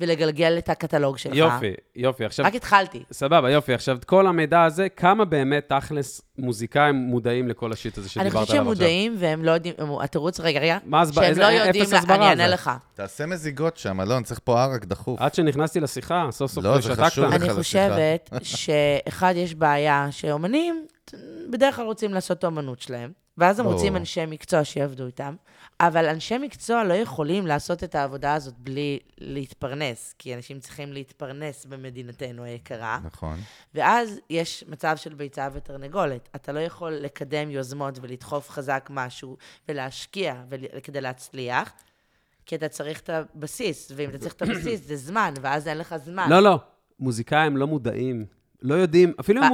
[0.00, 1.34] ולגלגל את הקטלוג שלך.
[1.34, 2.24] יופי, יופי.
[2.24, 3.02] עכשיו, רק התחלתי.
[3.12, 3.74] סבבה, יופי.
[3.74, 8.32] עכשיו, כל המידע הזה, כמה באמת תכלס מוזיקאים מודעים לכל ה shit הזה אני שדיברת
[8.32, 8.84] חושבת עליו שהם עכשיו?
[8.86, 11.84] מודעים, והם לא יודעים, הם- התירוץ, רגע, רגע, מה הסב- שהם איזה- לא אפס יודעים,
[11.84, 12.48] הסברה אני אענה.
[12.48, 12.70] לך.
[12.94, 15.20] תעשה מזיגות שם, אלון, צריך פה ערק דחוף.
[15.20, 17.00] עד שנכנסתי לשיחה, סוף סוף לא, זה שתקת.
[17.00, 17.30] חשוב לך.
[17.34, 17.54] אני לשיחה.
[17.56, 18.30] חושבת
[19.06, 20.86] שאחד, יש בעיה שאומנים
[21.50, 23.76] בדרך כלל רוצים לעשות את האומנות שלהם, ואז הם ברור.
[23.76, 25.34] רוצים אנשי מקצוע שיעבדו איתם,
[25.80, 31.66] אבל אנשי מקצוע לא יכולים לעשות את העבודה הזאת בלי להתפרנס, כי אנשים צריכים להתפרנס
[31.66, 33.38] במדינתנו היקרה, נכון.
[33.74, 36.28] ואז יש מצב של ביצה ותרנגולת.
[36.36, 39.36] אתה לא יכול לקדם יוזמות ולדחוף חזק משהו
[39.68, 41.72] ולהשקיע ול- כדי להצליח.
[42.46, 45.96] כי אתה צריך את הבסיס, ואם אתה צריך את הבסיס, זה זמן, ואז אין לך
[45.96, 46.26] זמן.
[46.30, 46.58] לא, לא.
[47.00, 48.26] מוזיקאים לא מודעים.
[48.62, 49.46] לא יודעים, אפילו אם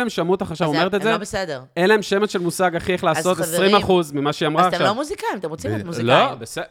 [0.00, 1.60] הם- שמעו אותך עכשיו אז אומרת הם- את זה, הם לא בסדר.
[1.76, 4.80] אין להם שמץ של מושג, אחי, איך לעשות חברים, 20% ממה שהיא אמרה אז עכשיו.
[4.80, 6.08] אתם לא מוזיקאים, אתם רוצים להיות ב- מוזיקאים.
[6.08, 6.64] לא, בסדר.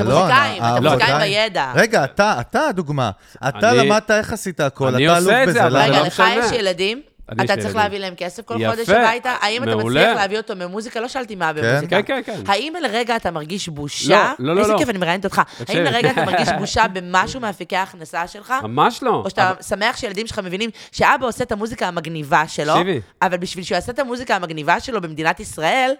[0.00, 1.72] אתם אלון, מוזיקאים, אתם מוזיקאים בידע.
[1.74, 3.10] רגע, אתה, אתה הדוגמה.
[3.48, 5.52] אתה למדת איך עשית הכל, אתה אלוף זה, בזה.
[5.52, 6.22] זה רגע, לא לך.
[6.36, 7.00] יש ילדים,
[7.32, 7.76] אתה צריך.
[7.76, 9.76] להביא להם כסף כל יפה, חודש הביתה, האם אתה.
[9.76, 11.00] מצליח להביא אותו ממוזיקה?
[11.00, 12.02] לא שאלתי מה במוזיקה.
[12.02, 12.42] כן, כן, כן.
[12.46, 14.32] האם לרגע אתה מרגיש בושה?
[14.38, 14.78] לא, לא, איזה לא.
[14.78, 15.42] כיף, אני מראיינת אותך.
[15.68, 18.54] האם לרגע אתה מרגיש בושה במשהו מאפיקי ההכנסה שלך?
[18.62, 19.10] ממש לא.
[19.24, 22.74] או שאתה אבל- שמח שילדים שלך מבינים שאבא עושה את המוזיקה המגניבה שלו.
[23.22, 25.94] אבל בשביל שהוא יעשה את המוזיקה המגניבה שלו במדינת ישראל,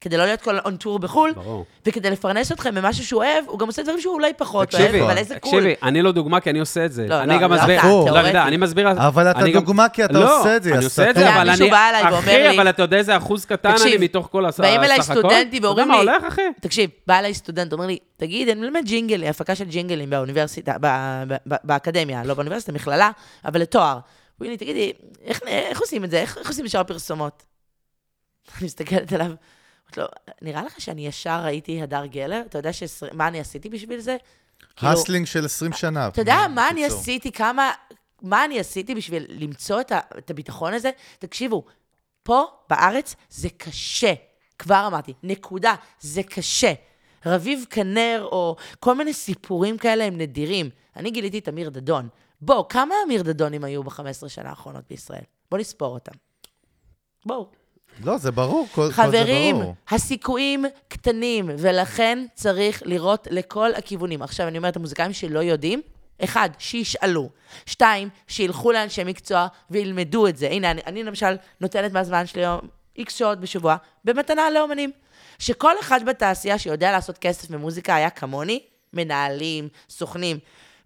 [0.00, 1.64] כדי לא להיות כל און טור בחו"ל, ברור.
[1.86, 5.18] וכדי לפרנס אתכם במשהו שהוא אוהב, הוא גם עושה דברים שהוא אולי פחות אוהב, אבל
[5.18, 5.50] איזה קול.
[5.52, 7.06] תקשיבי, אני לא דוגמה כי אני עושה את זה.
[7.08, 7.78] לא, אני לא, גם לא מסביר...
[7.80, 8.48] אתה, לא, אני יודע, תיאורטי.
[8.48, 8.90] אני מסביר...
[8.92, 11.14] אבל אתה אני גם- דוגמה כי אתה לא, עושה את זה, אני אז עושה את
[11.16, 11.70] זה, אבל אני...
[12.18, 15.10] אחי, לי- אבל אתה יודע איזה אחוז קטן אני מתוך כל הס- באים אליי הסך
[15.10, 15.20] הכל?
[15.20, 16.42] סטודנטים ואומרים אתה יודע לי- מה הולך, אחי?
[16.60, 20.72] תקשיב, בא אליי סטודנט, אומר לי, תגיד, אני מלמד ג'ינגלים, הפקה של ג'ינגלים באוניברסיטה,
[21.64, 23.10] באקדמיה, לא באוניברסיטה, מכללה,
[23.44, 23.92] אבל לתואר.
[23.92, 24.00] הוא
[24.40, 24.92] אומר לי, תגידי,
[25.24, 25.40] איך,
[25.80, 26.20] עושים את זה?
[26.20, 27.42] איך, עושים בשאר הפרסומות?
[28.58, 29.30] אני מסתכלת עליו,
[29.86, 32.42] אומרת לו, נראה לך שאני ישר ראיתי הדר גלר?
[32.46, 34.16] אתה יודע שעשר- מה אני עשיתי בשביל זה?
[34.76, 36.08] כאילו, הסלינג של 20 שנה.
[36.08, 36.84] אתה יודע מה אני.
[36.84, 37.70] עשיתי, כמה,
[38.22, 40.90] מה אני עשיתי בשביל למצוא את, ה, את הביטחון הזה?
[41.18, 41.64] תקשיבו,
[42.22, 44.14] פה, בארץ, זה קשה.
[44.58, 46.72] כבר אמרתי, נקודה, זה קשה.
[47.26, 50.70] רביב כנר, או כל מיני סיפורים כאלה הם נדירים.
[50.96, 52.08] אני גיליתי את אמיר דדון.
[52.40, 55.22] בואו, כמה אמיר דדונים היו ב-15 שנה האחרונות בישראל?
[55.50, 56.12] בואו נספור אותם.
[57.26, 57.50] בואו.
[58.04, 59.74] לא, זה ברור, כל כל זה חברים, ברור.
[59.90, 64.22] הסיכויים קטנים, ולכן צריך לראות לכל הכיוונים.
[64.22, 65.82] עכשיו, אני אומרת, המוזיקאים שלא יודעים,
[66.24, 67.28] אחד, שישאלו.
[67.66, 70.48] שתיים, שילכו לאנשי מקצוע וילמדו את זה.
[70.48, 72.60] הנה, אני, אני למשל נותנת מהזמן שלי היום
[72.98, 74.90] איקס שעות בשבוע במתנה לאומנים.
[75.38, 78.60] שכל אחד בתעשייה שיודע לעשות כסף ממוזיקה היה כמוני,
[78.92, 80.38] מנהלים, סוכנים.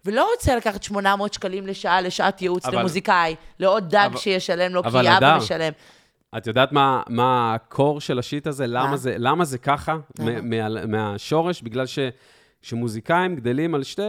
[0.05, 4.83] ולא רוצה לקחת 800 שקלים לשעה, לשעת ייעוץ אבל- למוזיקאי, לעוד דג אבל- שישלם לו,
[4.83, 5.71] כי אבא משלם.
[6.37, 8.67] את יודעת מה, מה הקור של השיט הזה?
[8.67, 8.97] למה, מה?
[8.97, 9.97] זה, למה זה ככה?
[10.19, 11.61] מ- מה, מהשורש?
[11.61, 11.99] בגלל ש,
[12.61, 14.01] שמוזיקאים גדלים על שתי,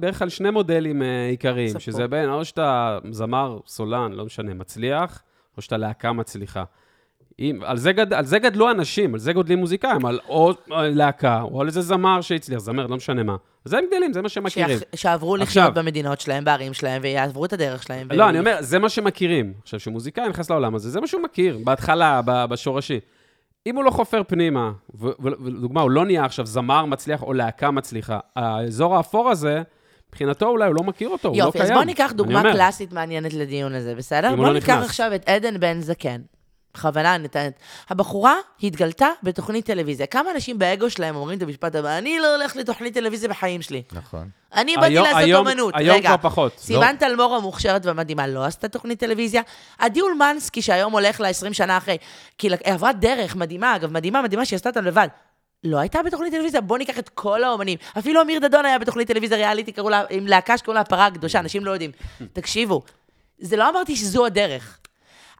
[0.00, 1.80] בערך על שני מודלים אה, עיקריים.
[1.80, 5.22] שזה בין, או שאתה זמר, סולן, לא משנה, מצליח,
[5.56, 6.64] או שאתה להקה מצליחה.
[7.42, 10.88] אם, על, זה גד, על זה גדלו אנשים, על זה גודלים מוזיקאים, על או אה,
[10.88, 13.36] להקה, או על איזה זמר שהצליח, זמר, לא משנה מה.
[13.64, 14.78] זה הם גדלים, זה מה שהם מכירים.
[14.94, 18.08] שעברו לחיות עכשיו- במדינות שלהם, בערים שלהם, ויעברו את הדרך שלהם.
[18.12, 19.52] לא, ו- אני אומר, זה מה שמכירים.
[19.62, 23.00] עכשיו, כשמוזיקאי נכנס לעולם הזה, זה מה שהוא מכיר, בהתחלה, ב- בשורשי.
[23.66, 28.18] אם הוא לא חופר פנימה, ולדוגמה, הוא לא נהיה עכשיו זמר מצליח או להקה מצליחה,
[28.36, 29.62] האזור האפור הזה,
[30.08, 31.70] מבחינתו אולי הוא לא מכיר אותו, הוא לא יופי, קיים.
[31.70, 34.36] אז בואו ניקח דוגמה קלאסית מעניינת לדיון הזה, בסדר?
[34.36, 34.84] בואו לא ניקח נכנס.
[34.86, 36.20] עכשיו את עדן בן זקן.
[36.74, 37.52] בכוונה אני נותנת.
[37.90, 40.06] הבחורה התגלתה בתוכנית טלוויזיה.
[40.06, 43.82] כמה אנשים באגו שלהם אומרים את המשפט הבא, אני לא הולך לתוכנית טלוויזיה בחיים שלי.
[43.92, 44.28] נכון.
[44.54, 45.74] אני באתי לעשות היום- אומנות.
[45.76, 46.58] היום רגע, כבר פחות.
[46.58, 49.42] סיוון תלמור המוכשרת והמדהימה לא עשתה תוכנית טלוויזיה.
[49.78, 51.96] עדי אולמנסקי, שהיום הולך ל-20 שנה אחרי,
[52.38, 55.08] כי היא עברה דרך מדהימה, אגב, מדהימה, מדהימה, שהיא עשתה אותה לבד.
[55.64, 57.78] לא הייתה בתוכנית טלוויזיה, בואו ניקח את כל האומנים.
[57.98, 61.40] אפילו אמיר דדון היה בתוכנית טלוויזיה ריאליטי, קראו לה, עם להקה שקראו לה הפרה הקדושה,
[61.40, 61.90] אנשים לא יודעים.
[62.32, 62.82] תקשיבו,
[63.38, 64.78] זה לא אמרתי שזו הדרך.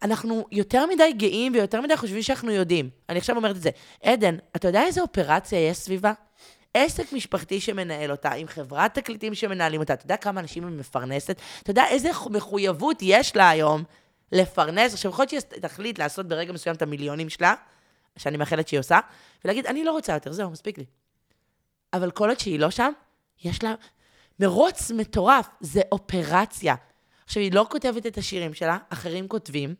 [0.02, 2.90] אנחנו יותר מדי גאים ויותר מדי חושבים שאנחנו יודעים.
[3.08, 3.70] אני עכשיו אומרת את זה.
[4.02, 6.12] עדן, אתה יודע איזה אופרציה יש סביבה?
[6.74, 11.40] עסק משפחתי שמנהל אותה, עם חברת תקליטים שמנהלים אותה, אתה יודע כמה אנשים היא מפרנסת?
[11.62, 13.84] אתה יודע איזה מחויבות יש לה היום
[14.32, 14.92] לפרנס?
[14.92, 17.54] עכשיו, יכול להיות שהיא תחליט לעשות ברגע מסוים את המיליונים שלה,
[18.16, 18.98] שאני מאחלת שהיא עושה,
[19.44, 20.84] ולהגיד, אני לא רוצה יותר, זהו, מספיק לי.
[21.92, 22.92] אבל כל עוד שהיא לא שם,
[23.44, 23.74] יש לה
[24.40, 26.74] מרוץ מטורף, זה אופרציה.
[27.24, 29.74] עכשיו, היא לא כותבת את השירים שלה, אחרים כותבים,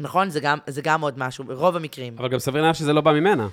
[0.00, 0.30] נכון?
[0.30, 2.16] זה גם, זה גם עוד משהו, ברוב המקרים.
[2.18, 3.48] אבל גם סביר להניח שזה לא בא ממנה.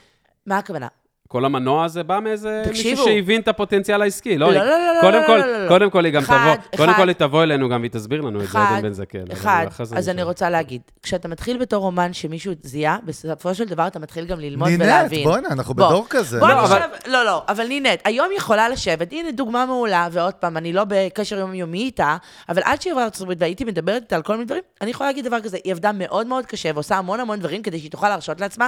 [0.46, 0.88] מה הכוונה?
[1.28, 2.64] כל המנוע הזה בא מאיזה.
[2.68, 4.38] מישהו שהבין את הפוטנציאל העסקי.
[4.38, 5.68] לא, לא, היא- לא, לא, לא, קודם לא, כל, לא, לא, לא.
[5.68, 6.98] קודם כל היא גם אחד, תבוא, קודם אחד.
[7.02, 9.24] כל היא תבוא אלינו גם והיא תסביר לנו את זה, אחד, עדן בן זקן.
[9.32, 10.24] אחד, זה אז אני.
[10.24, 14.68] רוצה להגיד, כשאתה מתחיל בתור אומן שמישהו זיהה, בסופו של דבר אתה מתחיל גם ללמוד
[14.70, 15.24] נינט, ולהבין.
[15.24, 16.40] בוא'נה, אנחנו בוא, בדור כזה.
[16.40, 20.58] בוא לא, אבל- לא, לא, אבל נינט, היום יכולה לשבת, הנה דוגמה מעולה, ועוד פעם,
[20.58, 22.18] אני לא בקשר יומיומי איתה,
[22.50, 25.10] אבל עד שהיא עברה לארצות הברית והייתי מדברת איתה על כל מיני דברים, אני יכולה
[25.10, 28.10] להגיד דבר כזה, היא עבדה מאוד מאוד קשה ועושה המון המון דברים כדי שהיא תוכל
[28.10, 28.68] להרשות לעצמה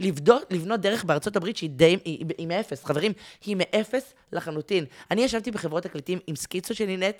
[0.00, 2.84] לבדות, לבנות דרך בארצות הברית שהיא די, היא, היא מאפס.
[2.84, 3.12] חברים,
[3.44, 4.84] היא מאפס לחלוטין.
[5.10, 7.16] אני ישבתי בחברות תקליטים עם סקיצות של נינט,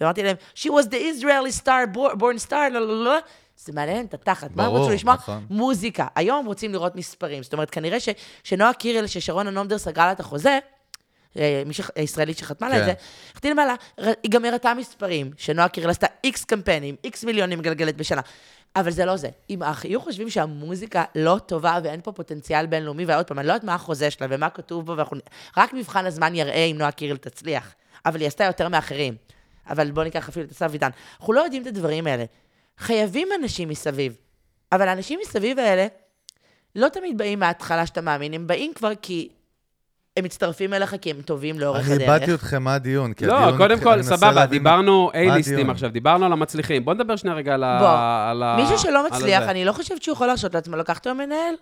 [0.00, 3.18] ואמרתי להם, she was the Israeli star, born, star, לא, לא, לא.
[3.56, 4.56] זה מעניין את התחת.
[4.56, 5.14] מה הם ברור, רצו לשמוע?
[5.14, 5.46] נכון.
[5.50, 6.06] מוזיקה.
[6.14, 7.42] היום הם רוצים לראות מספרים.
[7.42, 8.08] זאת אומרת, כנראה ש,
[8.44, 10.58] שנועה קירל, ששרונה נומדר סגרה לה את החוזה,
[11.38, 12.86] אה, מישהי ישראלית שחתמה לה את כן.
[12.86, 12.92] זה,
[13.32, 13.74] החתימה לה,
[14.22, 18.20] היא גם הראתה מספרים, שנועה קירל עשתה איקס קמפיינים, איקס מיליונים מגלגלת בשנה.
[18.76, 19.28] אבל זה לא זה.
[19.50, 23.64] אם היו חושבים שהמוזיקה לא טובה ואין פה פוטנציאל בינלאומי, ועוד פעם, אני לא יודעת
[23.64, 25.18] מה החוזה שלה ומה כתוב בו, ואנחנו...
[25.56, 27.74] רק מבחן הזמן יראה אם נועה קירל תצליח.
[28.06, 29.16] אבל היא עשתה יותר מאחרים.
[29.70, 30.90] אבל בואו ניקח אפילו את אסף עידן.
[31.20, 32.24] אנחנו לא יודעים את הדברים האלה.
[32.78, 34.16] חייבים אנשים מסביב.
[34.72, 35.86] אבל האנשים מסביב האלה
[36.76, 39.28] לא תמיד באים מההתחלה שאתה מאמין, הם באים כבר כי
[40.16, 42.08] הם מצטרפים אליך כי הם טובים לאורך אני הדרך.
[42.08, 43.56] איבדתי אתכם מה הדיון, כי לא, הדיון...
[43.58, 45.70] קודם אני כל, סבבה, דיברנו A-ליסטים הדיון?
[45.70, 46.84] עכשיו, דיברנו על המצליחים.
[46.84, 47.78] בוא נדבר שנייה רגע על ה...
[48.56, 49.42] בוא, מישהו שלא מצליח.
[49.42, 51.54] אני לא חושבת שהוא יכול להרשות לעצמו לקחת אותו מנהל.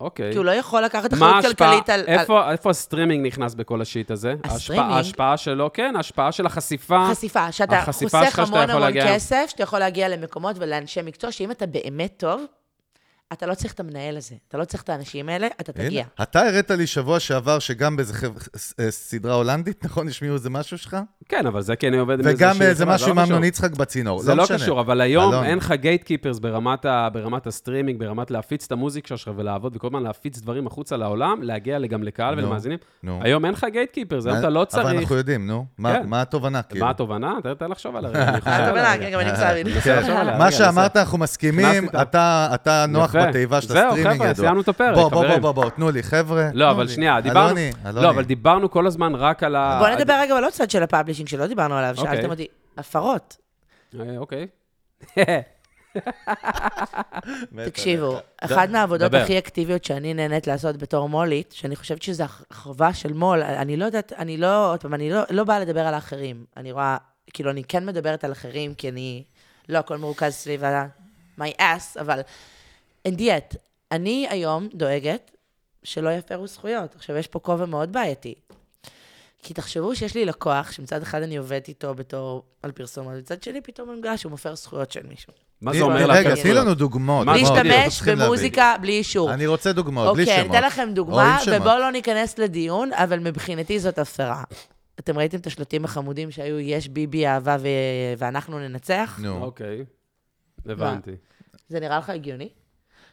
[0.00, 0.32] אוקיי.
[0.32, 2.04] כי הוא לא יכול לקחת מה אחריות כלכלית על...
[2.06, 4.34] איפה, איפה הסטרימינג נכנס בכל ה shit הזה?
[4.44, 4.92] הסטרימינג?
[4.92, 7.06] ההשפעה- שלו, כן, ההשפעה של החשיפה.
[7.10, 12.14] חשיפה, שאתה חוסך המון המון כסף, שאתה יכול להגיע למקומות ולאנשי מקצוע, שאם אתה באמת
[12.16, 12.44] טוב,
[13.32, 15.88] אתה לא צריך את המנהל הזה, אתה לא צריך את האנשים האלה, אתה תגיע.
[16.00, 20.08] הנה, אתה הראת לי שבוע שעבר שגם באיזה חב- ס- אה, סדרה הולנדית, נכון?
[20.08, 20.96] השמיעו איזה משהו שלך?
[21.28, 23.22] כן, אבל זה כי אני עובד עם וגם איזושהי איזה חברה, משהו זה עם לא
[23.24, 23.44] אמנון.
[23.44, 24.18] יצחק בצינור.
[24.22, 24.58] זה לא משנה.
[24.58, 25.44] קשור, אבל היום אלון.
[25.44, 30.02] אין לך gatekeepers ברמת, ה, ברמת הסטרימינג, ברמת להפיץ את המוזיקה שלך ולעבוד וכל הזמן
[30.02, 32.78] להפיץ דברים החוצה לעולם, להגיע גם לקהל נו, ולמאזינים.
[33.02, 33.20] נו.
[33.22, 34.86] היום אין לך gatekeepers, היום אתה לא אבל צריך...
[34.86, 35.66] אנחנו יודעים, נו.
[35.78, 36.06] מה- כן.
[36.06, 36.84] מה התובנה, כאילו?
[36.84, 37.34] מה התובנה?
[37.42, 39.02] תן תן לחשוב עליה אבל
[39.84, 40.38] כן.
[40.38, 41.88] מה שאמרת, אנחנו מסכימים.
[42.02, 43.15] אתה אתה נוח.
[43.16, 44.44] בתיבה של זהו, הסטרימינג חבר'ה, ידוע.
[44.44, 45.40] סיימנו את הפרק, בוא, בוא, חברים.
[45.40, 46.48] בוא, בוא, תנו לי, חבר'ה.
[46.54, 46.92] לא, אבל לי.
[46.92, 47.48] שנייה, דיברנו...
[47.48, 48.02] אלוני, אלוני.
[48.02, 49.78] לא, אבל דיברנו כל הזמן רק על ה...
[49.78, 52.14] בוא נדבר רגע על עוד צד של ה publishing שלא דיברנו עליו, אוקיי.
[52.16, 52.46] שאלתם אותי,
[52.76, 53.36] הפרות.
[54.00, 54.46] אה, אוקיי.
[57.66, 59.14] תקשיבו, אחת מהעבודות.
[59.14, 63.84] הכי אקטיביות שאני נהנית לעשות בתור מולית, שאני חושבת שזו החובה של מו"ל, אני לא
[63.84, 66.44] יודעת, אני לא, עוד פעם, אני לא, לא באה לדבר על האחרים.
[66.56, 66.96] אני רואה,
[67.32, 69.24] כאילו, אני כן מדברת על אחרים, כי אני,
[69.68, 70.86] לא הכל מרוכז סביב ה...
[71.38, 72.20] my ass, אבל
[73.06, 73.56] אין דיאט.
[73.92, 75.30] אני היום דואגת
[75.82, 76.94] שלא יפרו זכויות.
[76.94, 78.34] עכשיו, יש פה כובע מאוד בעייתי.
[79.42, 83.42] כי תחשבו שיש לי לקוח, שמצד אחד אני עובדת איתו בתור על פרסום, אבל מצד
[83.42, 85.32] שני פתאום אני מגלה שהוא מפר זכויות של מישהו.
[85.60, 86.52] מה זה אומר רגע, להפר תני?
[86.52, 87.26] לנו דוגמאות.
[87.26, 88.02] להשתמש.
[88.02, 89.34] במוזיקה בלי אישור.
[89.34, 90.50] אני רוצה דוגמאות, בלי אוקיי, שמות.
[90.50, 91.38] אני אתן לכם דוגמה.
[91.52, 94.44] ובואו לא ניכנס לדיון, אבל מבחינתי זאת הפרה.
[94.98, 97.56] אתם ראיתם את השלטים החמודים שהיו יש ביבי אהבה.
[98.18, 99.18] ואנחנו ננצח?
[99.22, 99.44] נו.
[99.44, 99.84] אוקיי,
[100.66, 101.10] הבנתי.
[101.68, 102.48] זה נראה לך הגיוני?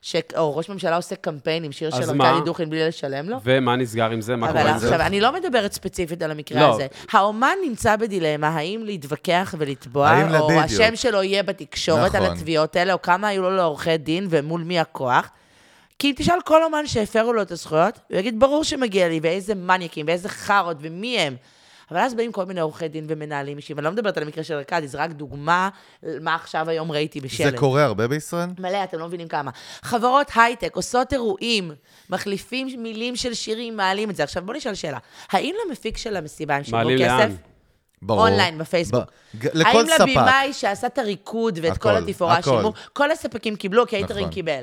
[0.03, 0.15] ש...
[0.37, 2.21] או ראש ממשלה עושה קמפיין עם שיר של?
[2.21, 3.37] ארכדי דוכין בלי לשלם לו?
[3.43, 4.35] ומה נסגר עם זה?
[4.35, 4.87] מה קורה עם זה?
[4.87, 6.73] עכשיו, אני לא מדברת ספציפית על המקרה לא.
[6.73, 6.87] הזה.
[7.11, 10.63] האומן נמצא בדילמה, האם להתווכח ולתבוע, האם או לבדיוק.
[10.63, 12.37] השם שלו יהיה בתקשורת על נכון.
[12.37, 15.29] התביעות האלה, או כמה היו לו לעורכי דין ומול מי הכוח.
[15.99, 19.55] כי אם תשאל כל אומן שהפרו לו את הזכויות, הוא יגיד, ברור שמגיע לי, ואיזה
[19.55, 21.35] מניאקים, ואיזה חארות, ומי הם.
[21.91, 23.79] אבל אז באים כל מיני עורכי דין ומנהלים אישיים.
[23.79, 25.69] אני לא מדברת על המקרה של ארכדי, זה רק דוגמה
[26.21, 27.51] מה עכשיו היום ראיתי בשלט.
[27.51, 28.49] זה קורה הרבה בישראל?
[28.59, 29.51] מלא, אתם לא מבינים כמה.
[29.81, 31.71] חברות הייטק עושות אירועים,
[32.09, 34.23] מחליפים מילים של שירים, מעלים את זה.
[34.23, 34.97] עכשיו, בואו נשאל שאלה.
[35.31, 37.09] האם למפיק של המסיבה הם שילמו מעלים כסף?
[37.19, 37.35] לאן?
[38.01, 38.27] ברור.
[38.27, 39.03] אונליין, בפייסבוק.
[39.39, 39.99] ב- לכל האם ספק.
[40.09, 42.51] לבמאי שעשה את הריקוד ואת כל הכל, התפאורה הכל.
[42.51, 42.73] שילמו?
[42.93, 44.33] כל הספקים קיבלו, כי הקייטרינג נכון.
[44.33, 44.61] קיבל.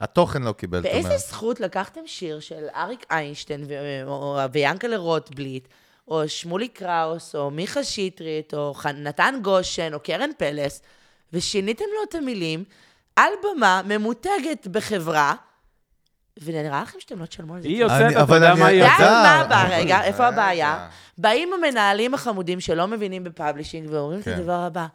[0.00, 1.20] התוכן לא קיבל, זאת באיזה אומרת.
[1.20, 5.68] זכות לקחתם שיר של אריק איינשטיין ו- ויאנקלה רוטבליט,
[6.08, 10.82] או שמולי קראוס, או מיכה שטרית, או נתן גושן, או קרן פלס,
[11.32, 12.64] ושיניתם לו את המילים
[13.16, 15.34] על במה ממותגת בחברה,
[16.42, 17.68] ונראה לכם שאתם לא תשלמו על זה?
[17.68, 19.00] היא יוצאת, אתה אבל יודע מה היא יוצאת?
[19.00, 19.78] מה הבעיה?
[19.78, 20.28] רגע, איפה רגע.
[20.28, 20.88] הבעיה?
[21.18, 24.32] באים המנהלים החמודים שלא מבינים ב publishing ואומרים את כן.
[24.32, 24.86] הדבר הבא,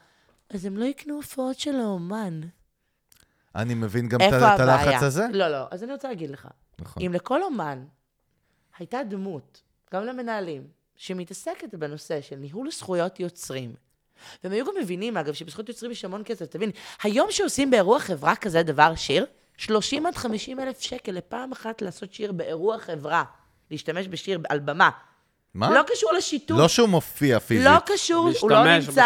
[0.49, 2.41] אז הם לא יקנו הופעות של האומן.
[3.55, 4.34] אני מבין גם את?
[4.34, 5.26] הלחץ הזה.
[5.32, 6.47] לא, לא, אז אני רוצה להגיד לך.
[6.80, 7.03] נכון.
[7.03, 7.84] אם לכל אומן
[8.80, 9.62] הייתה דמות,
[9.93, 10.68] גם למנהלים,
[11.01, 13.73] שמתעסקת בנושא של ניהול זכויות יוצרים,
[14.43, 16.71] והם היו גם מבינים, אגב, שבזכות יוצרים יש המון כסף, תבין,
[17.03, 19.25] היום שעושים באירוע חברה כזה דבר שיר,
[19.57, 23.23] 30 עד 50 אלף שקל לפעם אחת לעשות שיר באירוע חברה,
[23.71, 24.89] להשתמש בשיר על במה.
[25.53, 25.71] מה?
[25.71, 27.65] לא קשור לשיתוף, לא שהוא מופיע פיזית.
[27.65, 29.01] לא קשור, הוא לא נמצא, בשיר.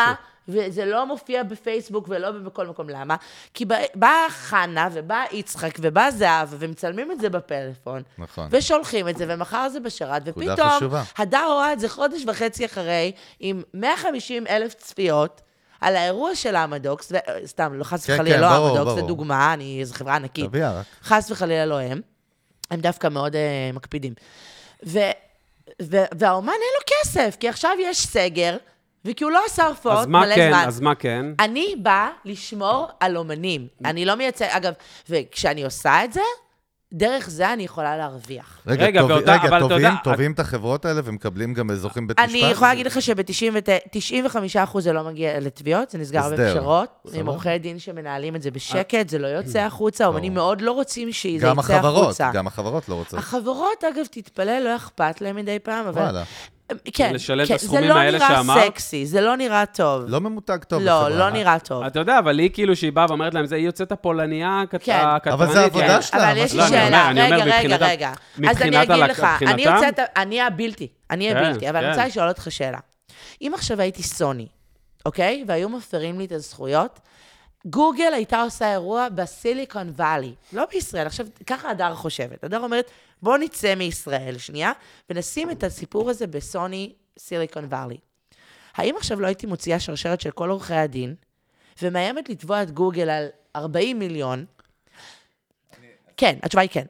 [0.48, 2.90] וזה לא מופיע בפייסבוק ולא בכל מקום.
[2.90, 3.16] למה?
[3.54, 8.48] כי בא- באה חנה ובא יצחק ובא זהב, ומצלמים את זה בפלאפון, נכון.
[8.52, 11.04] ושולחים את זה, ומחר זה בשרת, ופתאום חשובה.
[11.18, 15.42] הדר רואה את זה חודש וחצי אחרי, עם 150 אלף צפיות.
[15.82, 19.08] על האירוע של האמדוקס, ו- סתם, לא חס כן, וחלילה, כן, לא ברור, האמדוקס, זה.
[19.08, 20.46] דוגמה, אני, זו חברה ענקית.
[20.46, 20.86] תביע רק.
[21.04, 22.02] חס וחלילה לא הם.
[22.72, 23.42] הם דווקא מאוד אה,
[23.74, 24.14] מקפידים.
[24.86, 25.00] ו,
[25.82, 28.58] ו, והאומן אין לו כסף, כי עכשיו יש סגר,
[29.06, 30.64] וכי הוא לא עשה הופעות אז מה מלא כן, זמן.
[30.68, 31.26] אז מה כן?
[31.40, 33.68] אני באה לשמור על אומנים.
[33.86, 34.74] אני לא מייצג, אגב,
[35.10, 36.22] וכשאני עושה את זה,
[36.94, 38.62] דרך זה אני יכולה להרוויח.
[38.68, 41.76] רגע, רגע, טוב- ואותה- רגע, אבל אתה תובעים- יודע- תובעים את החברות האלה ומקבלים גם
[41.76, 42.30] זוכים בית משפט?
[42.30, 46.30] אני יכולה להגיד לך שב-95% זה לא מגיע לתביעות, זה נסגר.
[46.38, 46.90] בפשרות.
[47.14, 51.12] עם עורכי דין שמנהלים את זה בשקט, זה לא יוצא החוצה, אומנים מאוד לא רוצים
[51.12, 51.76] שזה יצא גם החוצה.
[51.78, 53.20] החברות, גם החברות לא רוצות.
[53.20, 56.22] החברות, אגב, תתפלא, לא אכפת להם מדי פעם, אבל...
[56.94, 58.64] כן, לשלם את כן, הסכומים זה לא האלה נראה שאמרת?
[58.66, 60.04] סקסי, זה לא נראה טוב.
[60.08, 61.20] לא ממותג טוב לא, בחברה.
[61.20, 61.84] לא נראה טוב.
[61.84, 64.94] אתה יודע, אבל היא כאילו, שהיא באה ואומרת להם זה, היא יוצאת הפולניה כן.
[65.06, 65.28] הקטרנית.
[65.28, 66.02] אבל זה העבודה כן.
[66.02, 68.12] שלה, אבל יש לי לא, שאלה, אני אומר, רגע, רגע, רגע.
[68.50, 69.62] אז אני אגיד לך, אני?
[69.62, 71.92] יוצאת, אני הבלתי, אני כן, הבלתי, אבל אני כן.
[71.92, 72.80] רוצה לשאול אותך שאלה.
[73.42, 74.48] אם עכשיו הייתי סוני,
[75.06, 75.44] אוקיי?
[75.48, 77.00] והיו מפרים לי את הזכויות,
[77.66, 81.08] גוגל הייתה עושה אירוע בסיליקון וואלי, לא בישראל.
[81.08, 82.44] עכשיו, ככה הדר חושבת.
[82.44, 82.92] הדר אומרת,
[83.22, 84.72] בואו נצא מישראל שנייה,
[85.10, 87.98] ונשים את הסיפור הזה בסוני סיליקון וואלי.
[88.76, 91.16] האם עכשיו לא הייתי מוציאה שרשרת של כל עורכי הדין,
[91.82, 94.46] ומאיימת לתבוע את גוגל על 40 מיליון?
[96.18, 96.86] כן, התשובה היא כן.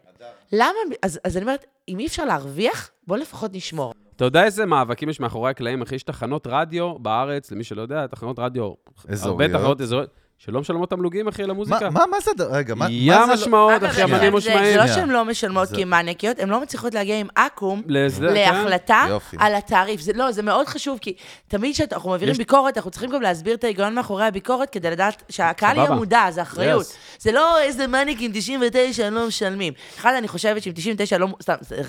[0.51, 3.93] למה, אז, אז אני אומרת, אם אי אפשר להרוויח, בוא לפחות נשמור.
[4.15, 5.95] אתה יודע איזה מאבקים יש מאחורי הקלעים, אחי?
[5.95, 9.51] יש תחנות רדיו בארץ, למי שלא יודע, תחנות רדיו, הרבה אזוריות.
[9.51, 11.89] תחנות אזוריות, שלא משלמות תמלוגים, אחי, מה, למוזיקה.
[11.89, 13.31] מה, מה זה, הד- רגע, מה, יא מה זה...
[13.31, 14.63] לא- משמעות, אחי, אמנים זה- מושמעים.
[14.65, 14.87] זה לא.
[14.87, 18.33] שהן לא משלמות זה- כי הן מניאקיות, הן לא מצליחות להגיע עם אקו"ם לזה, כן.
[18.33, 19.37] להחלטה יופי.
[19.39, 20.01] על התעריף.
[20.01, 21.13] זה לא, זה מאוד חשוב, כי
[21.47, 25.23] תמיד כשאנחנו מעבירים יש- ביקורת, אנחנו צריכים גם להסביר את ההיגיון מאחורי הביקורת, כדי לדעת
[25.29, 25.91] שהקהל יהיה.
[25.91, 26.85] מודע, זה אחריות.
[26.85, 27.19] Yes.
[27.19, 29.73] זה לא איזה מניאקים 99 לא משלמים.
[29.97, 31.27] אחד, אני חושבת שעם 99 לא...
[31.41, 31.81] סתם, זה-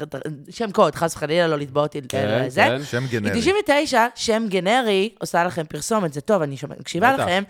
[0.51, 2.61] שם קוד, חס וחלילה לא לתבוע אותי כן, לזה.
[2.61, 2.82] כן.
[2.84, 3.40] שם עם גנרי.
[3.40, 7.16] 99, שם גנרי, עושה לכם פרסומת, זה טוב, אני שומע- מקשיבה.
[7.16, 7.42] לכם.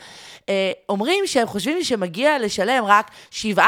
[0.89, 3.59] אומרים שהם חושבים שמגיע לשלם רק 7%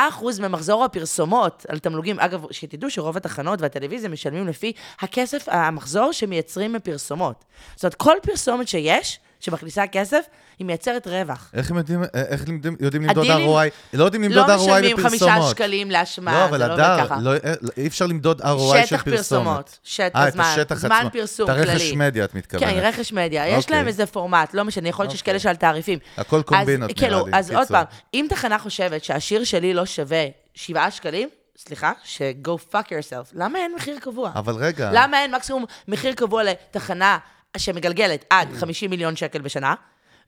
[0.41, 2.21] ממחזור הפרסומות על תמלוגים.
[2.21, 7.45] אגב, שתדעו שרוב התחנות והטלוויזיה משלמים לפי הכסף, המחזור שמייצרים מפרסומות.
[7.75, 10.25] זאת אומרת, כל פרסומת שיש, שמכניסה כסף,
[10.59, 11.51] היא מייצרת רווח.
[11.55, 13.71] איך יודעים, איך הם יודעים- למדוד ROI?
[13.93, 15.11] לא יודעים לא למדוד ROI משלמים בפרסומות.
[15.33, 17.07] חמישה שקלים לא, להשמעה, אבל זה לא הדר.
[17.21, 18.47] לא- אה, אי אפשר למדוד ROI
[18.81, 19.17] של שטח פרסומת.
[19.19, 21.11] פרסומות, שטח אה, את זמן, השטח זמן עצמו.
[21.11, 21.97] פרסום את הרכש כללי.
[21.97, 22.65] מדיה, את מתכוונת.
[22.71, 23.49] כן, רכש מדיה.
[23.49, 23.77] יש אוקיי.
[23.77, 25.33] להם איזה פורמט, לא משנה, יכול להיות שיש אוקיי.
[25.33, 25.99] כאלה שעל תעריפים.
[26.17, 27.69] הכל קומבינות, נראה כאילו, לי, אז עוד.
[27.69, 27.85] פעם,
[28.15, 30.25] אם תחנה חושבת שהשיר שלי לא שווה
[30.55, 34.31] 7 שקלים, סליחה, ש-go fuck yourself, למה אין מחיר קבוע?
[34.35, 37.19] אבל רגע, למה אין מקסימום מחיר קבוע לתחנה
[37.57, 39.75] שמגלגלת עד 50 מיליון שקל בשנה,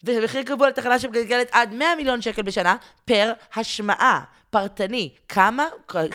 [0.05, 4.21] ומחיר קבוע לתחנה שמגלגלת עד 100 מיליון שקל בשנה פר השמעה,
[4.51, 5.11] פרטני.
[5.29, 5.65] כמה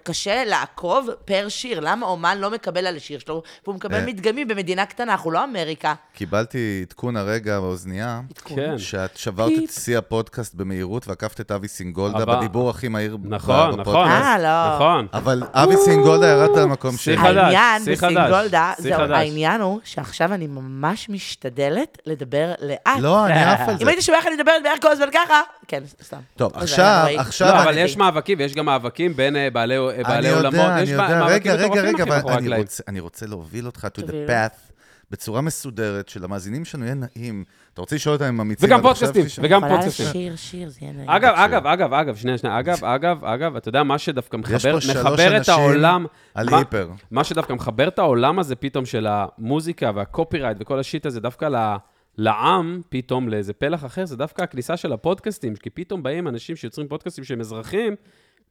[0.04, 1.80] קשה לעקוב פר שיר?
[1.80, 4.06] למה אומן לא מקבל על השיר שלו, והוא מקבל אה.
[4.06, 5.94] מדגמים במדינה קטנה, אנחנו לא אמריקה.
[6.14, 8.78] קיבלתי עדכון הרגע באוזנייה, כן.
[8.78, 13.80] שאת שברת את שיא הפודקאסט במהירות ועקפת את אבי סינגולדה אבל- בדיבור הכי מהיר נכון,
[13.80, 14.08] נכון.
[14.08, 14.76] אה, לא.
[14.76, 15.08] נכון.
[15.14, 17.18] אבל אבי סינגולדה ירד למקום שיא שלי.
[17.18, 19.12] חדש, העניין שיא חדש, בסינגולדה, שיא זהו, חדש.
[19.18, 23.00] העניין הוא שעכשיו אני ממש משתדלת לדבר לאט.
[23.00, 23.90] לא, אני עף על אם זה.
[23.90, 26.18] היית שומע איך אני מדברת בערך כל הזמן ככה, כן, סתם.
[26.36, 27.06] טוב, עכשיו-.
[27.18, 30.78] עכשיו לא, אבל יש מאבקים, ויש גם מאבקים בין אה, בעלי אה, אני בעלי יודע.
[30.78, 31.26] אני יודע.
[31.26, 32.58] רגע, רגע, רגע, אבל אני.
[32.58, 34.72] רוצה- אני להוביל אותך to the path
[35.12, 37.44] בצורה מסודרת, שלמאזינים שלנו יהיה נעים.
[37.74, 38.70] אתה רוצה לשאול אותם אם אמיצים?
[38.70, 39.26] וגם פודקאסטים?
[39.42, 40.06] וגם פודקאסטים.
[40.10, 41.10] לשיר שיר, זה יהיה נעים.
[41.10, 41.34] אגב.
[41.36, 44.90] אגב, אגב, אגב, שנייה, שנייה, אגב, אגב, אגב, אתה יודע, מה שדווקא מחבר, פה שלוש
[44.90, 46.06] מחבר את אנשים העולם...
[46.34, 46.90] על מה- היפר.
[47.12, 51.76] מה שדווקא מחבר את העולם הזה פתאום של המוזיקה והקופירייט וכל השיט הזה, דווקא ל-
[52.18, 56.88] לעם, פתאום לאיזה פלח אחר, זה דווקא הכניסה של הפודקאסטים, כי פתאום באים אנשים שיוצרים
[56.88, 57.96] פודקאסטים שהם אזרחים,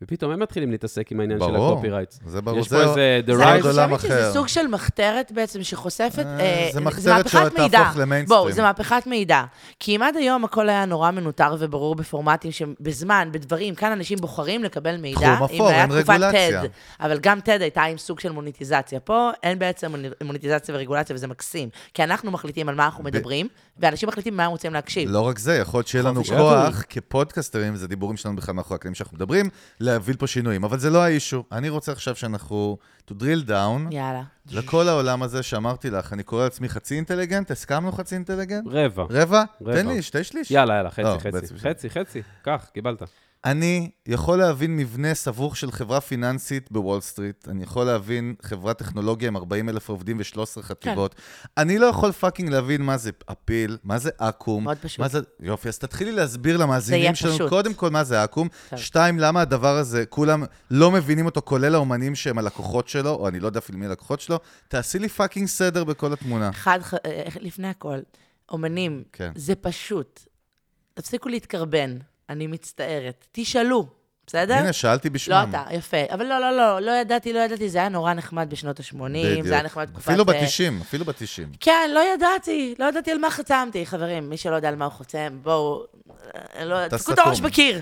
[0.03, 1.73] ופתאום הם מתחילים להתעסק עם העניין של ברור.
[1.73, 2.15] הקופירייט.
[2.27, 2.59] זה ברור.
[2.59, 4.33] יש זה- פה איזה The זה זה, אני עוד עולם חושבת שזה אחר.
[4.33, 7.97] סוג של מחתרת בעצם שחושפת, אה, אה, זה זה מחתרת שתהפוך.
[7.97, 8.25] למיינסטרים.
[8.41, 9.43] בואו, זה מהפכת מידע.
[9.81, 14.65] כי אם עד היום הכל היה נורא מנוטר וברור בפורמטים שבזמן, בדברים, כאן אנשים בוחרים
[14.65, 15.21] לקבל מידע.
[15.21, 16.63] תחום אפור, אם היה אין תקופת רגולציה.
[16.63, 16.67] TED,
[17.01, 19.01] אבל גם TED הייתה עם סוג של מוניטיזציה.
[19.01, 21.69] פה אין בעצם מוני- מוניטיזציה ורגולציה, וזה מקסים.
[21.95, 23.49] כי אנחנו מחליטים על מה אנחנו מדברים,
[23.79, 25.11] ואנשים מחליטים מה הם רוצים להקשיב.
[25.11, 28.95] לא רק זה, יכול להיות שיהיה לנו כוח כפודקאסטרים, זה דיבורים שלנו בכלל מאחורי הקלעים
[28.95, 29.49] שאנחנו מדברים,
[29.81, 30.65] להביא פה שינויים.
[30.65, 31.45] אבל זה לא האישו.
[31.53, 32.77] אני רוצה עכשיו שאנחנו,
[33.11, 34.23] to drill down, יאללה.
[34.51, 38.67] לכל העולם הזה שאמרתי לך, אני קורא לעצמי חצי אינטליגנט, הסכמנו חצי אינטליגנט?
[38.67, 39.03] רבע.
[39.11, 39.45] רבע?
[39.61, 39.75] רבע.
[39.75, 40.51] תן לי, שתי שליש.
[40.51, 41.69] יאללה, יאללה, לא, חצי, בעצם חצי.
[41.69, 43.03] חצי, חצי, קח, קיבלת.
[43.45, 49.29] אני יכול להבין מבנה סבוך של חברה פיננסית בוול סטריט, אני יכול להבין חברת טכנולוגיה
[49.29, 51.15] עם 40 אלף עובדים ו-13 חטיבות.
[51.59, 54.65] אני לא יכול fucking להבין מה זה אפיל, מה זה אקו"ם.
[54.65, 55.01] מאוד פשוט.
[55.01, 55.21] מה זה...
[55.41, 57.49] יופי, אז תתחילי להסביר למאזינים שלנו, פשוט.
[57.49, 58.49] קודם כל, מה זה אקו"ם.
[58.71, 58.79] טוב.
[58.79, 63.41] שתיים, למה הדבר הזה, כולם לא מבינים אותו, כולל האומנים שהם הלקוחות שלו, או אני
[63.41, 64.39] לא יודע אפילו מי הלקוחות שלו.
[64.69, 66.51] תעשי לי fucking סדר בכל התמונה.
[66.51, 67.99] אחד, אה, לפני הכל,
[68.51, 69.33] אומנים, כן.
[69.37, 70.21] זה פשוט.
[70.95, 71.99] תפסיקו להתקרבן,
[72.31, 73.27] אני מצטערת.
[73.33, 73.87] תשאלו,
[74.27, 74.55] בסדר?
[74.55, 75.47] הנה, שאלתי לא בשמם.
[75.51, 75.97] אתה, יפה.
[76.15, 79.47] אבל לא, לא, לא, לא ידעתי, לא ידעתי, זה היה נורא נחמד בשנות ה-80, בדיוק.
[79.47, 80.09] זה היה נחמד בתקופת...
[80.09, 81.57] אפילו אה, ב-90, אפילו ב-90.
[81.61, 84.31] כן, לא ידעתי, לא ידעתי על מה חתמתי, חברים.
[84.31, 85.85] מי שלא יודע על מה הוא חותם, בואו,
[86.57, 87.41] אה, לא, תפקו את הראש.
[87.41, 87.81] בקיר.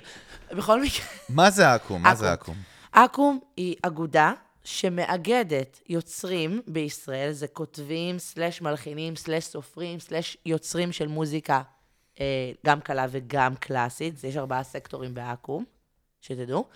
[0.53, 1.07] בכל מקרה.
[1.29, 2.03] מה זה אקו"ם?
[2.03, 2.55] מה זה אקו"ם.
[2.91, 3.05] אקו"ם?
[3.05, 4.33] אקו"ם היא אגודה
[4.65, 11.63] שמאגדת יוצרים בישראל, זה כותבים, סלש מלחינים, סלש סופרים, סלש יוצרים של מוזיקה,
[12.67, 15.65] גם קלה וגם קלאסית, יש ארבעה סקטורים באקו"ם,
[16.21, 16.69] שתדעו,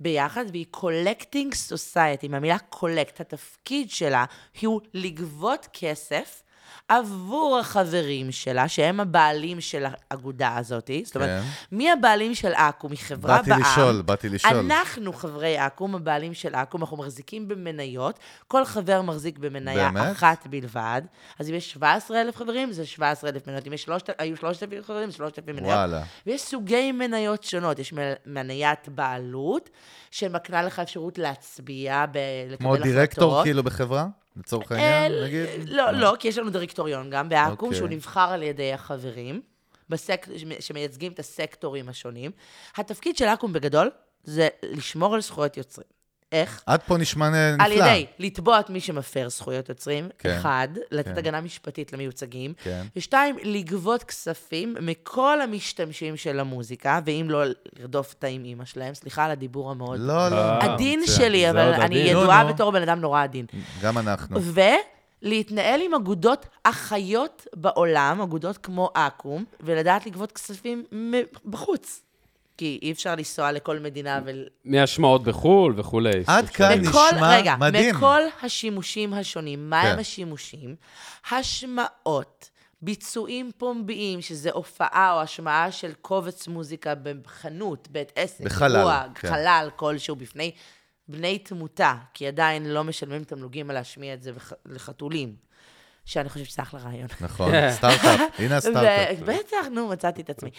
[0.00, 4.24] ביחד, והיא collecting society, מהמילה collect, התפקיד שלה
[4.60, 6.42] הוא לגבות כסף.
[6.88, 10.90] עבור החברים שלה, שהם הבעלים של האגודה הזאת.
[11.04, 11.76] זאת אומרת, כן.
[11.76, 12.90] מי הבעלים של אקו"ם?
[12.90, 13.60] היא חברה באתי בעם.
[13.60, 14.54] לשאול, באתי לשאול.
[14.56, 20.12] אנחנו חברי אקו"ם, הבעלים של אקו"ם, אנחנו מחזיקים במניות, כל חבר מחזיק במניה באמת?
[20.12, 21.02] אחת בלבד.
[21.38, 23.66] אז אם יש 17,000 חברים, זה 17,000 מניות.
[23.66, 25.74] אם יש 3, היו 3,000 חברים, זה 3,000 מניות.
[25.74, 26.02] וואלה.
[26.26, 27.78] ויש סוגי מניות שונות.
[27.78, 27.94] יש
[28.26, 29.70] מניית בעלות,
[30.10, 32.92] שמקנה לך אפשרות להצביע, ב- לקבל כמו החלטות.
[32.92, 34.06] דירקטור כאילו בחברה?
[34.36, 35.68] לצורך העניין, אה, נגיד?
[35.68, 37.78] לא, לא, כי יש לנו דירקטוריון גם באקו"ם, אוקיי.
[37.78, 39.40] שהוא נבחר על ידי החברים,
[39.88, 40.26] בסק...
[40.60, 42.30] שמייצגים את הסקטורים השונים.
[42.76, 43.90] התפקיד של אקו"ם בגדול
[44.24, 45.95] זה לשמור על זכויות יוצרים.
[46.32, 46.62] איך?
[46.66, 47.64] עד פה נשמע נפלא.
[47.64, 51.18] על ידי לתבוע את מי שמפר זכויות יוצרים, כן, אחד, לתת כן.
[51.18, 52.82] הגנה משפטית למיוצגים, כן.
[52.96, 57.42] ושתיים, לגבות כספים מכל המשתמשים של המוזיקה, ואם לא,
[57.78, 60.58] לרדוף אותה עם אימא שלהם, סליחה על הדיבור המאוד לא, לא.
[60.60, 62.06] עדין זה- שלי, זה אבל אני עדין.
[62.06, 62.54] ידועה נו, נו.
[62.54, 63.46] בתור בן אדם נורא עדין.
[63.82, 64.38] גם אנחנו.
[65.22, 70.84] ולהתנהל עם אגודות אחיות בעולם, אגודות כמו אקו"ם, ולדעת לגבות כספים
[71.44, 72.02] בחוץ.
[72.56, 74.46] כי אי אפשר לנסוע לכל מדינה ול...
[74.64, 76.22] מהשמעות בחו"ל וכולי.
[76.26, 77.94] עד כאן מכל, נשמע רגע, מדהים.
[77.94, 79.98] מכל השימושים השונים, מה כן.
[79.98, 80.76] השימושים?
[81.30, 82.50] השמעות,
[82.82, 89.28] ביצועים פומביים, שזה הופעה או השמעה של קובץ מוזיקה בחנות, בית עסק, בחלל, אירוע, כן.
[89.28, 90.52] חלל כלשהו בפני
[91.08, 94.32] בני תמותה, כי עדיין לא משלמים תמלוגים על להשמיע את זה
[94.66, 95.36] לחתולים,
[96.06, 97.08] שאני חושבת שזה אחלה רעיון.
[97.20, 98.20] נכון, סטארט-אפ.
[98.38, 99.18] הנה הסטארט-אפ.
[99.18, 100.50] בטח, נו, מצאתי את עצמי.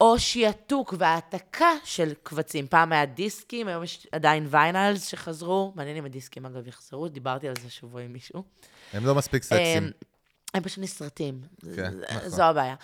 [0.00, 2.66] או שיעתוק והעתקה של קבצים.
[2.66, 5.72] פעם היה דיסקים, היום יש עדיין ויינלס שחזרו.
[5.76, 8.42] מעניין אם הדיסקים, אגב, יחזרו, דיברתי על זה השבוע עם מישהו.
[8.92, 9.82] הם לא מספיק סקסים.
[9.82, 9.90] אמ,
[10.54, 11.40] הם פשוט נסרטים.
[11.76, 12.28] כן, נכון.
[12.28, 12.74] זו הבעיה.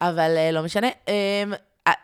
[0.00, 0.88] אבל אה, לא משנה.
[1.08, 1.52] אמ,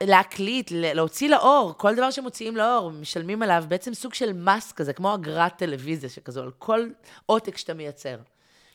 [0.03, 5.14] להקליט, להוציא לאור, כל דבר שמוציאים לאור, משלמים עליו בעצם סוג של מס כזה, כמו
[5.14, 6.89] אגרת טלוויזיה שכזו, על כל
[7.27, 8.16] עותק שאתה מייצר.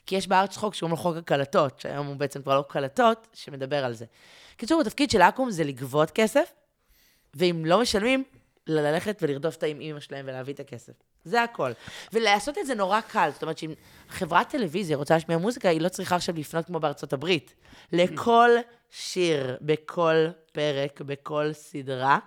[0.06, 3.86] כי יש בארץ חוק שקוראים לו חוק הקלטות, שהיום הוא בעצם כבר לא קלטות, שמדבר
[3.86, 4.06] על זה.
[4.58, 6.54] קיצור, התפקיד של אקו"ם זה לגבות כסף,
[7.34, 8.24] ואם לא משלמים,
[8.68, 10.94] ללכת ולרדוף אותה עם אימא שלהם ולהביא את הכסף.
[11.24, 11.72] זה הכל.
[12.14, 13.30] ולעשות את זה נורא קל.
[13.34, 13.74] זאת אומרת שאם
[14.10, 17.54] חברת טלוויזיה רוצה להשמיע מוזיקה, היא לא צריכה עכשיו לפנות כמו בארצות הברית.
[17.92, 18.50] לכל
[18.92, 22.20] שיר, בכל פרק, בכל סדרה,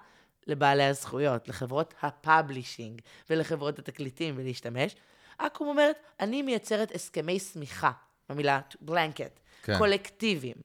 [0.47, 3.01] לבעלי הזכויות, לחברות ה publishing
[3.31, 4.95] ולחברות התקליטים ולהשתמש.
[5.39, 7.91] אקו"ם אומרת, אני מייצרת הסכמי סמיכה,
[8.29, 9.79] במילה blanket, כן.
[9.79, 10.57] קולקטיביים.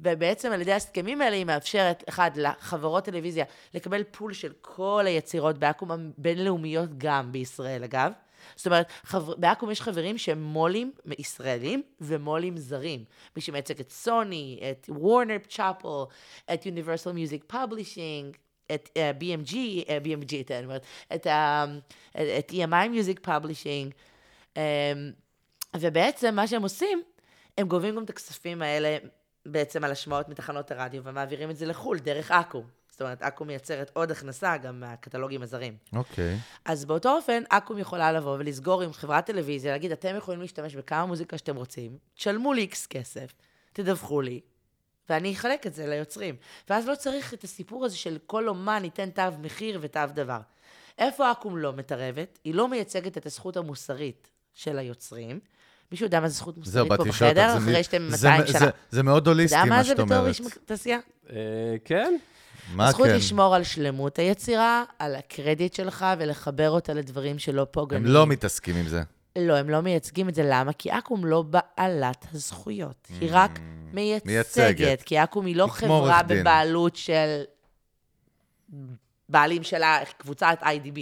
[0.00, 3.44] ובעצם על ידי ההסכמים האלה היא מאפשרת, אחד, לחברות טלוויזיה
[3.74, 8.12] לקבל פול של כל היצירות באקו"ם הבינלאומיות גם בישראל, אגב.
[8.56, 9.34] זאת אומרת, חבר...
[9.36, 13.04] באקו"ם יש חברים שהם מו"לים ישראלים ומו"לים זרים.
[13.36, 16.04] מי שמייצג את סוני, את וורנר צ'אפל,
[16.54, 18.36] את Universal Music Publishing,
[18.74, 20.82] את uh, BMG, uh, BMG, את, אומרת,
[21.14, 21.30] את, uh,
[22.38, 23.92] את EMI Music Publishing.
[24.54, 24.58] Um,
[25.76, 27.02] ובעצם מה שהם עושים,
[27.58, 28.98] הם גובים גם את הכספים האלה
[29.46, 32.64] בעצם על השמעות מתחנות הרדיו, ומעבירים את זה לחו"ל, דרך אקו"ם.
[32.90, 35.76] זאת אומרת, אקו"ם מייצרת עוד הכנסה גם מהקטלוגים הזרים.
[35.92, 36.38] אוקיי.
[36.64, 41.06] אז באותו אופן, אקו"ם יכולה לבוא ולסגור עם חברת טלוויזיה, להגיד, אתם יכולים להשתמש בכמה
[41.06, 43.32] מוזיקה שאתם רוצים, תשלמו לי איקס כסף,
[43.72, 44.40] תדווחו לי,
[45.08, 46.34] ואני אחלק את זה ליוצרים.
[46.70, 50.38] ואז לא צריך את הסיפור הזה של כל אומן ייתן תו מחיר ותו דבר.
[50.98, 52.38] איפה אקו"ם לא מתערבת?
[52.44, 55.40] היא לא מייצגת את הזכות המוסרית של היוצרים.
[55.92, 58.68] מישהו יודע מה זה זכות מוסרית פה בחדר, זה אחרי שאתם זה- 200 זה- שנה?
[58.90, 60.28] זה מאוד אתה הוליסטי, יודע מה מה זה שאת בתור אומרת.
[60.28, 60.98] איש תעשייה?
[61.30, 61.36] אה,
[61.84, 62.14] כן.
[62.74, 63.16] מה הזכות כן?
[63.16, 68.06] לשמור על שלמות היצירה, על הקרדיט שלך, ולחבר אותה לדברים שלא הם פוגעניים.
[68.14, 69.02] לא מתעסקים עם זה.
[69.38, 70.42] לא, הם לא מייצגים את זה.
[70.46, 70.72] למה?
[70.72, 73.08] כי אקו"ם לא בעלת הזכויות.
[73.20, 73.58] היא רק
[73.92, 74.26] מייצגת.
[74.26, 75.02] Mm, מייצגת.
[75.02, 76.40] כי אקו"ם היא לא חברה דין.
[76.40, 77.42] בבעלות של
[79.28, 80.98] בעלים שלה, קבוצת IDB.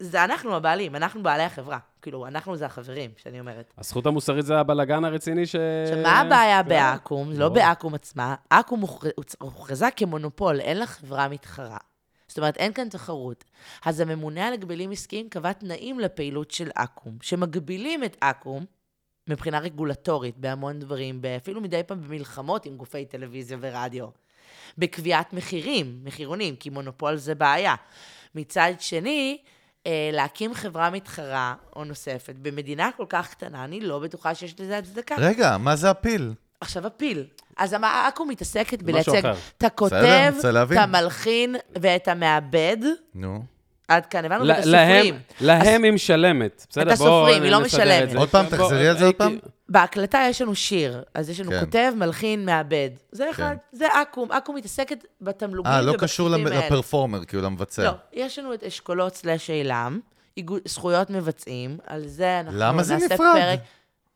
[0.00, 1.78] זה אנחנו הבעלים, אנחנו בעלי החברה.
[2.02, 3.72] כאילו, אנחנו זה החברים, שאני אומרת.
[3.78, 5.54] הזכות המוסרית זה הבלגן הרציני ש...
[5.84, 6.68] עכשיו, מה הבעיה כן.
[6.68, 7.30] באקו"ם?
[7.32, 7.54] לא ברור.
[7.54, 8.34] באקו"ם עצמה.
[8.48, 9.08] אקו"ם הוכר-
[9.38, 11.76] הוכרזה כמונופול, אין לה חברה מתחרה.
[12.38, 13.44] זאת אומרת, אין כאן תחרות.
[13.84, 18.64] אז הממונה על הגבלים עסקיים קבע תנאים לפעילות של אקו"ם, שמגבילים את אקו"ם
[19.28, 24.08] מבחינה רגולטורית בהמון דברים, אפילו מדי פעם במלחמות עם גופי טלוויזיה ורדיו.
[24.78, 27.74] בקביעת מחירים, מחירונים, כי מונופול זה בעיה.
[28.34, 29.38] מצד שני,
[29.86, 34.78] אה, להקים חברה מתחרה או נוספת במדינה כל כך קטנה, אני לא בטוחה שיש לזה
[34.78, 35.14] הצדקה.
[35.18, 36.32] רגע, מה זה הפיל?
[36.60, 37.24] עכשיו הפיל.
[37.56, 39.34] אז אקו"ם מתעסקת בלייצג אחר.
[39.58, 40.78] את הכותב, בסדר, רוצה להבין.
[40.78, 42.76] את המלחין ואת המעבד.
[43.14, 43.42] נו.
[43.88, 44.44] עד כאן, הבנו?
[44.44, 45.18] להם, הסופרים.
[45.40, 46.66] להם היא משלמת.
[46.70, 48.02] בסדר, בואו הסופרים, היא לא משלמת.
[48.02, 48.18] את זה.
[48.18, 49.38] עוד פעם, תחזרי על זה עוד פעם.
[49.68, 51.60] בהקלטה יש לנו שיר, אז יש לנו כן.
[51.60, 52.90] כותב, מלחין, מעבד.
[53.12, 54.32] זה אחד, זה אקו"ם.
[54.32, 56.28] אקו"ם מתעסקת בתמלוגים אה, לא קשור.
[56.30, 57.84] לפרפורמר, כאילו למבצע.
[57.84, 60.00] לא, יש לנו את אשכולות סלאש אילם,
[60.64, 63.58] זכויות מבצעים, על זה אנחנו למה זה נעשה נפרד?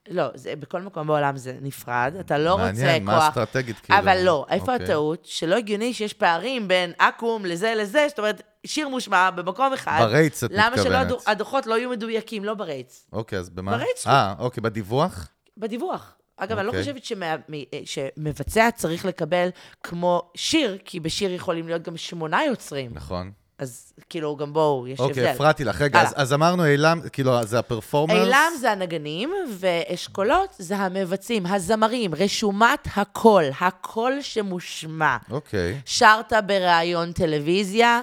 [0.09, 2.73] לא, זה, בכל מקום בעולם זה נפרד, אתה לא רוצה כוח...
[2.81, 3.99] מעניין, מה האסטרטגית, כאילו?
[3.99, 4.85] אבל לא, איפה אוקיי.
[4.87, 5.25] הטעות?
[5.25, 9.99] שלא הגיוני שיש פערים בין אקו"ם לזה לזה, זאת אומרת, שיר מושמע במקום אחד.
[10.03, 11.07] ברייטס את למה מתכוונת.
[11.07, 12.45] הדו- הדוחות לא יהיו מדויקים?
[12.45, 13.73] לא ברייטס, אוקיי, אז במה?
[13.73, 14.07] ברייטס.
[14.07, 15.29] אה, אוקיי, בדיווח?
[15.57, 16.15] בדיווח.
[16.37, 16.83] אגב, אני לא אוקיי.
[16.83, 17.37] חושבת שמה- אה,
[17.85, 19.49] שמבצע צריך לקבל
[19.83, 22.91] כמו שיר, כי בשיר יכולים להיות גם שמונה יוצרים.
[22.95, 23.33] נכון.
[23.59, 25.11] אז כאילו, גם בואו, יש הבדל.
[25.11, 25.81] אוקיי, הפרעתי לך.
[25.81, 26.13] רגע, אז-.
[26.17, 28.27] אז אמרנו אילם, כאילו, זה הפרפורמרס?
[28.27, 35.17] אילם זה הנגנים, ואשכולות זה המבצעים, הזמרים, רשומת הקול, הקול שמושמע.
[35.31, 35.81] אוקיי.
[35.85, 38.01] שרת בריאיון טלוויזיה,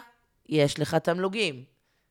[0.50, 1.64] יש לך תמלוגים.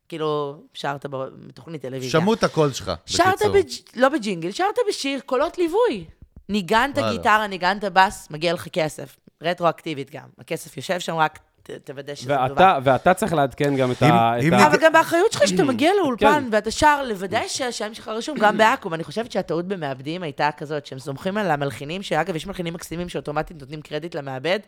[0.08, 1.06] כאילו, שרת
[1.46, 2.10] בתוכנית טלוויזיה.
[2.10, 3.52] שמעו את הקול שלך, שרת, בקיצור.
[3.52, 4.00] בג'...
[4.00, 6.04] לא בג'ינגל, שרת בשיר, קולות ליווי.
[6.48, 6.98] ניגנת.
[7.10, 9.16] גיטרה, ניגנת בס, מגיע לך כסף.
[9.42, 10.28] רטרואקטיבית גם.
[10.38, 11.38] הכסף יושב שם, רק
[11.84, 12.50] תוודא שזה מדובר.
[12.50, 14.36] ואתה, ואתה צריך לעדכן גם את אם- ה...
[14.40, 14.66] אם את ה...
[14.66, 16.48] אבל גם באחריות שלך שאתה מגיע לאולפן כן.
[16.50, 18.94] ואתה שר, לוודא שהשם שלך רשום גם בעכו"ם.
[18.94, 23.60] אני חושבת שהטעות במעבדים הייתה כזאת, שהם סומכים על המלחינים, שאגב, יש מלחינים מקסימים שאוטומטית
[23.60, 24.58] נותנים קרדיט למעבד,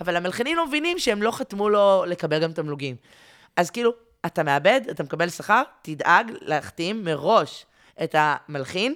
[0.00, 2.96] אבל המלחינים לא מבינים שהם לא חתמו לו לקבל גם תמלוגים.
[3.56, 3.92] אז כאילו,
[4.26, 7.66] אתה מעבד, אתה מקבל שכר, תדאג להחתים מראש
[8.04, 8.94] את המלחין,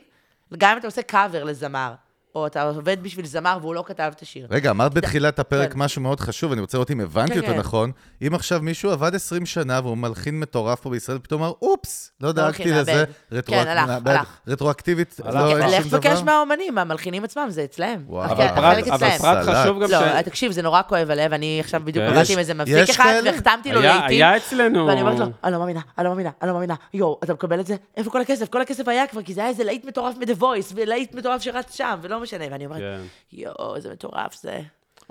[0.59, 1.93] גם אם אתה עושה קאבר לזמר,
[2.35, 4.47] או אתה עובד בשביל זמר והוא לא כתב את השיר.
[4.51, 5.79] רגע, אמרת בתחילת הפרק כן.
[5.79, 7.59] משהו מאוד חשוב, אני רוצה לראות אם הבנתי כן, אותו כן.
[7.59, 7.93] נכון.
[8.27, 12.33] אם עכשיו מישהו עבד 20 שנה והוא מלחין מטורף פה בישראל, פתאום אמר, אופס, לא
[12.33, 13.05] דאגתי מלחין, לזה.
[13.33, 14.09] רטרואק- כן, הלך, מאבד.
[14.09, 14.39] הלך.
[14.49, 15.35] רטרואקטיבית, הלך.
[15.35, 16.23] לא כן, אין לך שום תבקש דבר.
[16.25, 18.03] מהאומנים, מהמלחינים עצמם, זה אצלם.
[18.07, 18.25] וואו.
[18.33, 19.19] החלק- אבל פרט, אבל.
[19.19, 19.49] פרט.
[19.49, 19.93] חשוב גם ש...
[19.93, 22.13] לא, תקשיב, זה נורא כואב הלב, אני עכשיו בדיוק כן.
[22.17, 23.21] עבדתי עם איזה מפיק יש אחד?
[23.25, 24.09] והחתמתי לו לעיתים.
[24.09, 24.87] היה אצלנו...
[24.87, 26.99] ואני אומרת לו, אני לא מאמינה, אני לא מאמינה, אני לא מאמינה, לא.
[26.99, 27.77] יואו, אתה מקבל את זה?
[27.97, 28.49] איפה כל הכסף?
[28.49, 31.77] כל הכסף היה כבר, כי זה היה איזה להיט מטורף מ-The Voice, ולהיט מטורף שרץ
[31.77, 32.45] שם, ולא משנה.
[32.51, 33.01] ואני אומרת, כן.
[33.33, 34.61] יואו, איזה מטורף זה.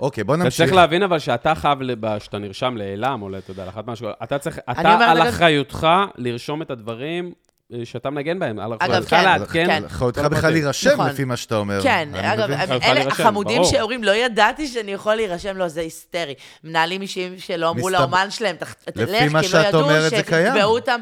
[0.00, 0.56] אוקיי, בוא אתה נמשיך.
[0.58, 4.38] צריך להבין אבל שאתה חייב, לב- שאתה נרשם לאעלם, או אתה יודע, לאחת משהו, אתה
[4.38, 5.86] צריך, אתה על אחריותך
[6.16, 7.32] לרשום את הדברים
[7.72, 9.66] אה, שאתה מנגן בהם, על אחריותך כן, לעדכן.
[9.66, 9.82] כן.
[9.88, 10.50] כל בכלל.
[10.50, 11.06] להירשם נכון.
[11.08, 11.82] לפי מה שאתה אומר.
[11.82, 12.50] כן, אני אגב.
[12.50, 13.64] הם- אלה החמודים.
[13.64, 16.34] שאומרים, לא ידעתי שאני יכול להירשם, לא, זה היסטרי.
[16.64, 20.10] מנהלים אישיים שלא אמרו לאומן שלהם, "תח- תלך, לפי מה כי לא שאת ידעו אומרת,
[20.10, 20.52] זה קיים.
[20.54, 21.00] שיתבעו אותם.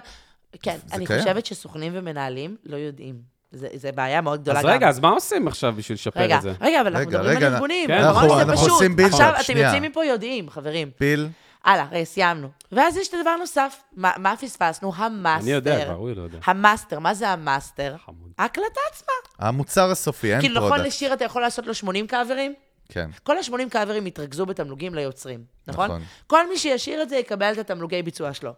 [0.62, 1.06] כן, אני.
[1.06, 3.35] חושבת שסוכנים ומנהלים לא יודעים.
[3.52, 4.70] זה זה בעיה מאוד גדולה אז גם.
[4.70, 6.52] רגע, אז מה עושים עכשיו בשביל לשפר רגע, את זה?
[6.60, 7.86] רגע, אבל אנחנו רגע, מדברים על ארגונים.
[7.88, 7.94] כן.
[8.04, 8.70] אמרנו אנחנו- שזה אנחנו פשוט.
[8.70, 9.56] עושים build-up, עכשיו, אתם.
[9.56, 10.90] יוצאים מפה יודעים, חברים.
[10.96, 11.28] פיל,
[11.64, 12.48] הלאה, רגע, סיימנו.
[12.72, 13.76] ואז יש את הדבר נוסף.
[13.96, 14.92] מה מה פספסנו?
[14.96, 15.42] המאסטר.
[15.44, 16.38] אני יודע, כבר, הוא לא יודע.
[16.44, 17.96] המאסטר, מה זה המאסטר?
[18.04, 18.30] חמוד.
[18.38, 19.12] ההקלטה עצמה.
[19.48, 20.86] המוצר הסופי, end כאילו, נכון product.
[20.86, 22.54] לשיר אתה יכול לעשות לו 80 קאברים?
[22.88, 23.10] כן.
[23.22, 25.84] כל ה-80 קאברים יתרכזו בתמלוגים ליוצרים, נכון?
[25.86, 26.02] נכון.
[26.26, 28.52] כל מי שישיר את זה יקבל את התמלוגי ביצוע שלו.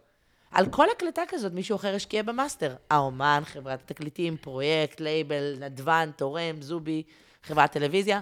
[0.51, 2.75] על כל הקלטה כזאת מישהו אחר השקיע במאסטר.
[2.89, 7.03] האומן, חברת התקליטים, פרויקט, לייבל, נדבן, תורם, זובי,
[7.43, 8.19] חברת טלוויזיה.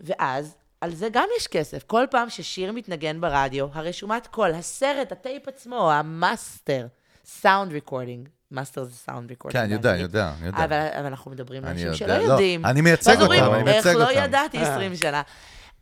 [0.00, 1.82] ואז, על זה גם יש כסף.
[1.86, 6.86] כל פעם ששיר מתנגן ברדיו, הרשומת קול, הסרט, הטייפ עצמו, המאסטר,
[7.24, 8.28] sound recording.
[8.50, 9.62] מאסטר זה sound recording.
[9.62, 10.64] כן, אני יודע, אני יודע, אני יודע.
[10.64, 12.66] אבל, אבל אנחנו מדברים על אנשים שלא לא, יודעים.
[12.66, 15.22] אני מייצג אותם, אני איך מייצג לא אותם." ידעתי 20 שנה.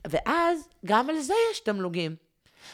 [0.07, 2.15] ואז, גם על זה יש תמלוגים.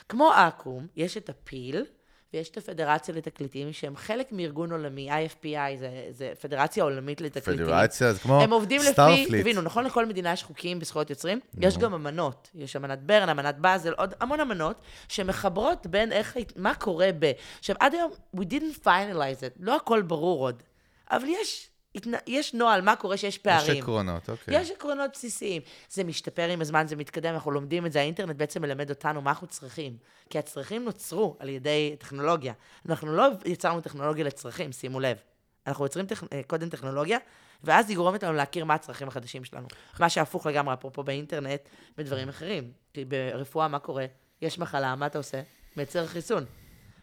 [0.09, 1.85] כמו אקו"ם, יש את הפיל,
[2.33, 7.65] ויש את הפדרציה לתקליטים, שהם חלק מארגון עולמי, IFPI, זה, זה פדרציה עולמית לתקליטים.
[7.65, 9.41] פדרציה, זה כמו הם עובדים לפי, Starfleet.
[9.41, 11.39] תבינו, נכון לכל מדינה יש חוקים בזכויות יוצרים?
[11.59, 12.49] יש גם אמנות.
[12.55, 17.31] יש אמנת ברן, אמנת באזל, עוד המון אמנות, שמחברות בין איך, מה קורה ב...
[17.59, 20.63] עכשיו, עד היום, we didn't finalize it, לא הכל ברור עוד,
[21.11, 21.69] אבל יש,
[22.27, 23.83] יש נוהל, מה קורה שיש יש פערים.
[23.83, 24.61] עקרונות, אוקיי.
[24.61, 25.61] יש עקרונות בסיסיים.
[25.89, 29.29] זה משתפר עם הזמן, זה מתקדם, אנחנו לומדים את זה, האינטרנט בעצם מלמד אותנו מה
[29.29, 29.97] אנחנו צריכים.
[30.29, 32.53] כי הצרכים נוצרו על ידי טכנולוגיה.
[32.89, 35.17] אנחנו לא יצרנו טכנולוגיה לצרכים, שימו לב.
[35.67, 36.23] אנחנו יוצרים טכ...
[36.33, 37.17] אה, קודם טכנולוגיה,
[37.63, 39.67] ואז היא גורמת לנו להכיר מה הצרכים החדשים שלנו.
[39.99, 41.61] מה שהפוך לגמרי, אפרופו באינטרנט,
[41.97, 42.71] בדברים אחרים.
[42.93, 44.05] כי ברפואה, מה קורה?
[44.41, 45.41] יש מחלה, מה אתה עושה?
[45.77, 46.45] מייצר חיסון.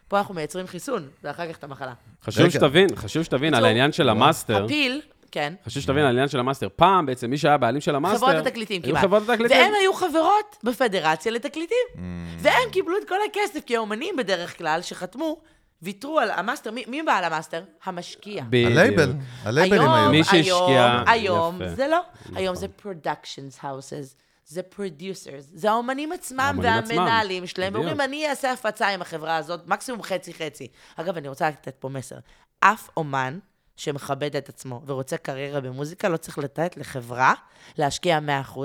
[0.09, 1.93] פה אנחנו מייצרים חיסון, ואחר כך את המחלה.
[2.23, 2.49] חשוב.
[2.49, 4.65] שתבין, חשוב שתבין על העניין של המאסטר.
[4.65, 5.01] הפיל,
[5.31, 5.53] כן.
[5.65, 6.67] חשוב שתבין על העניין של המאסטר.
[6.75, 8.17] פעם בעצם מי שהיה בעלים של המאסטר...
[8.17, 9.03] חברות התקליטים היו כמעט.
[9.03, 9.57] חברות התקליטים.
[9.57, 11.77] והם היו חברות בפדרציה לתקליטים.
[11.95, 11.99] Mm.
[12.39, 15.37] והם קיבלו את כל הכסף, כי האומנים בדרך כלל שחתמו,
[15.81, 16.71] ויתרו על המאסטר.
[16.71, 17.63] מי, מי בעל המאסטר?
[17.83, 18.43] המשקיע.
[18.49, 18.71] בדיוק.
[18.71, 20.11] הלייבל, הלייבלים היום, היו.
[20.11, 21.75] מי שהשקיע, היום, היום.
[21.75, 21.99] זה לא.
[22.35, 22.55] היום נכון.
[22.55, 24.28] זה productions houses.
[24.49, 27.73] זה producers, זה האומנים עצמם והמנהלים שלהם.
[27.73, 30.67] ואומרים, אני אעשה הפצה עם החברה הזאת, מקסימום חצי-חצי.
[30.95, 32.15] אגב, אני רוצה לתת פה מסר.
[32.59, 33.39] אף אומן
[33.75, 37.33] שמכבד את עצמו ורוצה קריירה במוזיקה, לא צריך לתת לחברה
[37.77, 38.19] להשקיע
[38.55, 38.59] 100%,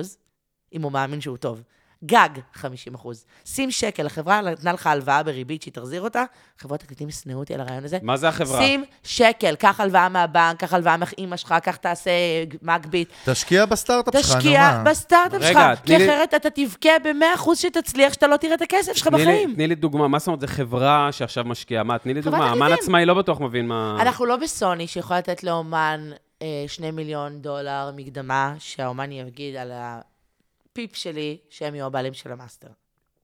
[0.72, 1.62] אם הוא מאמין שהוא טוב.
[2.06, 3.24] גג 50 אחוז.
[3.44, 6.24] שים שקל, החברה נתנה לך הלוואה בריבית שהיא תחזיר אותה,
[6.58, 7.98] חברות תקליטים ישנאו אותי על הרעיון הזה.
[8.02, 8.58] מה זה החברה?
[8.62, 12.10] שים שקל, קח הלוואה מהבנק, קח הלוואה מאמא שלך, קח תעשה
[12.62, 13.08] מגביט.
[13.24, 14.90] תשקיע בסטארט-אפ שלך, נו תשקיע מה.
[14.90, 19.06] בסטארט-אפ שלך, כי לי- אחרת אתה תבכה ב-100% שתצליח, שאתה לא תראה את הכסף שלך
[19.06, 19.54] בחיים.
[19.54, 22.72] תני לי דוגמה, מה זאת אומרת, זה חברה שעכשיו משקיעה, מה, תני לי דוגמה, אמן.
[22.72, 23.96] עצמאי לא בטוח מבין מה...
[24.00, 26.10] אנחנו לא בסוני שיכולה לתת לאומן
[26.42, 29.72] אה, שני מיליון דולר מקדמה, שהאומן יגיד על
[30.74, 32.68] הפיפ שלי שהם יהיו הבעלים של המאסטר.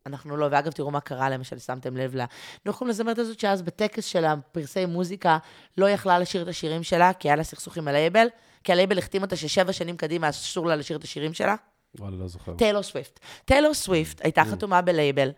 [0.06, 2.24] אנחנו לא, ואגב, תראו מה קרה, למשל, שמתם לב לה.
[2.56, 5.38] אנחנו יכולים לזמרת הזאת שאז בטקס של הפרסי מוזיקה
[5.78, 8.26] לא יכלה לשיר את השירים שלה, כי היה לה סכסוך עם הלייבל,
[8.64, 11.54] כי הלייבל החתים אותה ששבע שנים קדימה אסור לה לשיר את השירים שלה.
[11.98, 12.54] וואלה, לא זוכר.
[12.54, 13.20] טיילור סוויפט.
[13.44, 15.30] טיילור סוויפט הייתה חתומה בלייבל,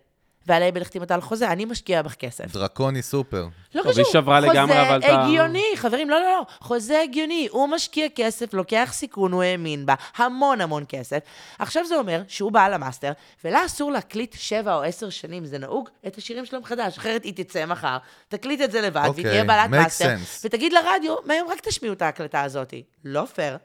[0.46, 2.52] והלייבל החתים אותה על חוזה, אני משקיעה בך כסף.
[2.52, 3.46] דרקוני סופר.
[3.74, 7.00] לא חשוב, היא שברה לגמרי, אבל את חוזה ה- הגיוני, חברים, לא, לא, לא, חוזה
[7.00, 7.48] הגיוני.
[7.50, 11.18] הוא משקיע כסף, לוקח סיכון, הוא האמין בה, המון המון כסף.
[11.58, 13.12] עכשיו זה אומר שהוא בעל המאסטר,
[13.44, 17.34] ולה אסור להקליט שבע או עשר שנים, זה נהוג, את השירים שלו מחדש, אחרת היא
[17.36, 17.96] תצא מחר,
[18.28, 20.40] תקליט את זה לבד, והיא אוקיי, תהיה בעלת makes מאסטר, sense.
[20.44, 22.74] ותגיד לרדיו, מהיום רק תשמיעו את ההקלטה הזאת.
[23.04, 23.56] לא פייר,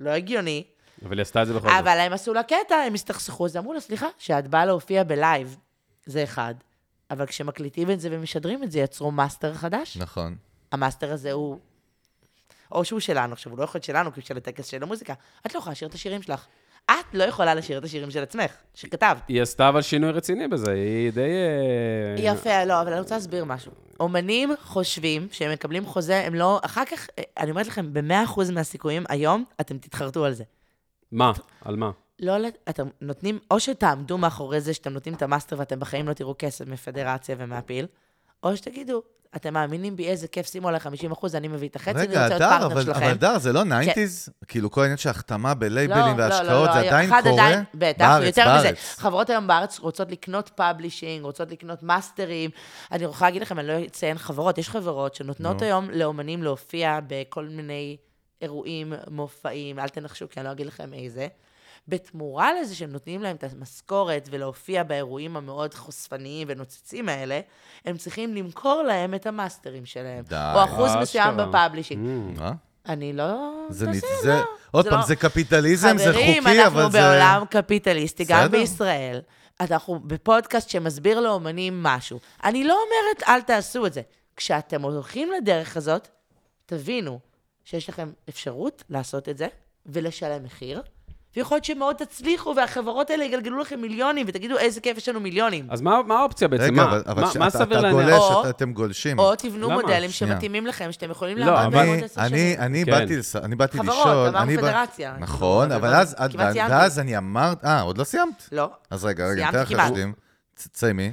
[0.00, 0.64] לא הגיוני,
[1.04, 1.76] אבל היא עשתה את זה בכל זאת.
[1.78, 5.56] אבל הם עשו לה קטע, הם הסתכסכו, אז אמרו לה, סליחה, שאת באה להופיע בלייב,
[6.06, 6.54] זה אחד.
[7.10, 9.96] אבל כשמקליטים את זה ומשדרים את זה, יצרו מאסטר חדש.
[9.96, 10.36] נכון.
[10.72, 11.58] המאסטר הזה הוא...
[12.72, 15.14] או שהוא שלנו, עכשיו, הוא לא יכול להיות שלנו, כי הוא של הטקס של המוזיקה.
[15.46, 16.46] את לא יכולה לשיר את השירים שלך.
[16.84, 19.22] את לא יכולה לשיר את השירים של עצמך, שכתבת.
[19.28, 21.20] היא עשתה אבל שינוי רציני בזה, היא די...
[21.20, 23.72] אה, יפה, לא, אבל אני רוצה להסביר משהו.
[24.00, 26.60] אומנים חושבים שהם מקבלים חוזה, הם לא...
[26.64, 30.44] אחר כך, אה, אני אומרת לכם, ב-100% מהסיכויים, היום אתם תתחרטו על זה.
[31.12, 31.32] מה?
[31.64, 31.90] על מה?
[32.20, 32.36] לא,
[32.68, 36.66] אתם נותנים, או שתעמדו מאחורי זה שאתם נותנים את המאסטר ואתם בחיים לא תראו כסף
[36.66, 37.86] מפדרציה ומהפיל,
[38.42, 39.02] או שתגידו,
[39.36, 42.22] אתם מאמינים בי, איזה כיף, שימו עליי 50 אחוז, אני מביא את החצי, אני רגע,
[42.22, 43.00] רוצה להיות פרטנר אבל שלכם.
[43.00, 43.04] כן.
[43.06, 44.30] אבל הדר, זה לא 90's?
[44.48, 47.46] כאילו, כל העניין של החתמה בלייבלים לא, והשקעות, זה עדיין אחד קורה?
[47.46, 48.62] עדיין, בטח, בארץ, יותר מזה.
[48.62, 48.94] בארץ.
[48.98, 52.50] חברות היום בארץ רוצות לקנות publishing, רוצות לקנות מאסטרים.
[52.92, 55.66] אני יכולה להגיד לכם, אני לא אציין חברות, יש חברות שנותנות נו.
[55.66, 57.96] היום לאומנים להופיע בכל מיני
[58.42, 61.26] אירועים, מופעים, אל תנחשו, כי אני לא אגיד לכם איזה.
[61.88, 67.40] בתמורה לזה שהם נותנים להם את המשכורת ולהופיע באירועים המאוד חושפניים ונוצצים האלה,
[67.84, 70.24] הם צריכים למכור להם את המאסטרים שלהם.
[70.28, 70.52] די.
[70.54, 71.36] או אחוז מסוים.
[71.36, 72.38] ב publishing.
[72.38, 72.52] מה?
[72.88, 73.52] אני לא...
[73.68, 74.44] זה, תעשי, נת- זה, לא.
[74.70, 77.00] עוד זה פעם, לא- זה קפיטליזם, זה חברים, חוקי, אבל אנחנו זה...
[77.00, 78.58] בעולם קפיטליסטי, גם בסדר.
[78.58, 79.20] בישראל.
[79.60, 82.18] אנחנו בפודקאסט שמסביר לאומנים משהו.
[82.44, 84.00] אני לא אומרת, אל תעשו את זה.
[84.36, 86.08] כשאתם הולכים לדרך הזאת,
[86.66, 87.18] תבינו
[87.64, 89.46] שיש לכם אפשרות לעשות את זה
[89.86, 90.82] ולשלם מחיר,
[91.36, 95.66] ויכול להיות שמאוד תצליחו, והחברות האלה יגלגלו לכם מיליונים, ותגידו, איזה כיף, יש לנו מיליונים.
[95.70, 96.62] אז מה מה האופציה בעצם?
[96.64, 96.84] רגע, מה?
[96.84, 97.90] אבל, אבל מה- שאתה, מה סביר אתה?
[97.90, 99.18] גולש, או- אתה, אתם גולשים.
[99.18, 99.74] או תבנו למה?
[99.82, 100.34] מודלים שנייה.
[100.34, 102.56] שמתאימים לכם, שאתם יכולים לא, לעמוד אבל- בעוד אני, עשר אני, שנים.
[102.60, 102.90] אני, כן.
[102.90, 103.14] באתי,
[103.44, 104.16] אני באתי חברות, לשאול...
[104.28, 105.14] אמרנו אני בא- פדרציה.
[105.18, 106.16] נכון, אבל אז,
[106.68, 107.64] ואז- אני אמרת...
[107.64, 108.48] אה, עוד לא סיימת?
[108.52, 108.70] לא.
[108.90, 109.90] אז רגע, רגע, סיימתי ניתן לך כמעט.
[109.90, 110.12] להשלים.
[110.56, 111.12] תסיימי.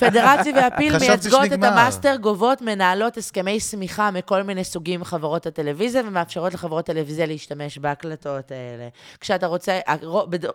[0.00, 1.52] פדרציה והפיל מייצגות את.
[1.52, 8.50] המאסטר, גובות, מנהלות הסכמי סמיכה מכל מיני סוגים חברות הטלוויזיה, ומאפשרות לחברות טלוויזיה להשתמש בהקלטות
[8.50, 8.88] האלה.
[9.20, 9.80] כשאתה רוצה,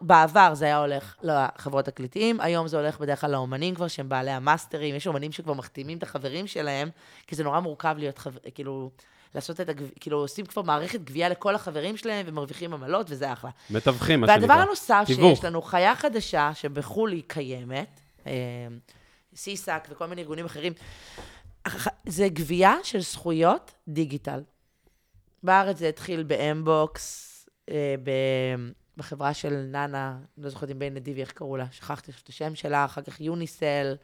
[0.01, 4.31] בעבר זה היה הולך לחברות תקליטים, היום זה הולך בדרך כלל לאומנים כבר, שהם בעלי
[4.31, 6.89] המאסטרים, יש אומנים שכבר מחתימים את החברים שלהם,
[7.27, 8.89] כי זה נורא מורכב להיות, חבר, כאילו...
[9.37, 9.89] לעשות את הגב...
[9.99, 13.49] כאילו, עושים כבר מערכת גבייה לכל החברים שלהם ומרוויחים עמלות, וזה אחלה.
[13.69, 14.39] מתווכים, מה שנקרא.
[14.41, 15.03] והדבר הנוסף.
[15.07, 18.31] שיש לנו, חיה חדשה, שבחו"ל היא קיימת, אה,
[19.35, 20.73] CISAC וכל מיני ארגונים אחרים,
[21.63, 24.39] אח- זה גבייה של זכויות digital.
[25.43, 27.33] בארץ זה התחיל באמבוקס,
[27.69, 31.65] אה, ב- בחברה של נאנה, לא זוכרת אם בן נדיבי, איך קראו לה?
[31.71, 33.95] שכחתי את השם שלה, אחר כך יוניסל,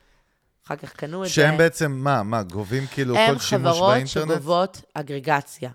[0.68, 1.34] אחר כך קנו את זה.
[1.34, 4.32] שהם בעצם, מה, מה, גובים כאילו הם כל שימוש חברות באינטרנט?
[4.32, 5.70] שגובות אגרגציה,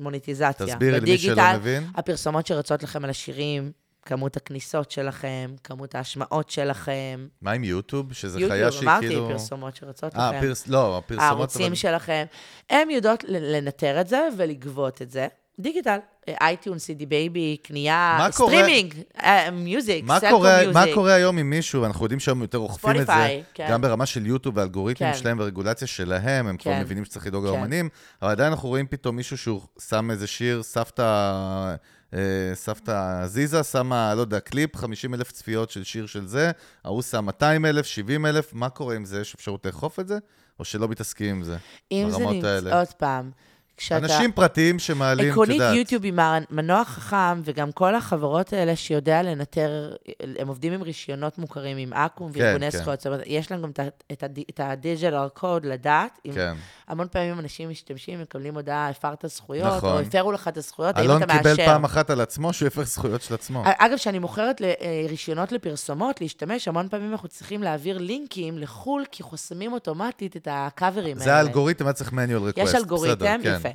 [0.00, 0.66] מוניטיזציה.
[0.66, 1.86] תסבירי למי שלא מבין.
[1.94, 7.26] הפרסומות שרצות לכם על השירים, כמות הכניסות שלכם, כמות ההשמעות שלכם.
[7.42, 8.12] מה עם יוטיוב?
[8.12, 9.28] שזה חיה יוטיוב, שהיא אמרתי, כאילו...
[9.28, 10.40] פרסומות שרצות אה, לכם.
[10.40, 10.68] פרס...
[10.68, 11.22] לא, הפרסומות...
[11.24, 12.24] הערוצים אבל- שלכם.
[12.70, 15.28] הם יודעות לנטר את זה ולגבות את זה.
[15.58, 15.98] digital,
[16.40, 20.74] iTunes, CD Baby, קנייה, סטרימינג, אה, Music, סלקום Music.
[20.74, 23.66] מה קורה היום עם מישהו, ואנחנו יודעים שהיום יותר אוכפים את זה, כן.
[23.70, 25.18] גם ברמה של יוטיוב והאלגוריתמים כן.
[25.18, 26.80] שלהם והרגולציה שלהם, הם כבר כן.
[26.80, 27.52] מבינים שצריך לדאוג כן.
[27.52, 27.88] לאמנים,
[28.22, 31.74] אבל עדיין אנחנו רואים פתאום מישהו שהוא שם איזה שיר, סבתא,
[32.14, 32.18] אה,
[32.54, 36.50] סבתא זיזה שמה, לא יודע, קליפ, 50 אלף צפיות של שיר של זה,
[36.84, 39.20] ההוא שם 200 אלף, 70 אלף, מה קורה עם זה?
[39.20, 40.18] יש אפשרות לאכוף את זה?
[40.58, 41.56] או שלא מתעסקים עם זה?
[41.92, 42.78] אם זה ברמות נמצא, האלה.
[42.78, 43.30] עוד פעם,
[43.78, 44.04] כשאתה...
[44.04, 45.76] אנשים פרטיים שמעלים, את עקרונית יודעת.
[45.76, 49.92] יוטיוב היא מר- מנוע חכם, וגם כל החברות האלה שיודע לנטר,
[50.38, 52.78] הם עובדים עם רישיונות מוכרים, עם אקו"ם כן, וארגוני כן.
[52.78, 53.70] זכויות, זאת אומרת, יש להם גם
[54.12, 56.18] את ה-digital code לדעת.
[56.34, 56.54] כן.
[56.88, 59.92] המון פעמים אנשים משתמשים, מקבלים הודעה, הפרת זכויות, נכון.
[59.92, 61.56] או הפרו לך את הזכויות, האם אלון אתה מאשר?
[61.56, 63.62] קיבל פעם אחת על עצמו שהוא הפר זכויות של עצמו.
[63.64, 69.22] אגב, כשאני מוכרת אה, רישיונות לפרסומות, להשתמש, המון פעמים אנחנו צריכים להעביר לינקים לחו"ל, כי
[69.22, 71.24] חוסמים אוטומטית את הקאברים האלה.
[71.24, 72.60] זה האלגוריתם, היה צריך manual request.
[72.60, 73.56] יש אלגוריתם, בסדר, כן.
[73.58, 73.68] יפה.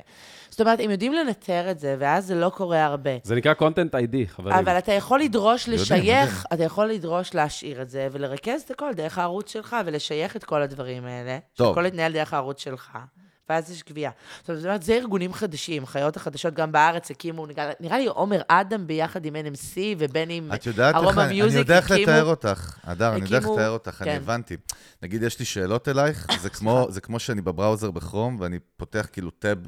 [0.54, 3.10] זאת אומרת, הם יודעים לנטר את זה, ואז זה לא קורה הרבה.
[3.22, 4.56] זה נקרא content ID, חברים.
[4.56, 8.92] אבל אתה יכול לדרוש יודעים, לשייך, אתה יכול לדרוש להשאיר את זה, ולרכז את הכל
[8.92, 11.38] דרך הערוץ שלך, ולשייך את כל הדברים האלה.
[11.54, 11.68] טוב.
[11.74, 12.90] שהכל יתנהל דרך הערוץ שלך.
[13.48, 14.10] ואז יש גבייה.
[14.44, 18.86] זאת אומרת, זה ארגונים חדשים, חיות החדשות גם בארץ הקימו, נראה, נראה לי עומר אדם
[18.86, 22.24] ביחד עם NMC, ובין עם את יודעת איך, ארומה אני מיוזיק, יודע איך הקימו- לתאר
[22.24, 24.16] אותך, הדר, אני יודע איך הקימו- לתאר אותך, אני כן.
[24.16, 24.56] הבנתי.
[25.02, 29.30] נגיד, יש לי שאלות אלייך, זה כמו, זה כמו שאני בבראוזר בכרום, ואני פותח כאילו
[29.30, 29.58] טאב,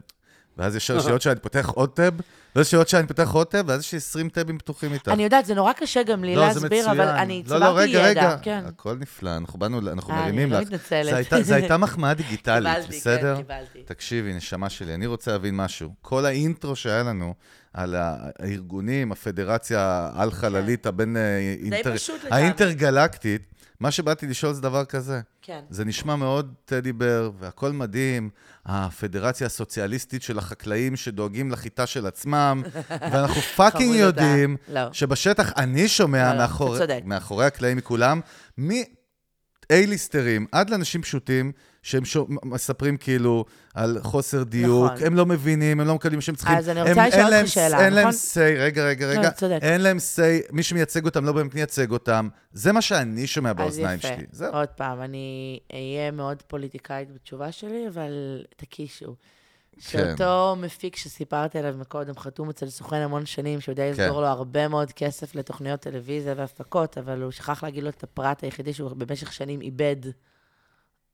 [0.59, 2.15] ואז יש רשויות שאני פותח עוד טאב,
[2.57, 5.09] ויש רשויות שאני פותח עוד טאב, ואז יש לי 20 טאבים פתוחים איתך.
[5.09, 7.01] אני יודעת, זה נורא קשה גם לי לא, להסביר, אבל.
[7.09, 8.21] אני לא, לא, צברתי רגע, ידע.
[8.31, 8.37] רגע.
[8.43, 8.63] כן.
[8.67, 10.67] הכל נפלא, אנחנו באנו, אנחנו אה, אני מרימים לא לך.
[10.67, 11.05] מתנצלת.
[11.11, 13.37] זה הייתה- זו הייתה מחמאה דיגיטלית, קיבלתי, כן, בסדר?
[13.37, 13.83] קיבלתי.
[13.85, 15.91] תקשיבי, נשמה שלי, אני רוצה להבין משהו.
[16.03, 17.35] כל האינטרו שהיה לנו
[17.75, 19.81] על הארגונים, הפדרציה
[20.15, 21.17] העל-חללית הבין...
[21.17, 22.41] אה, אינטר- פשוט לטעמי.
[22.43, 23.43] האינטרגלקטית,
[23.81, 25.21] מה שבאתי לשאול זה דבר כזה.
[25.43, 25.61] כן.
[25.71, 28.31] זה נשמע מאוד טדי בר, והכל מדהים.
[28.67, 32.63] הפדרציה הסוציאליסטית של החקלאים שדואגים לחיטה של עצמם,
[33.13, 33.95] ואנחנו פאקינג.
[33.95, 34.93] יודעים לא.
[34.93, 37.01] שבשטח אני שומע לא, לא, מאחורי, צודק.
[37.05, 38.21] מאחורי הקלעים מכולם,
[38.59, 41.53] מ-A-ליסטרים עד לאנשים פשוטים,
[41.87, 43.45] שהם שו, מספרים כאילו
[43.75, 45.07] על חוסר דיוק, נכון.
[45.07, 46.57] הם לא מבינים, הם לא מקבלים שהם צריכים...
[46.57, 48.21] אז אני רוצה לשאול אותך שאלה, אין להם נכון?
[48.21, 49.59] say, רגע, רגע, לא, רגע, צודק.
[49.63, 53.99] אין להם say, מי שמייצג אותם לא באמת מייצג אותם, זה מה שאני שומע באוזניים
[53.99, 54.09] אז יפה.
[54.09, 54.27] שלי.
[54.33, 54.53] זהו.
[54.53, 59.15] עוד פעם, אני אהיה מאוד פוליטיקאית בתשובה שלי, אבל תקישו.
[59.17, 59.81] כן.
[59.81, 64.03] שאותו מפיק שסיפרתי עליו מקודם, חתום אצל סוכן המון שנים, שיודע כן.
[64.03, 68.45] לסגור לו הרבה מאוד כסף לתוכניות טלוויזיה והפקות, אבל הוא שכח להגיד לו את הפרט
[68.45, 69.97] היחידי שהוא במשך שנים איבד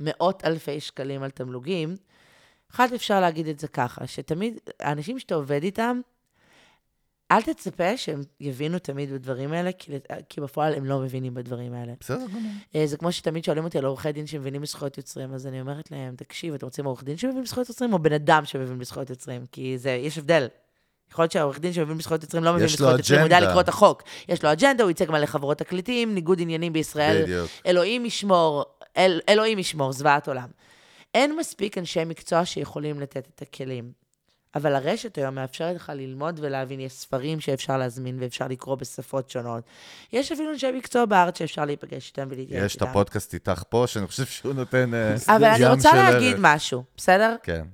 [0.03, 1.97] מאות אלפי שקלים על תמלוגים.
[2.71, 6.01] אחד, אפשר להגיד את זה ככה, שתמיד, האנשים שאתה עובד איתם,
[7.33, 9.93] אל תצפה שהם יבינו תמיד בדברים האלה, כי,
[10.29, 11.93] כי בפועל הם לא מבינים בדברים האלה.
[12.01, 12.53] בסדר גמור.
[12.77, 15.91] אה, זה כמו שתמיד שואלים אותי על עורכי דין שמבינים בזכויות יוצרים, אז אני אומרת
[15.91, 19.45] להם, תקשיב, אתם רוצים עורך דין שמבין בזכויות יוצרים, או בן אדם שמבין בזכויות יוצרים?
[19.53, 20.47] כי זה, יש הבדל.
[21.13, 23.41] יכול להיות שהעורך דין שמבין בזכויות יוצרים לא מבין בזכויות יוצרים, הוא יודע.
[23.41, 24.03] לקרוא את החוק.
[24.29, 27.23] יש לו אג'נדה, הוא ייצג מלא חברות תקליטים, ניגוד עניינים בישראל.
[27.23, 27.51] בדיוק.
[27.67, 28.65] אלוהים ישמור,
[28.97, 30.49] אל, אלוהים ישמור, זוועת עולם.
[31.15, 33.93] אין מספיק אנשי מקצוע שיכולים לתת את הכלים.
[34.55, 39.65] אבל הרשת היום מאפשרת לך ללמוד ולהבין, יש ספרים שאפשר להזמין ואפשר לקרוא בשפות שונות.
[40.13, 42.91] יש אפילו אנשי מקצוע בארץ שאפשר להיפגש איתם ולהתייעץ יש את איתם.
[42.91, 46.41] הפודקאסט איתך פה, שאני חושב שהוא נותן אה, אבל אני ים רוצה של להגיד ערך.
[46.41, 47.37] משהו, בסדר?
[47.43, 47.65] כן.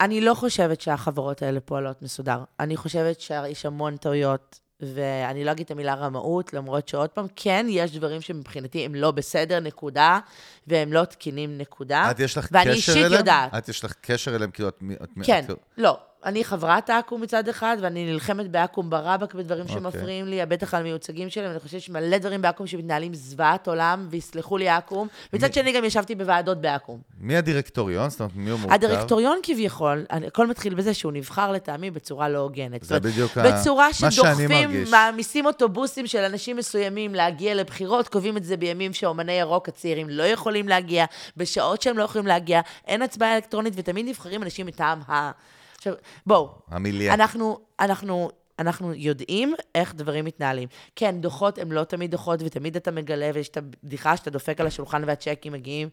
[0.00, 2.44] אני לא חושבת שהחברות האלה פועלות מסודר.
[2.60, 7.66] אני חושבת שיש המון טעויות, ואני לא אגיד את המילה רמאות, למרות שעוד פעם, כן,
[7.68, 10.18] יש דברים שמבחינתי הם לא בסדר, נקודה,
[10.66, 12.10] והם לא תקינים, נקודה.
[12.10, 13.12] את יש לך ואני קשר אישית אליהם?
[13.12, 13.54] יודעת.
[13.54, 14.80] את יש לך קשר אליהם, כאילו את...
[15.22, 15.98] כן, את- לא.
[16.24, 19.76] אני חברת אקו"ם מצד אחד, ואני נלחמת באקו"ם ברבק בדברים אוקיי.
[19.76, 24.56] שמפריעים לי, בטח על מיוצגים שלהם, ואני חושבת שמלא דברים באקו"ם שמתנהלים זוועת עולם, ויסלחו
[24.58, 25.06] לי אקו"ם.
[25.32, 26.98] מצד שני, גם ישבתי בוועדות באקו"ם.
[27.20, 28.10] מי הדירקטוריון?
[28.10, 28.74] זאת אומרת, מי הוא מורכב?
[28.74, 32.82] הדירקטוריון כביכול, הכל מתחיל בזה שהוא נבחר לטעמי בצורה לא הוגנת.
[32.82, 34.84] זה בדיוק ה- בצורה מה שאני שדוחפים.
[34.90, 40.22] מעמיסים אוטובוסים של אנשים מסוימים להגיע לבחירות, קובעים את זה בימים שאומני ירוק הצעירים לא
[40.22, 41.04] יכולים להגיע,
[41.36, 45.30] בשעות שהם לא יכולים להגיע, אין הצבעה אלקטרונית, ותמיד נבחרים אנשים מטעם ה...
[45.78, 45.94] עכשיו,
[46.26, 47.14] בואו, המיליה.
[47.14, 50.68] אנחנו, אנחנו, אנחנו יודעים איך דברים מתנהלים.
[50.96, 54.66] כן, דוחות הם לא תמיד דוחות, ותמיד אתה מגלה, ויש את הבדיחה שאתה דופק על
[54.66, 55.88] השולחן והצ'קים מגיעים.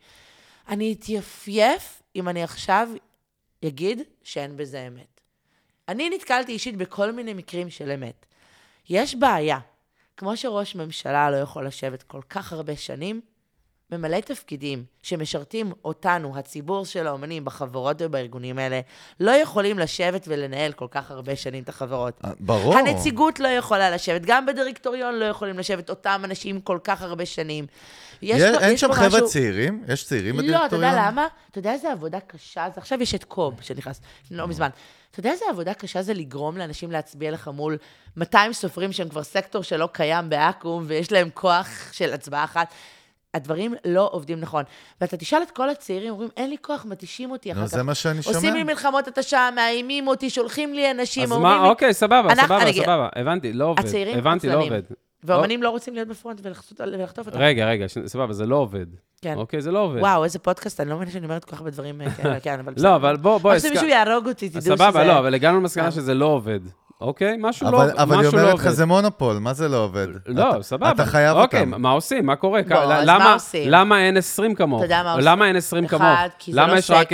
[0.67, 2.89] אני אתייפייף אם אני עכשיו
[3.65, 5.21] אגיד שאין בזה אמת.
[5.87, 8.25] אני נתקלתי אישית בכל מיני מקרים של אמת.
[8.89, 9.59] יש בעיה.
[10.17, 13.21] כמו שראש ממשלה לא יכול לשבת כל כך הרבה שנים,
[13.91, 18.79] ממלא תפקידים שמשרתים אותנו, הציבור של האומנים, בחברות ובארגונים האלה,
[19.19, 22.21] לא יכולים לשבת ולנהל כל כך הרבה שנים את החברות.
[22.25, 22.77] אה, ברור.
[22.77, 27.65] הנציגות לא יכולה לשבת, גם בדירקטוריון לא יכולים לשבת אותם אנשים כל כך הרבה שנים.
[28.21, 29.83] יש יש- פה- אין יש שם חבר'ה משהו- צעירים?
[29.87, 30.89] יש צעירים לא, אתה בדירקטוריון?
[30.91, 31.27] יודע למה?
[31.51, 32.81] אתה יודע איזה עבודה קשה זה?
[32.81, 34.01] עכשיו יש את קוב שנכנס,
[34.31, 34.69] לא מזמן.
[35.11, 37.77] אתה יודע איזה עבודה קשה זה לגרום לאנשים להצביע לך מול
[38.17, 42.73] 200 סופרים שהם כבר סקטור שלא קיים באקו"ם, ויש להם כוח של הצבעה אחת.
[43.35, 44.63] הדברים לא עובדים נכון.
[45.01, 47.71] ואתה תשאל את כל הצעירים, אומרים, אין לי כוח, מתישים אותי אחר נו, כך.
[47.71, 48.35] זה מה שאני שומע.
[48.35, 51.69] עושים לי מלחמות התשה, מאיימים אותי, שולחים לי אנשים, אז אומרים מה, לי...
[51.69, 53.09] אוקיי, סבבה, אנחנו- סבבה, אני אגיד- סבבה.
[53.15, 53.79] הבנתי, לא עובד.
[53.85, 54.61] הצעירים הבנתי, לא.
[54.63, 54.81] עובד.
[55.23, 57.37] ואומנים לא רוצים להיות בפרונט ולחטוף ולחטוף אותם.
[57.39, 58.85] רגע, רגע, סבבה, זה לא עובד.
[59.21, 59.33] כן.
[59.37, 59.99] אוקיי, זה לא עובד.
[60.01, 62.73] וואו, איזה פודקאסט, אני לא מבינה שאני אומרת כל כך הרבה דברים כאלה, כן, אבל
[62.73, 62.89] בסדר.
[62.89, 64.75] לא, אבל בוא, בוא, רק שמישהו יהרוג אותי, תדעו שזה...
[64.75, 65.91] סבבה, לא, אבל הגענו למסקנה כן.
[65.91, 66.59] שזה לא עובד.
[67.01, 67.35] אוקיי?
[67.39, 68.69] משהו לא אבל, משהו אבל היא לא אומרת לך, עובד.
[68.75, 70.07] זה מונופול, מה זה לא עובד?
[70.27, 70.91] לא, אתה, סבבה.
[70.91, 71.81] אתה חייב אוקיי, אותם.
[71.81, 72.25] מה עושים?
[72.25, 72.61] מה קורה?
[72.67, 73.69] בוא, אז למה- מה עושים?
[73.69, 74.79] למה אין 20 כמוך?
[74.79, 75.27] אתה יודע מה עושים?
[75.27, 76.01] למה אין 20 כמוך?
[76.03, 77.05] אחד, כי זה למה לא סקסי,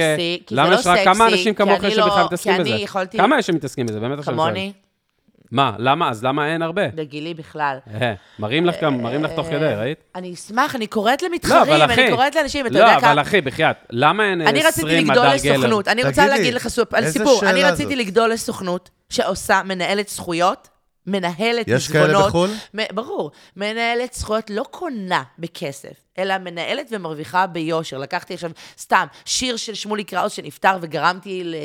[0.47, 2.53] כי זה למה לא יש רק כמה סקסי, אנשים כמוך יש לא- שבכלל כי מתעסקים
[2.53, 2.83] אני בזה?
[2.83, 3.99] יכולתי- כמה יש שמתעסקים בזה?
[3.99, 4.45] באמת עכשיו שואל.
[4.47, 4.71] כמוני,
[5.51, 5.71] מה?
[5.79, 6.09] למה?
[6.09, 6.87] אז למה אין הרבה?
[6.87, 7.77] בגילי בכלל.
[8.01, 10.03] אה, מראים לך גם, מראים לך תוך כדי, ראית?
[10.15, 11.91] אני אשמח, אני קוראת לא, למתחרים, אבל.
[11.91, 13.21] אני קוראת לאנשים, אתה לא, יודע אבל כמה...
[13.21, 15.53] אחי, בחייאת, למה אין אני 20 רציתי לגדול הדר גלר?
[15.53, 15.87] לסוכנות.
[15.87, 17.41] אני רוצה להגיד לך סיפור.
[17.43, 17.95] אני רציתי?
[17.95, 20.67] לגדול לסוכנות שעושה, מנהלת זכויות,
[21.07, 22.07] מנהלת יש עזבונות.
[22.07, 22.49] כאלה בחו"ל?
[22.73, 23.31] מ- ברור.
[23.55, 27.97] מנהלת זכויות לא קונה בכסף, אלא מנהלת ומרוויחה ביושר.
[27.97, 31.55] לקחתי עכשיו, סתם, שיר של שמולי קראוס שנפטר וגרמתי, ל...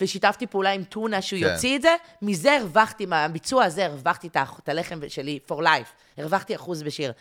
[0.00, 1.46] ושיתפתי פעולה עם טונה שהוא כן.
[1.46, 4.28] יוציא את זה, מזה הרווחתי, מהביצוע הזה הרווחתי
[4.62, 6.18] את הלחם שלי for life.
[6.18, 7.12] הרווחתי אחוז בשיר.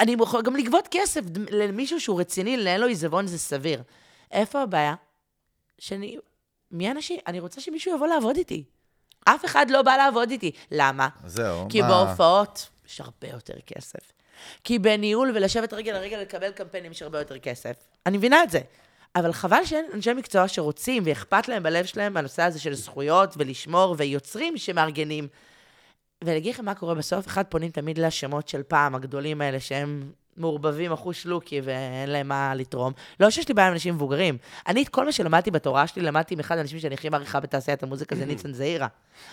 [0.00, 1.20] אני יכול גם לגבות כסף
[1.50, 3.82] למישהו שהוא רציני, לנהל לו עיזבון זה סביר.
[4.32, 4.94] איפה הבעיה?
[5.78, 6.16] שאני
[6.70, 7.18] מי האנשים?
[7.26, 8.64] אני רוצה שמישהו יבוא לעבוד איתי.
[9.24, 10.50] אף אחד לא בא לעבוד איתי.
[10.70, 11.08] למה?
[11.26, 14.12] זהו, כי מה- בהופעות יש הרבה יותר כסף.
[14.64, 17.72] כי בניהול ולשבת רגל לרגל לקבל קמפיינים יש הרבה יותר כסף.
[18.06, 18.60] אני מבינה את זה.
[19.16, 23.94] אבל חבל שאין אנשי מקצוע שרוצים ואכפת להם בלב שלהם מהנושא הזה של זכויות ולשמור
[23.98, 25.28] ויוצרים שמארגנים.
[26.24, 30.12] ואני אגיד לכם מה קורה בסוף, אחד פונים תמיד לשמות של פעם, הגדולים האלה, שהם
[30.36, 32.92] מעורבבים אחוש לוקי ואין להם מה לתרום.
[33.20, 34.38] לא שיש לי בעיה עם אנשים מבוגרים.
[34.68, 38.16] אני את כל מה שלמדתי בתורה שלי, למדתי מאחד האנשים שאני הכי מעריכה בתעשיית המוזיקה,
[38.16, 38.86] זה ניצן זעירה.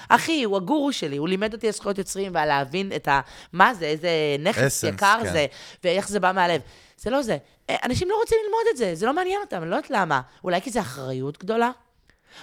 [0.09, 3.21] אחי, הוא הגורו שלי, הוא לימד אותי על זכויות יוצרים ועל להבין את ה...
[3.53, 4.09] מה זה, איזה
[4.39, 5.31] נכס יקר כן.
[5.31, 5.45] זה,
[5.83, 6.61] ואיך זה בא מהלב.
[6.97, 7.37] זה לא זה.
[7.69, 10.21] אה, אנשים לא רוצים ללמוד את זה, זה לא מעניין אותם, אני לא יודעת למה.
[10.43, 11.71] אולי כי זה אחריות גדולה?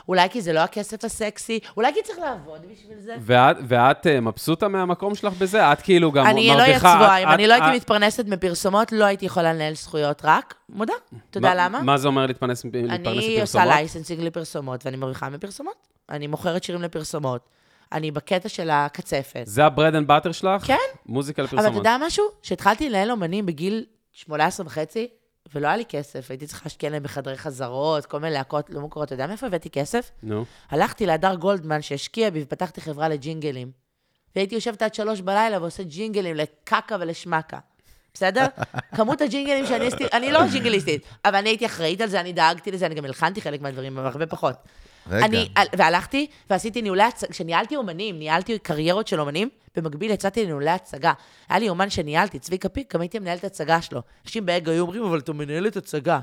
[0.09, 1.61] אולי כי זה לא הכסף הסקסי?
[1.77, 3.15] אולי כי צריך לעבוד בשביל זה?
[3.21, 5.73] ואת, ואת אה, מבסוטה מהמקום שלך בזה?
[5.73, 6.55] את כאילו גם אני מרוויחה...
[6.55, 10.21] אלוהי הצבועה, אם את- אני לא הייתי את- מתפרנסת מפרסומות, לא הייתי יכולה לנהל זכויות
[10.25, 10.55] רק.
[10.69, 10.93] מודה.
[11.31, 11.83] אתה יודע מה- למה?
[11.83, 13.41] מה זה אומר להתפרנס להתפרנס אני מפרסומות?
[13.41, 15.75] עושה licensing לפרסומות, ואני מרוויחה מפרסומות.
[16.11, 17.49] אני מוכרת שירים לפרסומות.
[17.93, 19.43] אני בקטע של הקצפת.
[19.45, 20.65] זה ה bread and butter שלך?
[20.67, 20.77] כן.
[21.07, 21.71] מוזיקה אבל לפרסומות.
[21.83, 22.25] אתה יודע משהו?
[22.43, 25.09] כשהתחלתי לנהל אומנים בגיל 18 וחצי,
[25.55, 29.07] ולא היה לי כסף, הייתי צריכה להשקיע להם בחדרי חזרות, כל מיני להקות לא מוכרות.
[29.07, 30.11] אתה יודע מאיפה הבאתי כסף?
[30.23, 30.45] נו.
[30.71, 33.71] הלכתי להדר גולדמן שהשקיע בי ופתחתי חברה לג'ינגלים.
[34.37, 37.59] והייתי יושבת עד שלוש בלילה ועושה ג'ינגלים לקקה ולשמקה.
[38.15, 38.47] בסדר?
[38.97, 42.71] כמות הג'ינגלים שאני עשיתי, אני לא ג'ינגליסטית, אבל אני הייתי אחראית על זה, אני דאגתי
[42.71, 44.55] לזה, אני גם הלחנתי חלק מהדברים, אבל הרבה פחות.
[45.09, 45.27] רגע.
[45.27, 51.13] אני, והלכתי ועשיתי ניהולי הצגה, כשניהלתי אומנים, ניהלתי קריירות של אומנים, במקביל יצאתי לניהולי הצגה.
[51.49, 54.03] היה לי אומן שניהלתי, צביקה פיק, גם הייתי מנהלת הצגה שלו.
[54.25, 56.21] אנשים באגו היו אומרים, אבל אתה מנהלת הצגה.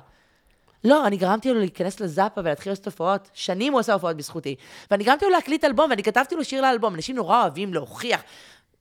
[0.84, 3.30] לא, אני גרמתי לו להיכנס לזאפה ולהתחיל לעשות הופעות.
[3.34, 4.56] שנים הוא עושה הופעות בזכותי.
[4.92, 6.96] ואני גרמתי לו להקליט אלבום, ואני כתבתי לו שיר לאלבום.
[6.96, 8.22] אנשים נורא אוהבים להוכיח.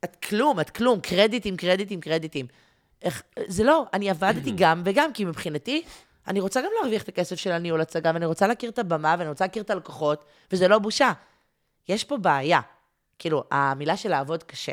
[0.04, 2.46] את כלום, את כלום, קרדיטים, קרדיטים, קרדיטים.
[3.02, 5.82] איך, זה לא, אני עבדתי גם וגם, כי מבחינתי,
[6.28, 9.28] אני רוצה גם להרוויח את הכסף של הניהול הצגה, ואני רוצה להכיר את הבמה, ואני
[9.28, 11.12] רוצה להכיר את הלקוחות, וזה לא בושה.
[11.88, 12.60] יש פה בעיה.
[13.18, 14.72] כאילו, המילה של לעבוד קשה.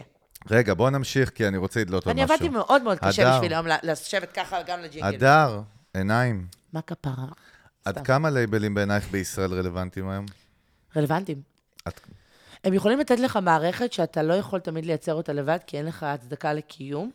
[0.50, 2.34] רגע, בוא נמשיך, כי אני רוצה לדלות עוד אני משהו.
[2.36, 3.36] עבדתי מאוד מאוד קשה הדר.
[3.38, 5.08] בשביל היום לשבת ככה גם לג'ינגל.
[5.16, 5.62] הדר,
[5.94, 6.48] עיניים.
[6.74, 7.14] מה כפרה?
[7.86, 8.04] עד סתם.
[8.04, 10.26] כמה לייבלים בעינייך בישראל רלוונטיים היום?
[10.98, 11.42] רלוונטיים.
[11.88, 12.02] את-
[12.64, 16.04] הם יכולים לתת לך מערכת שאתה לא יכול תמיד לייצר אותה לבד, כי אין לך
[16.04, 17.12] הצדקה לקיום,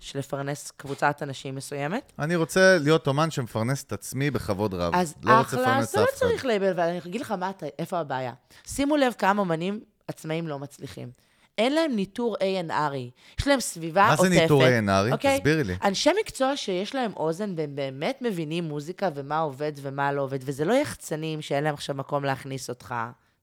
[0.00, 2.12] של לפרנס קבוצת אנשים מסוימת.
[2.18, 4.94] אני רוצה להיות אומן שמפרנס את עצמי בכבוד רב.
[4.94, 6.16] אז לא אחלה, אז לא אף אחד.
[6.18, 8.32] צריך לייבל, ואני אגיד לך מה, אתה- איפה הבעיה.
[8.66, 11.10] שימו לב כמה אומנים עצמאים לא מצליחים.
[11.58, 13.10] אין להם ניתור A&R'י,
[13.40, 14.22] יש להם סביבה מה עוטפת.
[14.22, 15.12] זה ניטור A&R'י?
[15.12, 15.38] אוקיי?
[15.38, 15.76] תסבירי לי.
[15.84, 20.64] אנשי מקצוע שיש להם אוזן והם באמת מבינים מוזיקה ומה עובד ומה לא עובד, וזה
[20.64, 22.94] לא יחצנים שאין להם עכשיו מקום להכניס אותך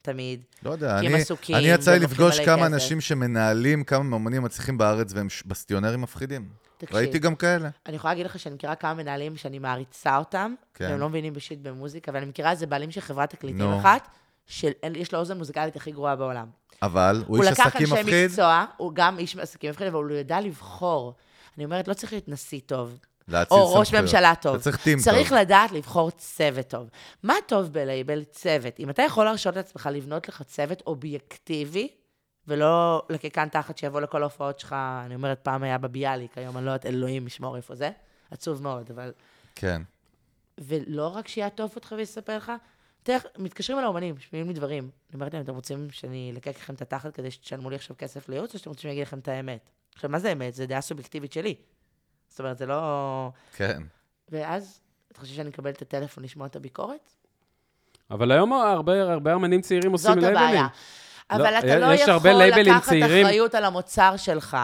[0.05, 0.41] תמיד.
[0.63, 2.73] לא יודע, אני, עסוקים אני יצא לי לפגוש כמה כסף.
[2.73, 6.49] אנשים שמנהלים כמה מאמנים מצליחים בארץ והם בסטיונרים מפחידים.
[6.77, 6.95] תקשיב.
[6.95, 7.69] ראיתי גם כאלה.
[7.85, 10.87] אני יכולה להגיד לך שאני מכירה כמה מנהלים שאני מעריצה אותם, כן.
[10.89, 13.79] והם לא מבינים בשיט במוזיקה, ואני מכירה איזה בעלים של חברת תקליטים נו.
[13.79, 14.07] אחת,
[14.47, 16.47] שיש לו אוזן מוזיקלית הכי גרועה בעולם.
[16.81, 18.29] אבל הוא הוא איש לקח עסקים אנשי מפחיד.
[18.29, 21.13] מקצוע, הוא גם איש עסקים מפחיד, אבל הוא ידע לבחור.
[21.57, 22.97] אני אומרת, לא צריך להיות נשיא טוב,
[23.51, 23.93] או ראש.
[23.93, 24.55] ממשלה טוב.
[24.55, 25.37] אתה צריך טים צריך טוב.
[25.37, 26.89] לדעת לבחור צוות טוב.
[27.23, 28.23] מה טוב בלייבל?
[28.23, 28.79] צוות.
[28.79, 31.87] אם אתה יכול להרשות לעצמך לבנות לך צוות אובייקטיבי,
[32.47, 34.75] ולא לקקן תחת שיבוא לכל ההופעות שלך,
[35.05, 37.91] אני אומרת, פעם היה בביאליק, היום אני לא יודעת, אלוהים ישמור איפה זה.
[38.31, 39.11] עצוב מאוד, אבל...
[39.55, 39.81] כן.
[40.57, 42.51] ולא רק שיעטוף אותך ויספר לך,
[43.03, 44.83] תראה, מתקשרים אל האומנים, שומעים לי דברים.
[44.83, 48.29] אני אומרת להם, אתם רוצים שאני אלקק לכם את התחת כדי שתשלמו לי עכשיו כסף
[48.29, 49.69] לייעוץ, או שאתם רוצים שאני אגיד לכם את האמת?
[49.95, 50.53] עכשיו, מה זה אמת?
[50.53, 51.55] זה דעה סובייקטיבית שלי.
[52.35, 53.29] זאת אומרת, זה לא...
[53.55, 53.81] כן.
[54.31, 54.79] ואז,
[55.11, 57.09] אתה חושב שאני אקבל את הטלפון לשמוע את הביקורת?
[58.11, 60.43] אבל היום הרבה, הרבה אמנים צעירים עושים זאת לייבלים.
[60.47, 60.67] הבעיה.
[61.31, 63.25] אבל לא, אתה לא יש הרבה יכול לקחת צעירים.
[63.25, 64.57] אחריות על המוצר שלך,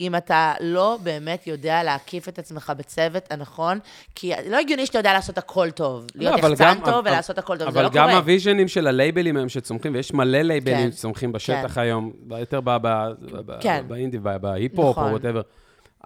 [0.00, 3.78] אם אתה לא באמת יודע להקיף את עצמך בצוות הנכון,
[4.14, 6.06] כי לא הגיוני שאתה יודע לעשות הכל טוב.
[6.14, 8.16] להיות לא, אבל יחצן גם- טוב אבל- ולעשות הכל טוב, זה אבל לא גם קורה.
[8.16, 11.80] ה vision-ים של הלייבלים היום שצומחים, ויש מלא לייבלים כן, שצומחים בשטח כן.
[11.80, 13.12] היום, יותר ב- ב-
[13.46, 13.84] ב- כן.
[13.88, 15.10] באינדי, ב- בהיפ-הופ או נכון.
[15.12, 15.40] Whatever.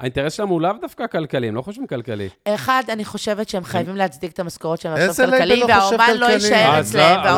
[0.01, 2.29] האינטרס שלהם הוא לאו דווקא כלכלי, הם לא חושבים כלכלי.
[2.45, 6.27] אחד, אני חושבת שהם חייבים להצדיק את המשכורות שלהם בסוף כלכלי, לא והאומן לא?
[6.27, 7.31] יישאר אצלם, לא,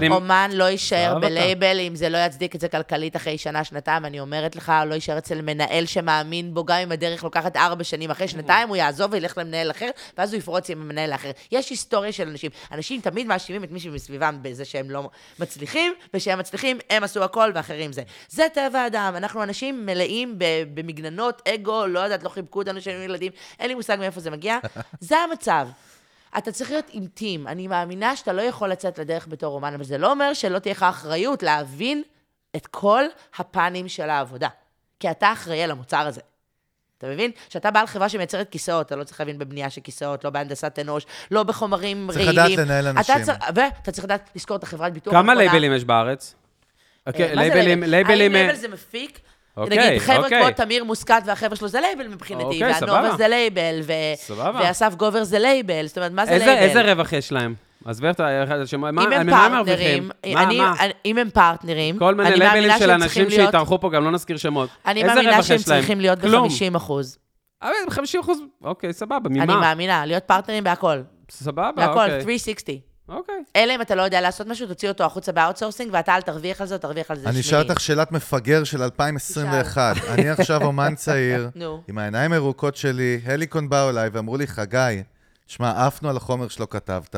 [0.00, 0.58] והאומן לא...
[0.58, 1.18] לא יישאר.
[1.18, 4.94] בלייבל אם זה לא יצדיק את זה כלכלית אחרי שנה, שנתיים, אני אומרת לך, לא
[4.94, 8.10] יישאר אצל מנהל שמאמין בו, גם אם הדרך לוקחת ארבע שנים.
[8.10, 9.88] אחרי שנתיים הוא יעזוב וילך למנהל אחר,
[10.18, 11.30] ואז הוא יפרוץ עם המנהל האחר.
[11.52, 12.50] יש היסטוריה של אנשים.
[12.72, 17.50] אנשים תמיד מאשימים את מי שמסביבם בזה שהם לא מצליחים, ושהם מצליחים, הם עשו הכל
[17.54, 18.02] ואחרים זה.
[18.28, 20.34] זה טבע האדם, אנחנו אנשים מלאים
[20.74, 24.58] במגננות, אגו, לא יודעת, לא חיבקו אותנו כשהיינו ילדים, אין לי מושג מאיפה זה מגיע.
[25.00, 25.68] זה המצב.
[26.38, 27.46] אתה צריך להיות עם טים.
[27.46, 30.72] אני מאמינה שאתה לא יכול לצאת לדרך בתור אומן, אבל זה לא אומר שלא תהיה
[30.72, 32.02] לך אחריות להבין
[32.56, 33.04] את כל
[33.38, 34.48] הפנים של העבודה.
[35.00, 36.20] כי אתה אחראי על המוצר הזה.
[36.98, 37.30] אתה מבין?
[37.48, 41.06] כשאתה בעל חברה שמייצרת כיסאות, אתה לא צריך להבין בבנייה של כיסאות, לא בהנדסת אנוש,
[41.30, 42.58] לא בחומרים צריך רעילים.
[42.58, 43.24] לדעת לנהל אתה אנשים.
[43.24, 45.14] צריך- ואתה צריך לדעת לזכור את החברת ביטוח.
[45.14, 45.34] כמה.
[45.34, 46.34] לייבלים יש בארץ?
[47.06, 48.34] אוקיי, אה, מה זה לייבלים, לייבלים...
[48.34, 49.20] האם אה, לייבל זה מפיק?
[49.56, 50.42] אוקיי, נגיד, חבר'ה אוקיי.
[50.42, 53.16] כמו תמיר מוסקת והחבר'ה שלו זה לייבל מבחינתי, אוקיי, והנובה.
[53.16, 54.60] זה לייבל, ו- סבבה.
[54.64, 56.62] ואסף גובר זה לייבל, זאת אומרת, מה זה איזה, לייבל?
[56.62, 57.54] איזה רווח יש להם?
[57.84, 58.26] עזבי את ה...
[58.66, 60.10] שמה- מה- אם הם מרוויחים?
[60.24, 60.60] אני-?
[60.80, 64.36] אני- אם הם פרטנרים, כל מיני אני לייבלים של אנשים שהתארחו פה, גם לא נזכיר
[64.36, 64.70] שמות.
[64.86, 65.58] אני מאמינה שהם?
[65.58, 66.48] צריכים להיות כלום.
[66.48, 67.18] ב-50 אחוז.
[67.62, 69.60] אבל 50 אחוז, אוקיי, סבבה, אני ממה?
[69.60, 70.98] מאמינה, להיות פרטנרים בהכל.
[71.30, 72.20] סבבה, בהכל, אוקיי.
[72.20, 72.85] 360.
[73.08, 73.34] אוקיי.
[73.56, 76.60] אלא אם אתה לא יודע לעשות משהו, תוציא אותו החוצה ב outsourcing, ואתה אל תרוויח
[76.60, 77.62] על זה, תרוויח על זה אני אשאל.
[77.62, 79.96] אותך שאלת מפגר של 2021.
[80.12, 81.82] אני עכשיו אומן צעיר, נו.
[81.88, 85.02] עם העיניים הירוקות שלי, הליקון באו אליי ואמרו לי, חגי,
[85.46, 87.16] שמע, עפנו על החומר שלא כתבת,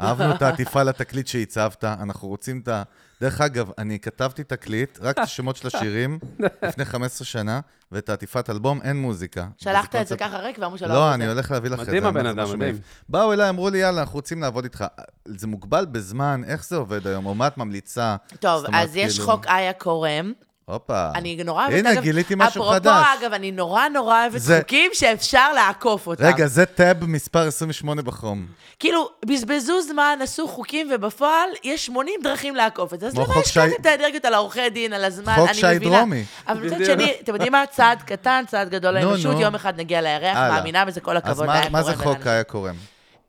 [0.00, 2.82] אהבנו את העטיפה לתקליט שהצבת, אנחנו רוצים את ה...
[3.20, 6.18] דרך אגב, אני כתבתי תקליט, רק את השמות של השירים,
[6.62, 7.60] לפני 15 שנה,
[7.92, 9.46] ואת העטיפת אלבום, אין מוזיקה.
[9.56, 11.26] שלחת את זה ככה ריק ואמרו שלא לא, אני.
[11.28, 11.90] הולך להביא לך את זה.
[11.90, 12.78] מדהים הבן אדם, מדהים.
[13.08, 14.84] באו אליי, אמרו לי, יאללה, אנחנו רוצים לעבוד איתך.
[15.24, 17.26] זה מוגבל בזמן, איך זה עובד היום?
[17.26, 18.16] או מה את ממליצה?
[18.40, 20.32] טוב, אז יש כאילו- חוק איה קורם.
[20.72, 21.10] הופה.
[21.14, 22.86] אני נורא אוהבת, הנה, אגב, גיליתי משהו חדש.
[22.86, 26.24] אפרופו, אגב, אני נורא נורא אוהבת זה- חוקים שאפשר לעקוף אותם.
[26.24, 28.46] רגע, זה טאב מספר 28 בחום.
[28.78, 33.06] כאילו, בזבזו זמן, עשו חוקים, ובפועל יש 80 דרכים לעקוף את זה.
[33.06, 35.66] אז למה חוק השקעתם שי- את האנרגיות על העורכי דין, על הזמן, חוק אני שי
[35.76, 35.96] מבינה.
[35.98, 36.24] דרומי.
[36.48, 36.84] אבל מצד.
[36.84, 37.64] שני, אתם יודעים מה?
[37.70, 39.40] צעד קטן, צעד גדול נו, לאנושות, נו.
[39.40, 40.36] יום אחד נגיע לירח.
[40.36, 41.46] מאמינה בזה, כל אז הכבוד.
[41.46, 42.26] מה- לאיה מה זה חוק.
[42.26, 42.74] היה קורם?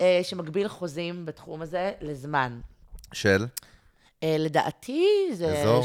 [0.01, 2.59] אה, שמגביל חוזים בתחום הזה לזמן.
[3.13, 3.45] של?
[4.23, 5.83] אה, לדעתי זה אזור?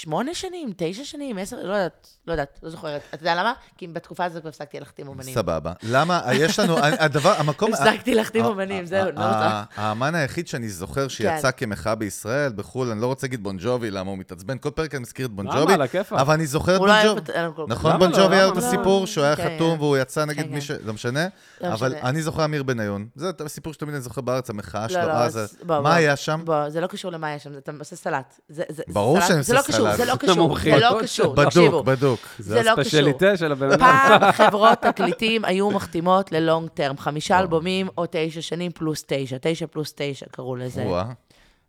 [0.00, 3.02] שמונה שנים, תשע שנים, עשר, לא יודעת, לא יודעת, לא זוכרת.
[3.14, 3.52] אתה יודע למה?
[3.78, 5.34] כי בתקופה הזאת כבר הפסקתי להחתים אומנים.
[5.34, 5.72] סבבה.
[5.82, 6.22] למה?
[6.32, 7.72] יש לנו, הדבר, המקום...
[7.74, 9.24] הפסקתי להחתים אומנים, זהו, לא רוצה.
[9.26, 14.10] ה- האמן היחיד שאני זוכר שיצא כמחאה בישראל, בחו"ל, אני לא רוצה להגיד בונג'ובי, למה
[14.10, 15.74] הוא מתעצבן, כל פרק אני מזכיר את בונג'ובי, למה?
[15.74, 16.18] על הכיפאק.
[16.20, 17.60] אבל אני זוכר את לא כך.
[17.68, 18.34] נכון, בונג'ובי לא?
[18.34, 18.66] היה את למה לא?
[18.66, 19.80] הסיפור שהוא היה כן, חתום כן.
[19.80, 20.60] והוא יצא נגד כן, מי כן.
[20.60, 20.70] ש...
[20.70, 21.26] לא משנה,
[21.62, 21.94] אבל.
[21.94, 23.06] אני זוכר אמיר בניון.
[23.14, 25.56] זה הסיפור שתמיד אני זוכר בארץ, המחאה שלו אז.
[25.66, 26.44] מה היה שם?
[26.68, 28.40] זה לא קשור למה היה שם, אתה עושה סלט.
[28.88, 29.52] ברור סלט- שאני עושה
[29.92, 29.96] קשור.
[29.96, 30.98] זה לא קשור, זה לא.
[31.02, 31.82] קשור, בדוק, תקשיבו.
[31.82, 32.20] בדוק.
[32.38, 33.78] זה זה לא הספיישליטה של הבן אדם.
[33.78, 39.66] פעם חברות תקליטים היו מחתימות ללונג טרם, חמישה אלבומים או תשע שנים פלוס תשע, תשע
[39.66, 40.82] פלוס תשע קראו לזה.
[40.82, 41.04] וואה.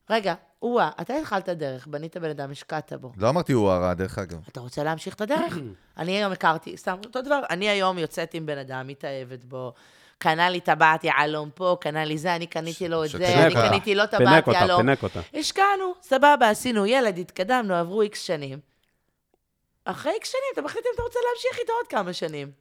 [0.09, 3.11] רגע, וואה, אתה התחלת דרך, בנית בן אדם, השקעת בו.
[3.17, 4.37] לא אמרתי הוא הרע, דרך אגב.
[4.51, 5.57] אתה רוצה להמשיך את הדרך?
[5.97, 9.73] אני היום הכרתי, סתם, אותו דבר, אני היום יוצאת עם בן אדם, מתאהבת בו.
[10.25, 13.69] קנה לי טבעת יהלום פה, קנה לי זה, אני קניתי לו את זה, אני אותה.
[13.69, 14.81] קניתי לו פינק טבעת אותה, יהלום.
[14.81, 15.19] פינק אותה.
[15.33, 18.59] השקענו, סבבה, עשינו ילד, התקדמנו, עברו איקס שנים.
[19.85, 22.51] אחרי איקס שנים, אתה מחליט אם אתה רוצה להמשיך איתו עוד כמה שנים.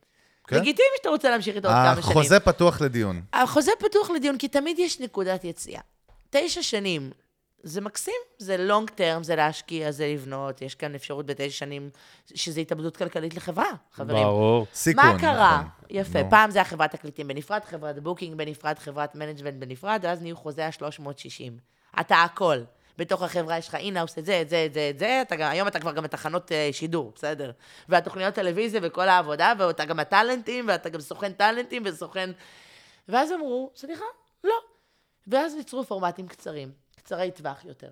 [0.46, 0.56] כן?
[0.56, 2.18] לגיטימי שאתה רוצה להמשיך איתו עוד כמה שנים.
[2.18, 3.22] החוזה פתוח לדיון.
[3.32, 5.80] החוזה פתוח לדיון, כי תמיד יש נקודת יציאה.
[6.30, 7.10] תשע שנים,
[7.64, 11.90] זה מקסים, זה לונג טרם, זה להשקיע, זה לבנות, יש כאן אפשרות בתשע שנים
[12.34, 14.24] שזה התאבדות כלכלית לחברה, חברים.
[14.24, 14.66] ברור.
[14.74, 15.04] סיכון.
[15.04, 15.58] מה קרה?
[15.60, 15.86] נכון.
[15.90, 16.30] יפה, נו.
[16.30, 20.62] פעם זה היה חברת תקליטים בנפרד, חברת booking בנפרד, חברת management בנפרד, ואז נהיו חוזי
[20.62, 22.00] ה-360.
[22.00, 22.58] אתה הכל.
[22.98, 25.50] בתוך החברה יש לך in-house, את זה, את זה, את זה, את זה, אתה גם,
[25.50, 27.50] היום אתה כבר גם בתחנות uh, שידור, בסדר?
[27.88, 32.30] והתוכניות טלוויזיה וכל העבודה, ואתה גם הטאלנטים, ואתה גם סוכן טאלנטים וסוכן...
[33.08, 34.04] ואז אמרו, סליחה,
[34.44, 34.54] לא.
[35.26, 36.72] ואז ייצרו פורמטים קצרים,
[37.04, 37.90] קצרי טווח יותר.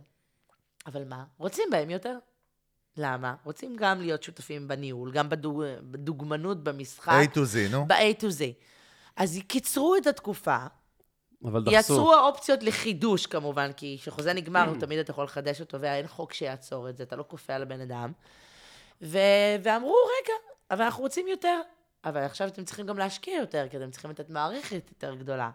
[0.86, 1.24] אבל מה?
[1.38, 2.18] רוצים בהם יותר.
[2.96, 3.34] למה?
[3.44, 5.62] רוצים גם להיות שותפים בניהול, גם בדוג...
[5.80, 7.12] בדוגמנות, במשחק.
[7.24, 7.86] A to Z, נו.
[7.86, 8.42] ב-A to Z.
[9.16, 10.66] אז קיצרו את התקופה,
[11.44, 11.76] אבל דחסו.
[11.76, 16.88] יצרו האופציות לחידוש כמובן, כי כשחוזה נגמר, תמיד אתה יכול לחדש אותו, ואין חוק שיעצור
[16.88, 18.12] את זה, אתה לא כופה על הבן אדם.
[19.02, 19.18] ו...
[19.62, 20.34] ואמרו, רגע,
[20.70, 21.60] אבל אנחנו רוצים יותר.
[22.04, 25.50] אבל עכשיו אתם צריכים גם להשקיע יותר, כי אתם צריכים לתת מערכת יותר גדולה.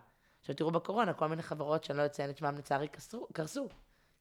[0.47, 2.87] עכשיו תראו בקורונה, כל מיני חברות שאני לא אציין את שמם לצערי
[3.33, 3.69] קרסו.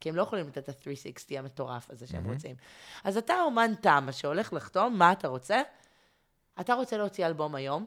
[0.00, 2.56] כי הם לא יכולים לתת את ה-360 המטורף הזה שהם רוצים.
[3.04, 5.62] אז אתה אומן תמה שהולך לחתום, מה אתה רוצה?
[6.60, 7.86] אתה רוצה להוציא אלבום היום,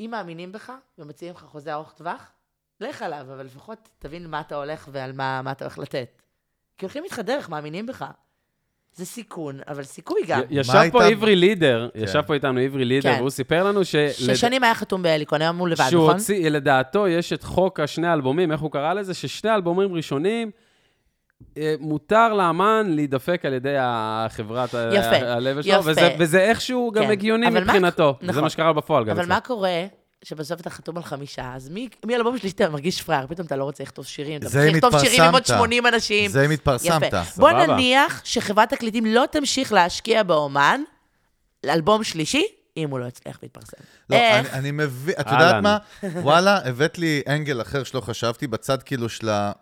[0.00, 2.32] אם מאמינים בך ומציעים לך חוזה ארוך טווח,
[2.80, 6.22] לך עליו, אבל לפחות תבין מה אתה הולך ועל מה, מה אתה הולך לתת.
[6.76, 8.04] כי הולכים איתך דרך, מאמינים בך.
[8.94, 10.40] זה סיכון, אבל סיכוי גם.
[10.40, 13.18] י- ישב פה הייתה- עברי לידר, ישב פה איתנו עברי לידר, כן.
[13.18, 16.14] והוא סיפר לנו שלד- ששנים היה חתום בהליקון, היום הוא לבד, שהוא נכון?
[16.14, 19.14] הוציא, לדעתו, יש את חוק השני האלבומים, איך הוא קרא לזה?
[19.14, 20.50] ששני האלבומים ראשונים,
[21.58, 25.90] אה, מותר לאמן להידפק על ידי החברת ה- יפה, ה-level שלו, יפה.
[25.90, 27.10] וזה, וזה איכשהו גם כן.
[27.10, 28.14] הגיוני אבל מה- מבחינתו.
[28.20, 28.42] זה נכון.
[28.42, 29.28] מה שקרה בפועל גם אבל.
[29.28, 29.84] מה קורה
[30.24, 33.64] שבסוף אתה חתום על חמישה, אז מי- מאלבום שלישי אתה מרגיש פראייר, פתאום אתה לא
[33.64, 35.58] רוצה לכתוב שירים, אתה זה מתחיל לכתוב שירים עם עוד התפרסמת.
[35.58, 36.30] 80 אנשים.
[36.30, 37.02] זה אם התפרסמת.
[37.06, 37.20] יפה.
[37.36, 37.66] בוא סבבה.
[37.66, 40.80] נניח שחברת תקליטים לא תמשיך להשקיע באומן,
[41.64, 42.44] לאלבום שלישי,
[42.76, 43.76] אם הוא לא יצליח להתפרסם.
[44.10, 44.46] לא, איך?
[44.50, 45.26] אני, אני מבין, את.
[45.32, 45.78] יודעת מה?
[46.02, 49.52] וואלה, הבאת לי אנגל אחר שלא חשבתי, בצד כאילו של ה...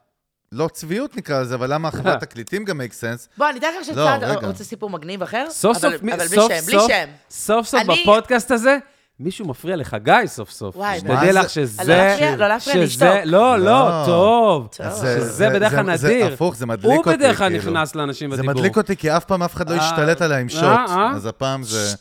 [0.53, 3.29] לא צביעות נקרא לזה, אבל למה חברת תקליטים גם make sense?
[3.39, 4.45] בוא, אני אתן לך עכשיו לא, צעד.
[4.45, 5.47] רוצה סיפור מגניב אחר?
[5.51, 7.07] סוף אבל- סוף, בלי סוף שם, בלי סוף, שם.
[7.31, 8.79] סוף בפודקאסט הזה,
[9.21, 10.77] מישהו מפריע לך, גיא, סוף סוף.
[10.77, 11.83] וואי, שתדעי מה לך זה- שזה...
[11.85, 13.09] לא להפריע, לא להפריע, שזה- לשתוק.
[13.25, 14.03] לא, לא, לא.
[14.07, 14.69] טוב.
[14.73, 16.27] שזה בדרך כלל זה- נדיר.
[16.29, 17.11] זה הפוך, זה מדליק הוא אותי.
[17.17, 17.73] בדרך כלל כאילו.
[17.73, 18.55] נכנס לאנשים זה בדיבור.
[18.55, 20.63] מדליק אותי, כי אף פעם אף אחד לא אה, השתלט עליי עם אה, שוט.
[20.63, 21.11] אה.
[21.15, 21.95] אז הפעם זה...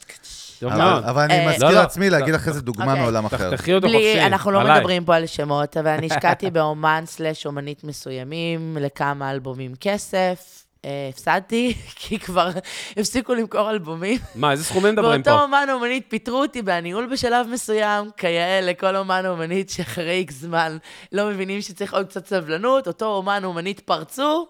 [0.59, 1.03] טוב אבל- מאוד.
[1.03, 1.79] אבל אני אה, מזכיר לא, לא.
[1.79, 3.01] לעצמי להגיד לך איזה דוגמה אוקיי.
[3.01, 3.49] מעולם אחר.
[3.51, 4.21] תחתכי אותו חופשי.
[4.25, 4.63] אנחנו לא.
[4.75, 10.64] מדברים פה על שמות, אבל אני השקעתי באומן סלאש אומנית מסוימים לכמה אלבומים כסף.
[11.09, 12.49] הפסדתי, כי כבר
[12.97, 14.19] הפסיקו למכור אלבומים.
[14.35, 15.43] מה, איזה סכומים מדברים ואותו פה?
[15.43, 20.77] אומן אומנית פיטרו אותי מהניהול בשלב מסוים, כיאה לכל אומן אומנית שאחרי איקס זמן
[21.11, 24.47] לא מבינים שצריך עוד קצת סבלנות, אותו אומן אומנית פרצו,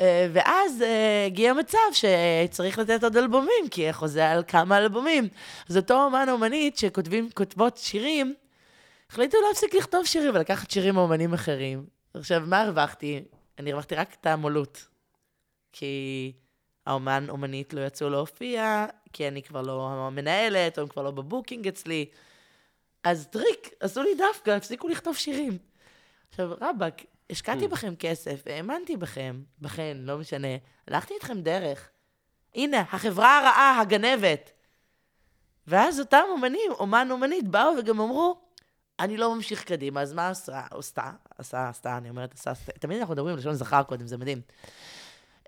[0.00, 5.28] אה, ואז אה, הגיע מצב שצריך לתת עוד אלבומים, כי החוזה על כמה אלבומים.
[5.68, 8.34] אז אותו אומן אומנית שכותבים, כותבות שירים,
[9.10, 11.84] החליטו להפסיק לכתוב שירים ולקחת שירים מאומנים אחרים.
[12.14, 13.22] עכשיו, מה הרווחתי?
[13.58, 14.89] אני הרווחתי רק את המכולות.
[15.72, 16.32] כי
[16.86, 21.17] האומן, אומנית לא יצאו להופיע, כי אני כבר לא המנהלת, או הם כבר לא ב
[21.17, 22.06] booking אצלי.
[23.04, 25.58] אז טריק, עשו לי דווקא, הפסיקו לכתוב שירים.
[26.30, 30.48] עכשיו, רבאק, השקעתי בכם כסף, האמנתי בכם, בכן, לא משנה.
[30.88, 31.90] הלכתי איתכם דרך.
[32.54, 34.52] הנה, החברה הרעה, הגנבת.
[35.66, 38.40] ואז אותם אומנים, אומן אומנית, באו וגם אמרו,
[39.00, 40.62] אני לא ממשיך קדימה, אז מה עשה?
[40.70, 42.72] עשתה, עשה, עשתה, אני אומרת, עשה, עשתה.
[42.72, 44.40] תמיד אנחנו מדברים לשון זכר קודם, זה מדהים.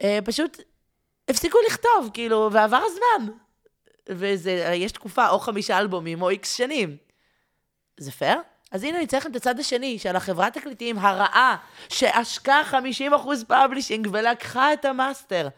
[0.02, 0.60] אה, פשוט
[1.28, 3.32] הפסיקו לכתוב, כאילו, ועבר הזמן.
[4.08, 6.96] ויש תקופה, או חמישה אלבומים, או איקס שנים.
[8.00, 8.38] זה פייר?
[8.72, 11.56] אז הנה, אני צריך את הצד השני, של החברת תקליטים הרעה,
[11.88, 12.74] שהשקעה 50%
[13.48, 15.48] publishing ולקחה את ה master.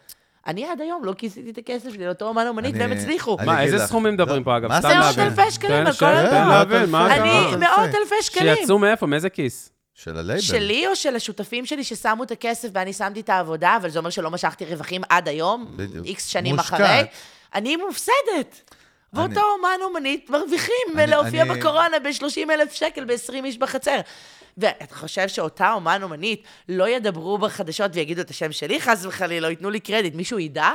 [0.47, 3.37] אני עד היום לא כיסיתי את הכסף שלי לאותו אומן אומנית, אני- והם הצליחו.
[3.45, 4.79] מה, איזה סכומים מדברים לא, פה, אגב?
[4.79, 5.27] סתם זה מאות להבין.
[5.39, 6.49] אלפי שקלים תן על כל אלבום.
[6.49, 6.91] להבין, אלפי.
[6.91, 7.15] קרה?
[7.15, 7.55] אני.
[7.55, 8.55] מאות אלפי שקלים.
[8.55, 9.05] שיצאו מאיפה?
[9.05, 9.71] מאיזה כיס?
[9.95, 10.41] של הלייבל.
[10.41, 14.09] שלי או של השותפים שלי ששמו את הכסף ואני שמתי את העבודה, אבל זה אומר
[14.09, 16.05] שלא משכתי רווחים עד היום, בדיוק.
[16.05, 16.73] איקס שנים מושקעת.
[16.81, 17.01] אחרי,
[17.55, 18.71] אני מופסדת.
[19.13, 23.99] ואותו אני- אומן אומנית מרוויחים אני- להופיע אני- בקורונה ב-30 אלף שקל ב-20 איש בחצר.
[24.57, 29.51] ואתה חושב שאותה אומן אומנית לא ידברו בחדשות ויגידו את השם שלי, חס וחלילה, לא
[29.51, 30.69] ייתנו לי קרדיט, מישהו ידע?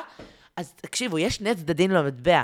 [0.56, 2.42] אז תקשיבו, יש שני צדדים למטבע.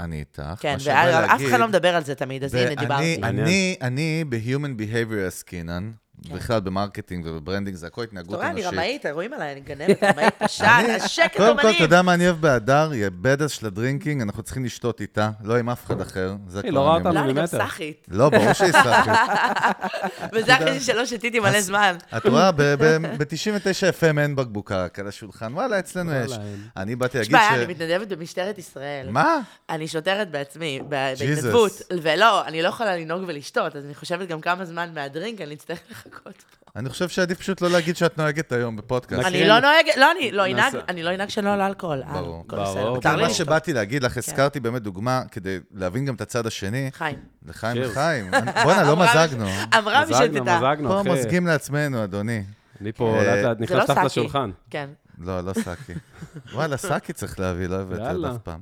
[0.00, 0.42] אני איתך.
[0.60, 3.18] כן, ואף אחד לא מדבר על זה תמיד, אז הנה, דיברתי.
[3.18, 3.46] מעניין.
[3.46, 5.92] אני, אני ב-Human Behavior עסקינן,
[6.34, 8.72] בכלל במרקטינג ובברנדינג, זה הכל אתה התנהגות רואה, אני אנושית.
[8.72, 11.76] רמאית, רואים עליי, אני גנבת, רמאית פשט, אני- השקט קודם כל, אומנים.
[11.76, 12.90] אתה יודע מה אני אוהב באדר?
[12.94, 16.34] יא בדס של הדרינקינג, אנחנו צריכים לשתות איתה, לא עם אף אחד אחר.
[16.48, 16.94] זה היא לא רואה.
[16.94, 17.12] אותנו.
[17.14, 17.46] לא, אני גם ממטר.
[17.58, 18.06] סאחית.
[18.10, 19.12] לא, ברור שהיא סאחית.
[20.34, 21.96] וזה אחרי שלא שתיתי מלא זמן.
[22.16, 23.34] את רואה, ב-99
[24.00, 25.52] FM אין בקבוקה רק על השולחן.
[25.54, 26.32] וואלה, אצלנו יש.
[26.76, 27.52] אני באתי להגיד ש...
[27.54, 29.10] אני מתנדבת במשטרת ישראל.
[29.10, 29.38] מה?
[29.70, 30.80] אני שוטרת בעצמי.
[30.88, 31.72] בהתנדבות.
[32.02, 36.05] ולא, אני לא יכולה לנהוג ולשתות, אז אני חושבת גם כמה זמן מהדרינק אני אצטרך
[36.12, 36.66] לחכות פה.
[36.76, 39.26] אני חושב שעדיף פשוט לא להגיד שאת נוהגת היום בפודקאסט.
[39.26, 40.74] אני לא נוהגת, לא, אני לא אנהג.
[40.88, 42.02] אני לא אנהג שלא על אלכוהול.
[42.02, 42.44] אה, ברור.
[42.48, 43.00] ברור.
[43.00, 43.30] כן, מה.
[43.30, 46.88] שבאתי להגיד לך, הזכרתי באמת דוגמה כדי להבין גם את הצד השני.
[46.92, 47.18] חיים.
[47.46, 47.82] לחיים.
[47.84, 48.30] וחיים.
[48.64, 49.46] בואנה, לא מזגנו.
[49.78, 50.56] אמרה מי מזגנו, שתדע.
[50.56, 51.08] מזגנו, פה אחי.
[51.10, 52.42] מזגים לעצמנו, אדוני.
[52.80, 54.06] אני פה אה, לאט לאט נכנס לא תחת סאקי.
[54.06, 54.50] לשולחן.
[54.70, 54.88] כן.
[55.18, 55.92] לא, לא סאקי.
[56.52, 58.24] וואלה, סאקי צריך להביא, לא הבאתי עוד.
[58.24, 58.60] אף פעם.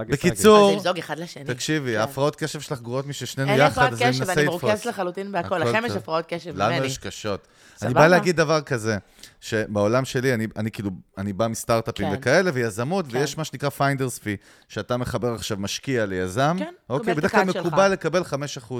[0.00, 1.44] אז בקיצור, נמזוג אחד לשני.
[1.44, 2.00] תקשיבי, כן.
[2.00, 4.62] ההפרעות קשב שלך גרועות מששנינו אין לי יחד, אז אני קשב, מנסה אני לתפוס.
[4.62, 5.62] מרוכזת לחלוטין בהכל.
[5.62, 5.92] הכל לכם יש.
[5.92, 6.86] הפרעות קשב לנו ממני.
[6.86, 7.46] יש קשות.
[7.82, 8.98] אני בא להגיד דבר כזה,
[9.40, 12.16] שבעולם שלי, אני, אני כאילו, אני בא מסטארט-אפים כן.
[12.18, 13.16] וכאלה, ויזמות, כן.
[13.16, 14.36] ויש מה שנקרא finder's fee,
[14.68, 17.44] שאתה מחבר עכשיו משקיע ליזם, כן, אוקיי, בדרך כלל.
[17.44, 18.74] מקובל לקבל 5%.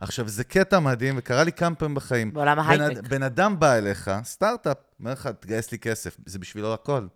[0.00, 2.32] עכשיו, זה קטע מדהים, וקרה לי כמה פעמים בחיים.
[2.32, 3.08] בעולם בן, ההייטק.
[3.08, 7.06] בן אדם בא אליך, סטארט-אפ, אומר לך, תגייס לי כסף, זה בשבילו הכל.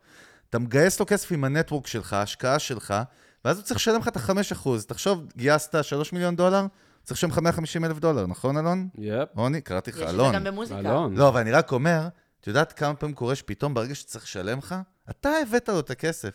[0.51, 2.95] אתה מגייס לו כסף עם הנטוורק שלך, ההשקעה שלך,
[3.47, 4.69] ואז הוא צריך לשלם לך את ה-5%.
[4.87, 6.67] תחשוב, גייסת 3 מיליון דולר,
[7.05, 8.89] צריך לשלם לך 150 אלף דולר, נכון, אלון?
[8.99, 10.33] יפ, רוני, קראתי לך יש את אלון.
[10.33, 10.79] זה גם במוזיקה.
[10.81, 11.17] אלון.
[11.17, 12.09] לא, אבל אני רק אומר,
[12.41, 14.75] את יודעת כמה פעמים קורה שפתאום ברגע שצריך לשלם לך,
[15.11, 16.31] אתה הבאת לו את הכסף.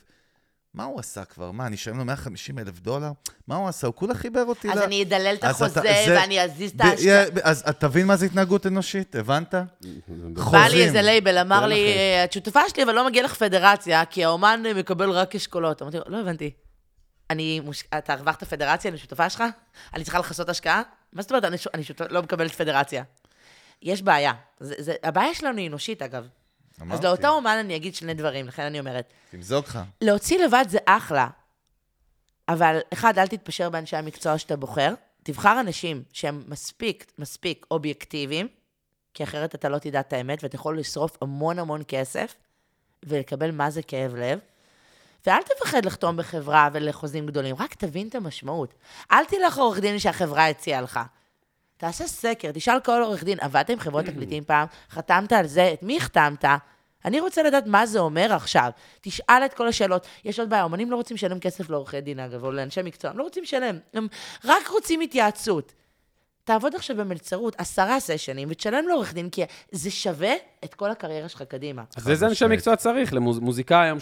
[0.74, 1.52] מה הוא עשה כבר?
[1.52, 3.12] מה, אני אשלם לו 150 אלף דולר?
[3.48, 3.88] מה הוא עשה?
[3.88, 4.82] הוא כולה חיבר אותי אז ל...
[4.82, 7.24] אני אדלל את אז החוזה, אתה- זה- ואני אזיז את ב- ההשקעה.
[7.44, 9.16] אז אתה תבין מה זה התנהגות אנושית?
[9.16, 9.54] הבנת?
[9.54, 10.60] בא חוזים.
[10.72, 11.98] לי איזה לייבל, אמר לי, אחי.
[11.98, 15.82] "אה, את שותפה שלי, אבל לא מגיע לך פדרציה, כי האומן מקבל רק אשכולות.
[15.82, 16.52] אמרתי לו, לא הבנתי.
[17.32, 17.84] אני, מוש...
[17.98, 19.44] אתה הרווחת פדרציה, אני שותפה שלך?
[19.94, 20.82] אני צריכה לכסות השקעה?
[21.14, 21.68] מה זאת אומרת, אני, ש...
[21.74, 23.04] אני שותפה, לא מקבלת פדרציה?
[23.82, 24.34] יש בעיה.
[24.60, 24.96] זה, זה...
[25.04, 26.24] הבעיה שלנו היא אנושית, אגב.
[26.24, 29.14] אז אמרתי, לאותו אומן אני אגיד שני דברים, לכן אני אומרת.
[29.32, 29.80] תמזוג לך.
[30.02, 31.28] להוציא לבד זה אחלה,
[32.48, 34.94] אבל אחד, אל תתפשר באנשי המקצוע שאתה בוחר.
[35.24, 38.48] תבחר אנשים שהם מספיק, מספיק אובייקטיביים,
[39.14, 42.36] כי אחרת אתה לא תדע את האמת, ואתה יכול לשרוף המון המון כסף,
[43.06, 44.40] ולקבל מה זה כאב לב.
[45.26, 48.74] ואל תפחד לחתום בחברה ולחוזים גדולים, רק תבין את המשמעות.
[49.12, 51.00] אל תלך עורך דין שהחברה הציעה לך.
[51.78, 54.68] תעשה סקר, תשאל כל עורך דין, עבדת עם חברות תקליטים פעם?
[54.90, 55.74] חתמת על זה?
[55.74, 56.46] את מי החתמת?
[57.06, 58.72] אני רוצה לדעת מה זה אומר עכשיו.
[59.02, 60.08] תשאל את כל השאלות.
[60.26, 63.18] יש עוד בעיה, אומנים לא רוצים לשלם כסף לעורכי דין, אגב, או לאנשי מקצוע, הם
[63.18, 63.80] לא רוצים לשלם.
[63.94, 64.08] הם
[64.46, 65.74] רק רוצים התייעצות.
[66.44, 71.42] תעבוד עכשיו במלצרות עשרה סשנים ותשלם לעורך דין, כי זה שווה את כל הקריירה שלך
[71.42, 71.84] קדימה.
[71.98, 72.46] אז איזה אנשי.
[72.46, 73.14] מקצוע צריך?
[73.14, 73.98] למוזיקאי היום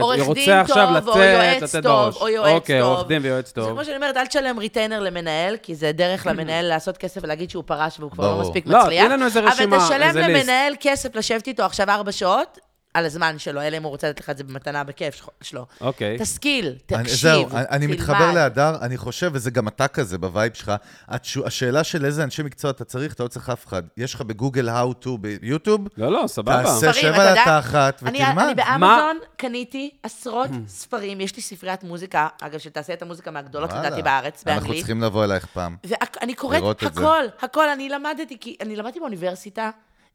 [0.00, 2.16] עורך דין שרוצה עכשיו טוב, או לצאת, יועץ לצאת טוב.
[2.20, 2.92] או יועץ אוקיי, טוב.
[2.92, 3.70] עורך דין ויועץ זה טוב.
[3.70, 7.64] כמו שאני אומרת, אל תשלם ריטיינר למנהל, כי זה דרך למנהל לעשות כסף ולהגיד שהוא
[7.66, 8.40] פרש והוא כבר לא.
[8.40, 9.04] מספיק לא, מצליח.
[9.04, 10.48] תני לנו איזה רשימה, אבל תשלם איזה list.
[10.48, 12.58] למנהל כסף לשבת איתו עכשיו ארבע שעות,
[12.94, 15.66] על הזמן שלו, אלא אם הוא רוצה לתת לך את זה במתנה בכיף שלו-.
[15.80, 16.18] אוקיי.
[16.18, 18.00] תשכיל, אני- תקשיב, זהו, אני- אני תלמד.
[18.00, 20.72] מתחבר להדר, אני חושב, וזה גם אתה כזה ב vibe שלך,
[21.08, 23.82] התשו- השאלה של איזה אנשי מקצוע אתה צריך, אתה לא צריך אף אחד.
[23.96, 26.62] יש לך בגוגל how to ביוטיוב, לא, לא, סבבה.
[26.62, 28.44] תעשה ספרים, שב אתה על התחת אני, ותלמד.
[28.44, 33.70] אני באמזון קניתי עשרות ספרים, יש לי ספריית מוזיקה, אגב, של תעשיית המוזיקה מהגדולות.
[33.72, 34.78] לדעתי, בארץ, אנחנו באנגלית.
[34.78, 35.76] צריכים לבוא אלייך פעם.
[35.84, 36.82] ואני קוראת.
[36.82, 37.68] הכל, הכל.
[37.68, 39.70] אני למדתי, כי אני למדתי באוניברסיטה,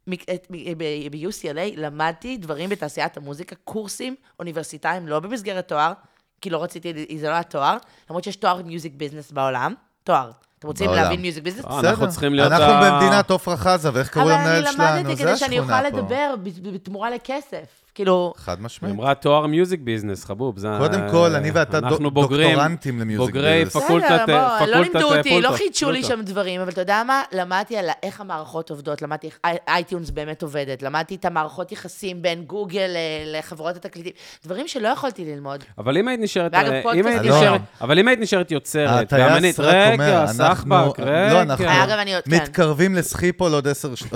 [0.08, 1.46] ב-UCLA,
[1.78, 5.94] למדתי דברים בתעשיית המוזיקה, קורסים אוניברסיטאיים, לא במסגרת תואר,
[6.42, 7.78] כי לא רציתי, זה לא התואר,
[8.10, 9.74] למרות שיש תואר מיוזיק ביזנס בעולם,
[10.04, 10.32] תואר.
[10.60, 11.04] אתם רוצים בעולם.
[11.04, 11.66] להבין מיוזיק ביזנס?
[11.66, 14.84] אה, אנחנו צריכים להיות אנחנו ה- במדינת עפרה חזה, ואיך קראו אבל למנהל אני שלנו?
[15.00, 15.98] למדתי זה כדי שאני השכונה אוכל פה.
[15.98, 16.36] לדבר
[16.74, 17.85] בתמורה לכסף.
[17.96, 18.96] כאילו, חד משמעית.
[18.96, 20.58] אמרה תואר music business, חבוב.
[20.58, 23.74] זה- קודם כל, אני ואתה דוקטורנטים ל music בוגרי business.
[23.76, 24.28] בוא, פקולטת
[24.68, 26.04] לא לימדו אותי, לא חידשו לי.
[26.04, 27.24] שם דברים, אבל אתה יודע מה?
[27.32, 32.22] למדתי על איך המערכות עובדות, למדתי איך אי- iTunes באמת עובדת, למדתי את המערכות יחסים
[32.22, 34.12] בין גוגל ל- לחברות התקליטים,
[34.46, 35.64] דברים שלא יכולתי ללמוד.
[35.78, 36.54] אבל אם היית נשארת...
[36.54, 36.82] אה.
[37.22, 37.62] נשארת...
[37.82, 41.42] אבל אם היית נשארת יוצרת, ואמנית, רגע, סחבק, לא, רגע.
[41.42, 42.36] אנחנו אגב, אני עוד, כן.
[42.36, 44.14] מתקרבים לסחיפול עוד עשר דקות.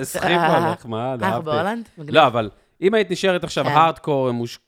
[0.00, 1.44] לסחיפה, נחמד, אה, אנחנו אהבתי.
[1.50, 1.84] בהולנד?
[1.98, 3.70] לא, אבל אם היית נשארת עכשיו כן.
[3.70, 4.58] הארדקור מוש-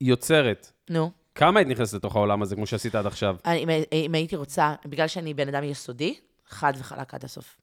[0.00, 1.10] יוצרת, נו.
[1.34, 3.36] כמה היית נכנסת לתוך העולם הזה, כמו שעשית עד עכשיו?
[3.44, 6.14] אני- אם- אם הייתי רוצה, בגלל שאני בן אדם יסודי,
[6.48, 7.56] חד וחלק עד הסוף.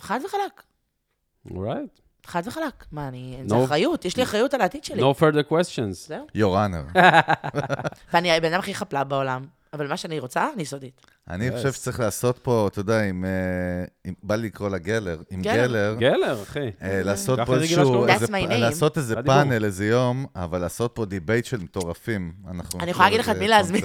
[0.00, 0.62] חד וחלק.
[1.50, 1.98] אורייט.
[2.26, 2.84] חד וחלק.
[2.92, 3.38] מה, אני...
[3.44, 3.48] No.
[3.48, 5.02] זה אחריות, יש לי אחריות על העתיד שלי.
[5.02, 5.92] No further questions.
[5.92, 6.26] זהו.
[6.34, 6.82] יורנר.
[8.12, 11.06] ואני הבן אדם הכי חפלב בעולם, אבל מה שאני רוצה, אני יסודית.
[11.30, 13.24] אני חושב שצריך לעשות פה, אתה יודע, עם...
[13.24, 15.18] אה, בא לי לקרוא לה גלר.
[15.30, 15.96] עם גלר.
[15.98, 16.42] גלר.
[16.42, 16.70] אחי.
[16.82, 18.06] אה, לעשות פה איזשהו.
[18.48, 19.14] לעשות איזה.
[19.26, 22.32] פאנל, איזה יום, אבל לעשות פה debate של מטורפים.
[22.50, 23.82] אנחנו אני יכולה להגיד לך את מי להזמין.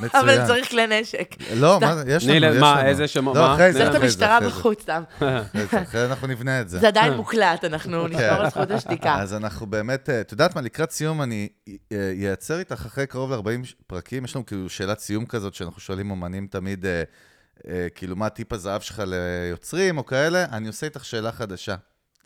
[0.00, 0.24] מצוין.
[0.24, 1.34] אבל צריך כלי נשק.
[1.56, 2.88] לא, מה זה, יש לנו, יש מה, לנו.
[2.88, 3.54] איזה שמות, לא, מה?
[3.54, 3.78] אחרי זה.
[3.78, 4.40] צריך את המשטרה.
[4.40, 5.02] בחוץ, סתם.
[5.82, 6.78] אחרי אנחנו נבנה את זה.
[6.78, 9.14] זה עדיין מוקלט, אנחנו נשמור על זכות השתיקה.
[9.14, 11.48] אז אנחנו באמת, אה, את יודעת מה, לקראת סיום אני
[11.92, 16.10] אה, אייצר איתך אחרי קרוב ל-40 פרקים, יש לנו כאילו שאלת סיום כזאת, שאנחנו שואלים
[16.10, 17.02] אומנים תמיד, אה,
[17.68, 21.74] אה, כאילו, מה טיפ הזהב שלך ליוצרים או כאלה, אני עושה איתך שאלה חדשה.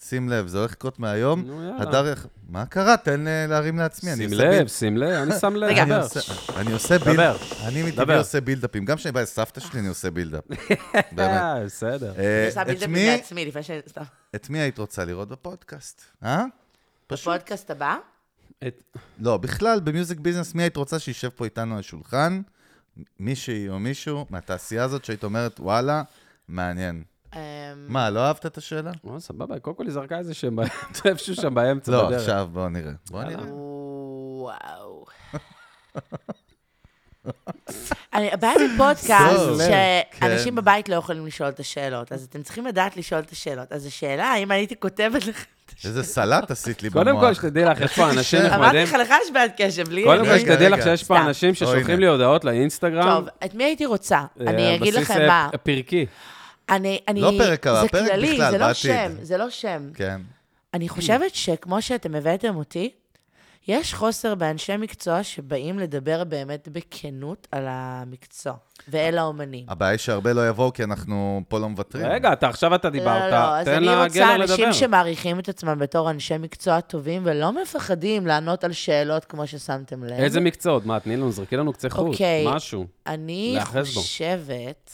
[0.09, 1.43] שים לב, זה הולך לקרות מהיום.
[1.47, 1.83] נו, יאללה.
[1.83, 2.97] הדר, יח- מה קרה?
[2.97, 4.17] תן אה, להרים לעצמי.
[4.17, 5.69] שים לב, שים לב, אני שם לב.
[5.71, 5.83] רגע.
[5.83, 6.03] אני דבר.
[6.03, 6.21] עושה-
[6.61, 7.37] אני עושה בילד, דבר.
[7.67, 8.17] אני מטבעי.
[8.19, 8.85] עושה בילדאפים.
[8.85, 10.45] גם כשאני בא לסבתא שלי, אני עושה בילדאפ.
[11.13, 11.21] באמת.
[11.21, 12.13] אה, בסדר.
[12.19, 13.71] אה, אני עושה את בילדאפים מי- לעצמי, לפני ש...
[13.89, 14.03] סתם.
[14.35, 16.03] את מי היית רוצה לראות בפודקאסט?
[16.25, 16.45] אה?
[17.13, 17.97] בפודקאסט הבא?
[18.67, 18.83] את-
[19.21, 22.41] לא, בכלל, במיוזיק ביזנס, מי היית רוצה שישב פה איתנו על השולחן?
[23.21, 26.03] מישהי או מישהו מהתעשייה הזאת שהיית אומרת, וואלה,
[26.49, 27.03] מעניין.
[27.36, 27.40] אמ,
[27.89, 28.90] מה, לא אהבת את השאלה?
[29.05, 32.20] או, סבבה, קודם כל היא זרקה איזה שם באמצע, איפשהו שם באמצע לא, בדרך.
[32.20, 32.93] עכשיו בואו נראה.
[33.11, 33.36] בואו יאללה.
[33.36, 33.52] נראה.
[33.52, 35.05] וואו.
[38.15, 39.66] אני- הבעיה בפודקאסט,
[40.20, 40.55] שאנשים כן.
[40.55, 43.73] בבית לא יכולים לשאול את השאלות, אז אתם צריכים לדעת לשאול את השאלות.
[43.73, 45.44] אז השאלה, האם הייתי כותבת לך...
[45.85, 47.05] איזה סלט עשית לי במוח.
[47.05, 48.40] קודם כל, שתדעי לך, יש פה אנשים.
[48.47, 48.61] נחמדים.
[48.61, 50.05] אמרתי לך, לך יש בעיית קשב, לי...
[50.05, 50.82] קודם כל, שתדעי לך.
[50.85, 51.20] שיש פה.
[51.20, 52.01] אנשים ששולחים.
[52.01, 53.02] לי הודעות לאינסטגרם.
[53.02, 54.16] טוב, את מי הייתי רוצה?
[54.19, 55.48] אה, אני אגיד בסיס, לכם אה, מה.
[55.62, 56.06] פרקי.
[56.69, 57.20] אני, אני...
[57.20, 58.82] לא פרק הבא, זה פרק כללי, בכלל, זה לא בעתיד.
[58.82, 59.91] שם, זה לא שם.
[59.95, 60.20] כן.
[60.74, 62.91] אני חושבת שכמו שאתם הבאתם אותי,
[63.69, 68.53] יש חוסר באנשי מקצוע שבאים לדבר באמת בכנות על המקצוע,
[68.89, 69.66] ואל האומנים.
[69.69, 72.07] הבעיה היא שהרבה לא יבואו, כי אנחנו פה לא מוותרים.
[72.07, 74.55] רגע, אתה עכשיו אתה לא, דיברת, לא, אז תן אני לגלר רוצה לדבר.
[74.55, 80.05] אנשים שמעריכים את עצמם בתור אנשי מקצוע טובים ולא מפחדים לענות על שאלות כמו ששמתם
[80.05, 80.12] לב.
[80.12, 80.86] איזה מקצועות?
[80.86, 82.45] מה, תני לנו, זרקי לנו קצה חוט, אוקיי.
[82.47, 82.86] משהו.
[83.07, 83.59] אני.
[83.95, 84.91] חושבת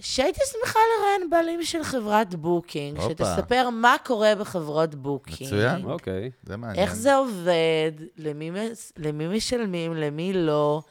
[0.00, 3.10] שהייתי שמחה לראיין בעלים של חברת booking, הופה.
[3.14, 5.48] שתספר מה קורה בחברות booking.
[5.54, 5.84] מצוין.
[5.84, 6.30] אוקיי.
[6.42, 6.84] זה מעניין.
[6.84, 8.50] איך זה עובד, למי,
[8.96, 10.82] למי משלמים, למי לא,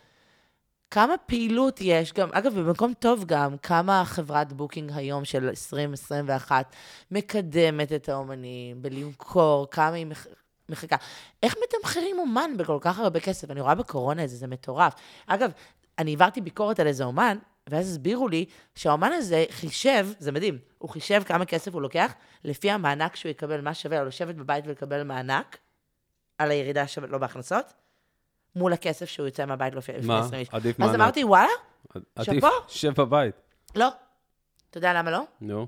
[0.92, 6.76] כמה פעילות יש, גם, אגב, במקום טוב גם, כמה חברת booking היום של 2021
[7.12, 10.28] מקדמת את האומנים בלמכור, כמה היא מח-
[10.70, 10.96] מחכה.
[11.44, 13.52] איך מתמחרים אומן בכל כך הרבה כסף?
[13.52, 14.94] אני רואה בקורונה את זה, זה מטורף.
[15.28, 15.52] אגב,
[16.00, 17.38] אני העברתי ביקורת על איזה אומן,
[17.70, 18.46] ואז הסבירו לי
[18.76, 22.14] שהאומן הזה חישב, זה מדהים, הוא חישב כמה כסף הוא לוקח,
[22.44, 25.58] לפי המענק שהוא יקבל, מה שווה לו לשבת בבית ולקבל מענק,
[26.38, 27.74] על הירידה שלו לא בהכנסות,
[28.56, 30.20] מול הכסף שהוא יוצא מהבית לפי לפי מה?
[30.20, 30.50] 20 איש.
[30.52, 30.96] עדיף אז מענק.
[30.96, 31.50] אמרתי, וואלה,
[32.16, 32.48] עדיף, שאפו.
[32.68, 33.36] שב בבית.
[33.76, 33.90] לא.
[34.70, 35.22] אתה יודע למה לא?
[35.42, 35.68] נו.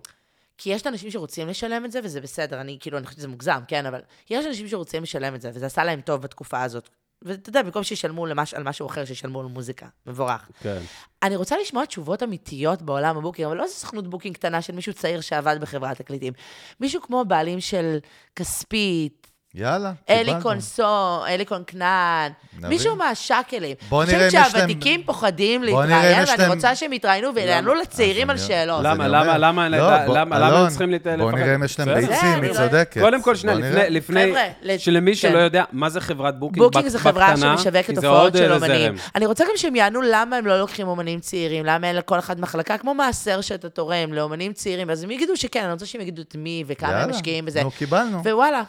[0.57, 3.59] כי יש אנשים שרוצים לשלם את זה, וזה בסדר, אני כאילו, אני חושבת שזה מוגזם,
[3.67, 6.89] כן, אבל יש אנשים שרוצים לשלם את זה, וזה עשה להם טוב בתקופה הזאת.
[7.21, 9.87] ואתה יודע, במקום שישלמו למש, על משהו אחר, שישלמו על מוזיקה.
[10.05, 10.49] מבורך.
[10.61, 10.81] כן.
[11.23, 14.75] אני רוצה לשמוע תשובות אמיתיות בעולם ה booking, אבל לא איזו סוכנות booking קטנה של
[14.75, 16.33] מישהו צעיר שעבד בחברת תקליטים.
[16.79, 17.97] מישהו כמו בעלים של
[18.35, 20.41] כספית, יאללה, אלי קיבלנו.
[20.43, 20.85] קונסו,
[21.27, 22.29] אלי קונקנן.
[22.61, 23.75] מישהו מהשאקלים.
[23.89, 26.75] בוא אני נראה חושבת אם יש להם- שהוותיקים פוחדים בוא נראה אם להתראיין, ואני רוצה
[26.75, 28.79] שהם יתראיינו ויענו לצעירים על אני- שאלות.
[28.83, 29.77] למה, אני למה, למה, לא,
[30.15, 31.37] למה, למה, הם צריכים להת- בוא לפחד?
[31.41, 31.99] נראה אם יש להם בסדר.
[32.13, 33.01] ביצים, אני היא לא- צודקת.
[33.01, 33.57] קודם כל, שנייה,
[33.89, 34.33] לפני,
[34.77, 35.15] שלמי כן.
[35.17, 36.65] שלא יודע, מה זה חברת בוקינג?
[36.65, 37.37] בוקינג זו חברה?
[37.37, 38.95] שמשווקת זה הופעות עוד, של אה, אומנים.
[39.15, 42.39] אני רוצה גם שהם יענו למה הם לא לוקחים אומנים צעירים, למה אין לכל אחד
[42.39, 46.21] מחלקה, כמו מעשר שאתה תורם לאומנים צעירים, אז הם יגידו שכן, אני רוצה שהם יגידו
[46.21, 47.63] את מי וכמה הם משקיעים בזה.
[47.63, 48.21] נו, קיבלנו.
[48.23, 48.61] ווואלה,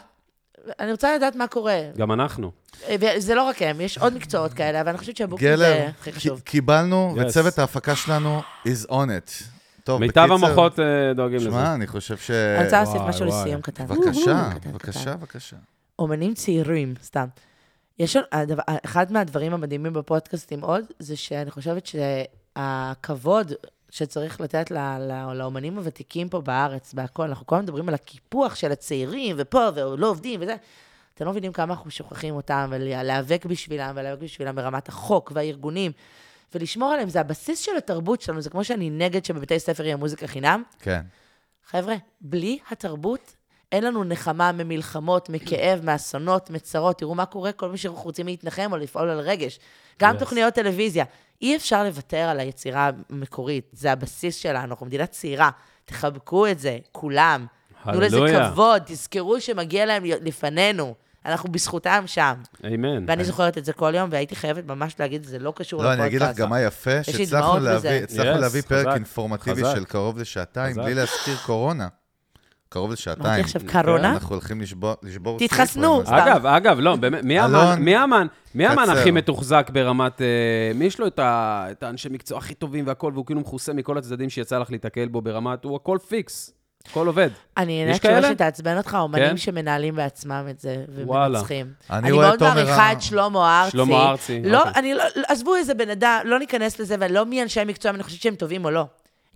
[0.81, 1.81] אני רוצה לדעת מה קורה.
[1.97, 2.51] גם אנחנו.
[3.01, 6.13] וזה לא רק הם, יש עוד מקצועות כאלה, אבל אני חושבת שהבוקינג גלר, זה הכי
[6.13, 6.41] חשוב.
[6.41, 7.21] קיבלנו, Yes.
[7.21, 9.45] וצוות ההפקה שלנו is on it.
[9.85, 10.85] טוב, מיטב בקיצר, המוחות אה,
[11.15, 11.51] דואגים לזה.
[11.51, 12.31] שמע, אני חושב ש...
[12.31, 13.41] אני רוצה להוסיף משהו וואי.
[13.43, 13.87] לסיום קטן.
[13.87, 15.17] בבקשה, בבקשה.
[15.17, 15.57] בבקשה.
[15.99, 17.27] אומנים צעירים, סתם.
[17.99, 21.89] יש, הדבר, אחד מהדברים המדהימים בפודקאסטים עוד, זה שאני חושבת
[22.57, 23.53] שהכבוד
[23.91, 28.55] שצריך לתת ל, ל, לאומנים הוותיקים פה בארץ, בהכל, אנחנו כל הזמן מדברים על הקיפוח
[28.55, 30.57] של הצעירים, ופה, ולא עובדים, וזה.
[31.15, 35.93] אתם לא מבינים כמה אנחנו שוכחים אותם, ולהיאבק בשבילם, ולהיאבק בשבילם ברמת החוק והארגונים,
[36.55, 40.27] ולשמור עליהם, זה הבסיס של התרבות שלנו, זה כמו שאני נגד שבבתי ספר יהיה מוזיקה
[40.27, 40.63] חינם.
[40.79, 41.01] כן.
[41.67, 43.37] חבר'ה, בלי התרבות,
[43.73, 46.99] אין לנו נחמה ממלחמות, מכאב, מאסונות, מצרות.
[46.99, 49.59] תראו מה קורה, כל מי שאנחנו רוצים להתנחם או לפעול על רגש.
[50.01, 50.19] גם Yes.
[50.19, 51.05] תוכניות טלוויזיה.
[51.43, 55.51] אי אפשר לוותר על היצירה המקורית, זה הבסיס שלנו, אנחנו מדינה צעירה.
[55.85, 57.47] תחבקו את זה, כולם.
[57.85, 58.19] תנו לזה.
[58.53, 60.95] כבוד, תזכרו שמגיע להם לפנינו.
[61.27, 62.35] אנחנו בזכותם שם.
[62.67, 63.05] אמן.
[63.09, 66.01] ואני זוכרת את זה כל יום, והייתי חייבת ממש להגיד, זה לא קשור לא, לפודקאסט.
[66.01, 69.75] אני אגיד לך גם מה יפה, שהצלחנו להביא, Yes, להביא פרק חזק, אינפורמטיבי חזק.
[69.75, 70.83] של קרוב לשעתיים, חזק.
[70.83, 71.89] בלי להזכיר קורונה.
[72.69, 73.27] קרוב לשעתיים.
[73.27, 74.13] אמרתי עכשיו קורונה?
[74.13, 76.03] אנחנו הולכים לשבור לשבור תתחסנו.
[76.03, 78.93] אבל- אגב, אגב, לא, באמת, מי האמן, מי האמן, מי האמן קצר.
[78.99, 80.23] הכי מתוחזק ברמת...
[80.23, 80.27] אה,
[80.75, 84.59] מי יש לו את האנשי מקצוע הכי טובים והכל, והוא כאילו מכוסה מכל הצדדים שיצא
[84.59, 86.53] לך להתקל בו ברמת, הוא הכל פיקס,
[86.91, 87.31] הכל עובד.
[87.57, 88.31] אני נהנית שלא?
[88.33, 89.37] שתעצבן אותך, אומנים כן?
[89.37, 90.85] שמנהלים בעצמם את זה.
[90.95, 91.67] ומנצחים.
[91.91, 93.71] אני אני רואה מאוד מעריכה את שלמה ארצי.
[93.71, 94.73] שלמה ארצי, לא, אוקיי.
[94.77, 98.23] אני לא, עזבו איזה בן אדם, לא ניכנס לזה, ולא מי אנשי המקצוע, אני חושבת
[98.23, 98.85] שהם טובים או לא.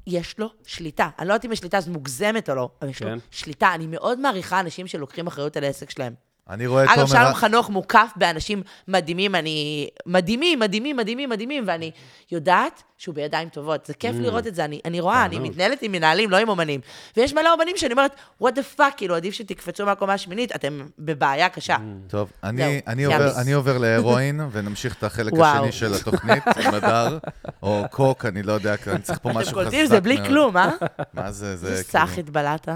[0.07, 1.09] יש לו שליטה.
[1.19, 3.19] אני לא יודעת אם השליטה הזאת מוגזמת או לא, אבל יש לו כן.
[3.31, 3.75] שליטה.
[3.75, 6.15] אני מאוד מעריכה אנשים שלוקחים אחריות על העסק שלהם.
[6.51, 7.23] אני רואה את אגב, תומר...
[7.23, 9.89] שלום חנוך מוקף באנשים מדהימים, אני...
[10.07, 11.91] מדהימים, מדהימים, מדהימים, מדהימים, ואני
[12.33, 13.87] יודעת שהוא בידיים טובות.
[13.87, 15.51] זה כיף לראות את זה, אני, אני רואה, אני תענוג.
[15.51, 16.81] מתנהלת עם מנהלים, לא עם אומנים.
[17.17, 21.49] ויש מלא אומנים שאני אומרת, what the fuck, כאילו, עדיף שתקפצו מהקומה השמינית, אתם בבעיה
[21.49, 21.77] קשה.
[22.09, 23.05] טוב, אני, זהו, אני.
[23.05, 25.57] עובר, אני עובר להרואין, ונמשיך את החלק וואו.
[25.57, 27.19] השני של התוכנית, עם הדר,
[27.63, 30.29] או קוק, אני לא יודע, אני צריך פה משהו אתם חזק קולטים, זה בלי מאוד.
[30.29, 30.71] כלום, אה?
[31.15, 31.83] מה זה, זה כאילו...
[31.83, 32.69] סאח התבלעת.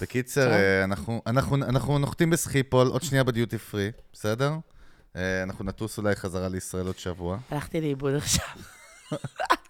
[0.00, 0.52] בקיצר, טוב.
[0.52, 4.52] אה, אנחנו, אנחנו, אנחנו נוחתים בסחיפול, עוד שנייה בדיוטי פרי, בסדר?
[5.16, 7.38] אה, אנחנו נטוס אולי חזרה לישראל עוד שבוע.
[7.50, 8.44] הלכתי לאיבוד עכשיו.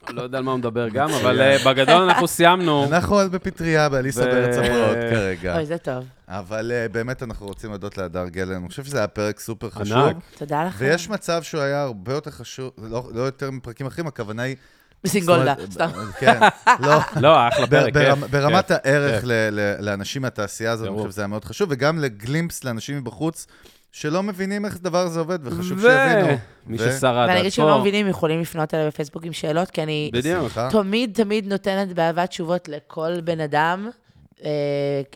[0.08, 2.84] לא יודע על מה הוא מדבר גם, אבל אה, בגדול אנחנו סיימנו.
[2.92, 5.56] אנחנו עוד בפטריה, באליסה בארץ הפרעות כרגע.
[5.56, 6.04] אוי, זה טוב.
[6.28, 9.96] אבל באמת אנחנו רוצים להודות להדר גלן, אני חושב שזה היה פרק סופר חשוב.
[9.96, 10.16] ענק.
[10.38, 10.84] תודה לכם.
[10.84, 14.56] ויש מצב שהוא היה הרבה יותר חשוב, לא, לא יותר מפרקים אחרים, הכוונה היא...
[15.04, 15.88] בסינגולדה, סתם.
[16.18, 16.40] כן,
[16.80, 16.98] לא.
[17.22, 18.76] לא, אחלה פרק, כיף, ברמת כיף.
[18.84, 19.50] הערך ל-
[19.80, 20.96] לאנשים מהתעשייה הזאת, אני.
[20.96, 23.46] חושב שזה היה מאוד חשוב, וגם לגלימפס לאנשים מבחוץ,
[23.92, 26.38] שלא מבינים איך הדבר הזה עובד, וחשוב ו- שיבינו.
[26.66, 29.70] מי ששרד ואני עד אגיד שהם לא פה, מבינים, יכולים לפנות אליי בפייסבוק עם שאלות,
[29.70, 30.10] כי אני?
[30.70, 33.88] תמיד תמיד נותנת באהבה תשובות לכל בן אדם.
[34.44, 34.50] אה,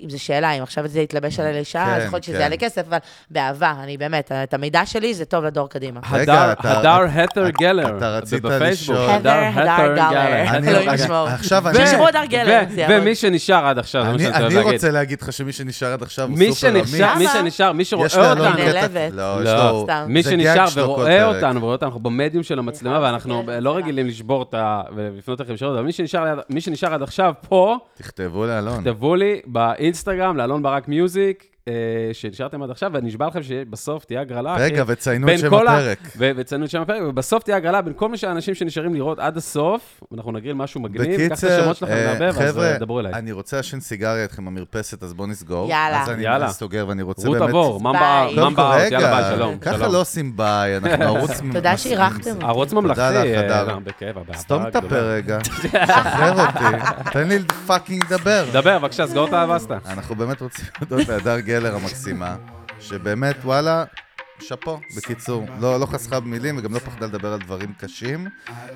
[0.04, 2.40] אם זו שאלה, אם עכשיו זה יתלבש עליי לשעה, כן, אז יכול להיות שזה כן.
[2.40, 2.98] יעלה כסף, אבל
[3.30, 6.00] באהבה, אני באמת, את המידע שלי זה טוב לדור קדימה.
[6.04, 7.96] הדר- הת'ר גלר.
[7.98, 11.24] אתה רצית לשאול- הדר, הדר גלר.
[11.34, 12.60] עכשיו אני- שישמעו הדר גלר.
[12.88, 14.72] ומי שנשאר עד עכשיו, זה מה אני שאני רוצה אני להגיד.
[14.72, 16.92] רוצה להגיד לך שמי שנשאר עד עכשיו הוא מי סופר אמיץ.
[16.92, 17.24] מי למה?
[17.32, 19.12] שנשאר, מי שרואה אותנו, אני קטע- נעלבת.
[19.12, 19.86] לא, יש לא.
[20.06, 21.24] מי שנשאר ורואה.
[21.24, 23.76] אותנו, ורואה אותנו, אנחנו במדיום של המצלמה, ואנחנו לא.
[23.76, 24.80] רגילים לשבור את ה...
[24.96, 28.78] ולפנות לכם שאלות, אבל מי שנשאר ליד- מי שנשאר עד עכשיו פה, תכתבו לאלון.
[28.84, 31.51] תכתבו לי באינסטגרם, לאלון ברק music,
[32.12, 34.56] שנשארתם עד עכשיו, ואני נשבע לכם שבסוף תהיה הגרלה.
[34.56, 35.98] רגע, וציינו בין את שם הפרק.
[36.16, 40.00] וציינו את שם הפרק, ובסוף תהיה הגרלה בין כל מי שהאנשים שנשארים לראות עד הסוף,
[40.14, 43.12] אנחנו נגריל משהו מגניב, קח את השמות שלכם אה, לערבב, אז אה, דברו אליי.
[43.12, 45.70] אני רוצה לעשן סיגריה איתכם במרפסת, אז בואו נסגור.
[45.70, 46.02] יאללה.
[46.02, 46.48] אז אני יאללה.
[46.48, 47.48] סוגר, ואני רוצה רות באמת...
[47.48, 49.58] עבור, ממבה ארט, יאללה ביי, שלום.
[49.58, 49.88] ככה.
[49.88, 51.40] לא עושים ביי, אנחנו ערוץ...
[51.52, 52.44] תודה שאירחתם אותי.
[52.44, 53.62] ערוץ ממלכתי, אה,
[54.34, 55.12] סתום את הפה הגדולה.
[55.14, 55.38] רגע,
[55.86, 56.76] שחרר אותי,
[57.12, 58.44] תן לי fucking לדבר.
[58.52, 59.78] דבר, בבקשה, סגור את הבסטה.
[59.86, 62.36] אנחנו באמת רוצים להודות להדר גלר המקסימה,
[62.80, 63.84] שבאמת, וואלה,
[64.42, 65.46] שאפו, בקיצור.
[65.60, 68.26] לא, לא חסכה במילים וגם לא פחדה לדבר על דברים קשים.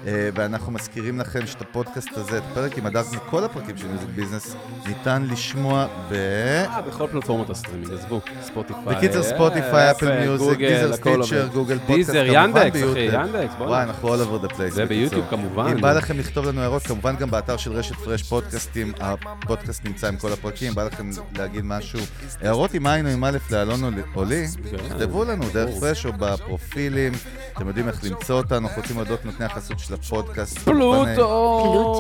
[0.06, 3.86] אה, ואנחנו מזכירים לכם שאת הפודקאסט הזה, את הפרק עם הדר, כמו כל הפרקים של
[3.88, 4.56] music business,
[4.86, 6.14] ניתן לשמוע ב...
[6.14, 8.96] אה, בכל פלטפורמות הסטרימינג, עזבו, Spotify.
[8.97, 10.96] בקיצר, אה, Spotify, Apple Music, Deezer.
[10.96, 13.14] Stitcher, Google Podcast, Deezer, כמובן Yandex, אחי, ביוטיוב.
[13.14, 13.70] Yandex, בוא'נה.
[13.70, 14.70] וואי, אנחנו all over the place.
[14.70, 15.26] זה ביוטיוב.
[15.30, 15.66] כמובן.
[15.66, 20.09] אם בא לכם לכתוב לנו הערות, כמובן גם באתר של רשת פרש פודקאסטים, הפודקאסט נמצא
[20.09, 22.01] עם כל הפרקים, בא לכם להגיד משהו,
[22.40, 24.47] הערות עם עין או עם א' לאלון או לי,
[24.88, 27.12] תכתבו לנו דרך פרש או בפרופילים,
[27.52, 30.58] אתם יודעים איך למצוא אותנו, אנחנו רוצים להודות נותני החסות של הפודקאסט.
[30.58, 31.98] פלוטו!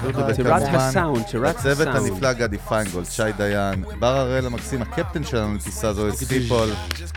[0.00, 0.76] פלוטו.
[0.76, 1.88] הסאונד, טירת הצוות.
[1.88, 6.68] הנפלא גדי פיינגולד, שי דיין, בר הראל המקסים, הקפטן שלנו לטיסה זו, ספיפול,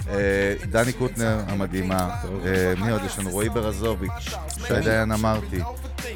[0.10, 2.10] אה, דני קוטנר המדהימה,
[2.46, 3.30] אה, מי עוד יש לנו?
[3.30, 4.36] רועי ברזוביץ',
[4.68, 5.60] שי דיין אמרתי,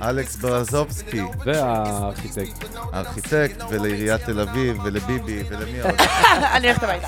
[0.01, 2.65] אלכס ברזובסקי, והארכיטקט.
[2.93, 5.95] הארכיטקט, ולעיריית תל אביב, ולביבי, ולמי עוד?
[6.55, 7.07] אני הולכת הביתה.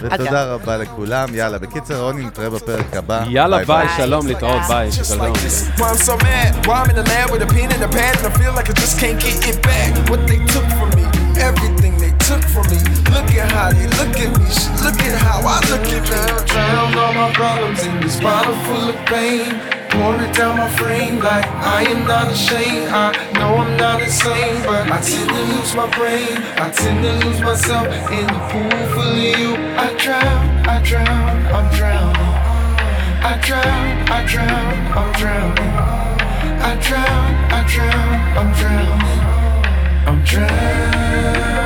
[0.00, 1.09] ותודה רבה לכולם.
[1.33, 3.23] יאללה, בקיצר, רוני, נתראה בפרק הבא.
[3.27, 3.87] יאללה, ביי, ביי.
[3.97, 5.33] שלום, להתראות, ביי, Just שלום.
[5.33, 5.79] like this.
[5.79, 6.65] Why I'm so mad?
[6.67, 8.69] Why I'm in the lab with a pen and a pad and I feel like
[8.69, 9.89] I just can't get it back.
[10.09, 11.03] What they took from me,
[11.49, 12.79] everything they took from me.
[13.15, 14.45] Look at how they look at me.
[14.57, 16.19] Shit, Look at how I look at me.
[16.51, 19.47] Drown all my problems in this bottle full of pain.
[19.90, 22.88] Pour it down my frame like I am not ashamed.
[22.88, 26.36] I know I'm not insane, but I tend to lose my brain.
[26.64, 29.50] I tend to lose myself in the pool full of you.
[29.84, 32.34] I drown, I drown, I'm drowning.
[33.30, 35.74] I drown, I drown, I'm drowning.
[36.62, 39.40] I drown, I drown, I'm drowning.
[40.06, 41.59] I'm drowning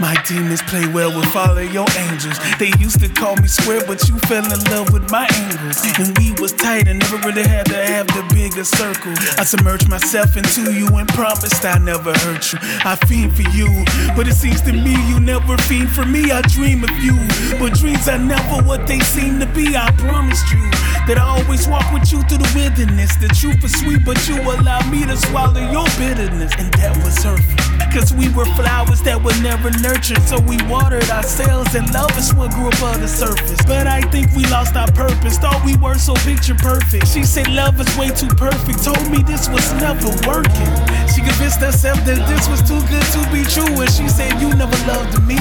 [0.00, 2.38] My demons play well with follow your angels.
[2.58, 5.82] They used to call me square, but you fell in love with my angles.
[5.98, 9.12] When we was tight and never really had to have the bigger circle.
[9.38, 12.58] I submerged myself into you and promised I never hurt you.
[12.62, 13.66] I fiend for you,
[14.14, 16.30] but it seems to me you never fiend for me.
[16.30, 17.18] I dream of you,
[17.58, 19.76] but dreams are never what they seem to be.
[19.76, 20.62] I promised you
[21.08, 23.16] that I always walk with you through the wilderness.
[23.16, 27.18] The truth is sweet, but you allow me to swallow your bitterness, and that was
[27.24, 27.68] hurtful.
[27.92, 32.34] Cause we were flowers that were never nurtured, so we watered ourselves, and love is
[32.34, 33.60] what grew above the surface.
[33.66, 37.08] But I think we lost our purpose, thought we were so picture perfect.
[37.08, 40.72] She said love is way too perfect, told me this was never working.
[41.12, 44.52] She convinced herself that this was too good to be true, and she said you
[44.54, 45.38] never loved me,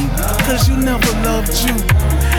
[0.47, 1.75] cause you never loved you.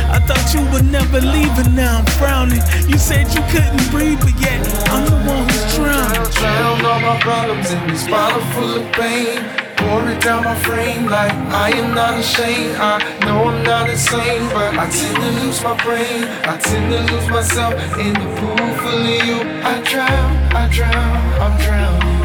[0.08, 2.62] I thought you would never leave, and now I'm frowning.
[2.88, 6.30] You said you couldn't breathe, but yet I'm the one who's drowning.
[6.32, 9.67] Drown all my problems in this bottle full of pain.
[9.78, 11.32] Pour it down my frame like
[11.66, 12.76] I am not ashamed.
[12.76, 16.24] I know I'm not insane, but I tend to lose my brain.
[16.52, 19.38] I tend to lose myself in the pool full of you.
[19.62, 20.28] I drown,
[20.60, 22.22] I drown, I'm drowning.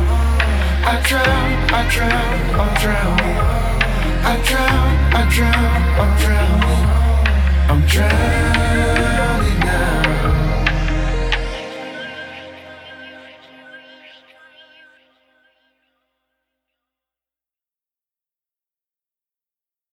[0.91, 1.49] I drown,
[1.79, 3.39] I drown, I'm drowning.
[4.31, 4.89] I drown,
[5.19, 6.93] I drown, I'm drowning.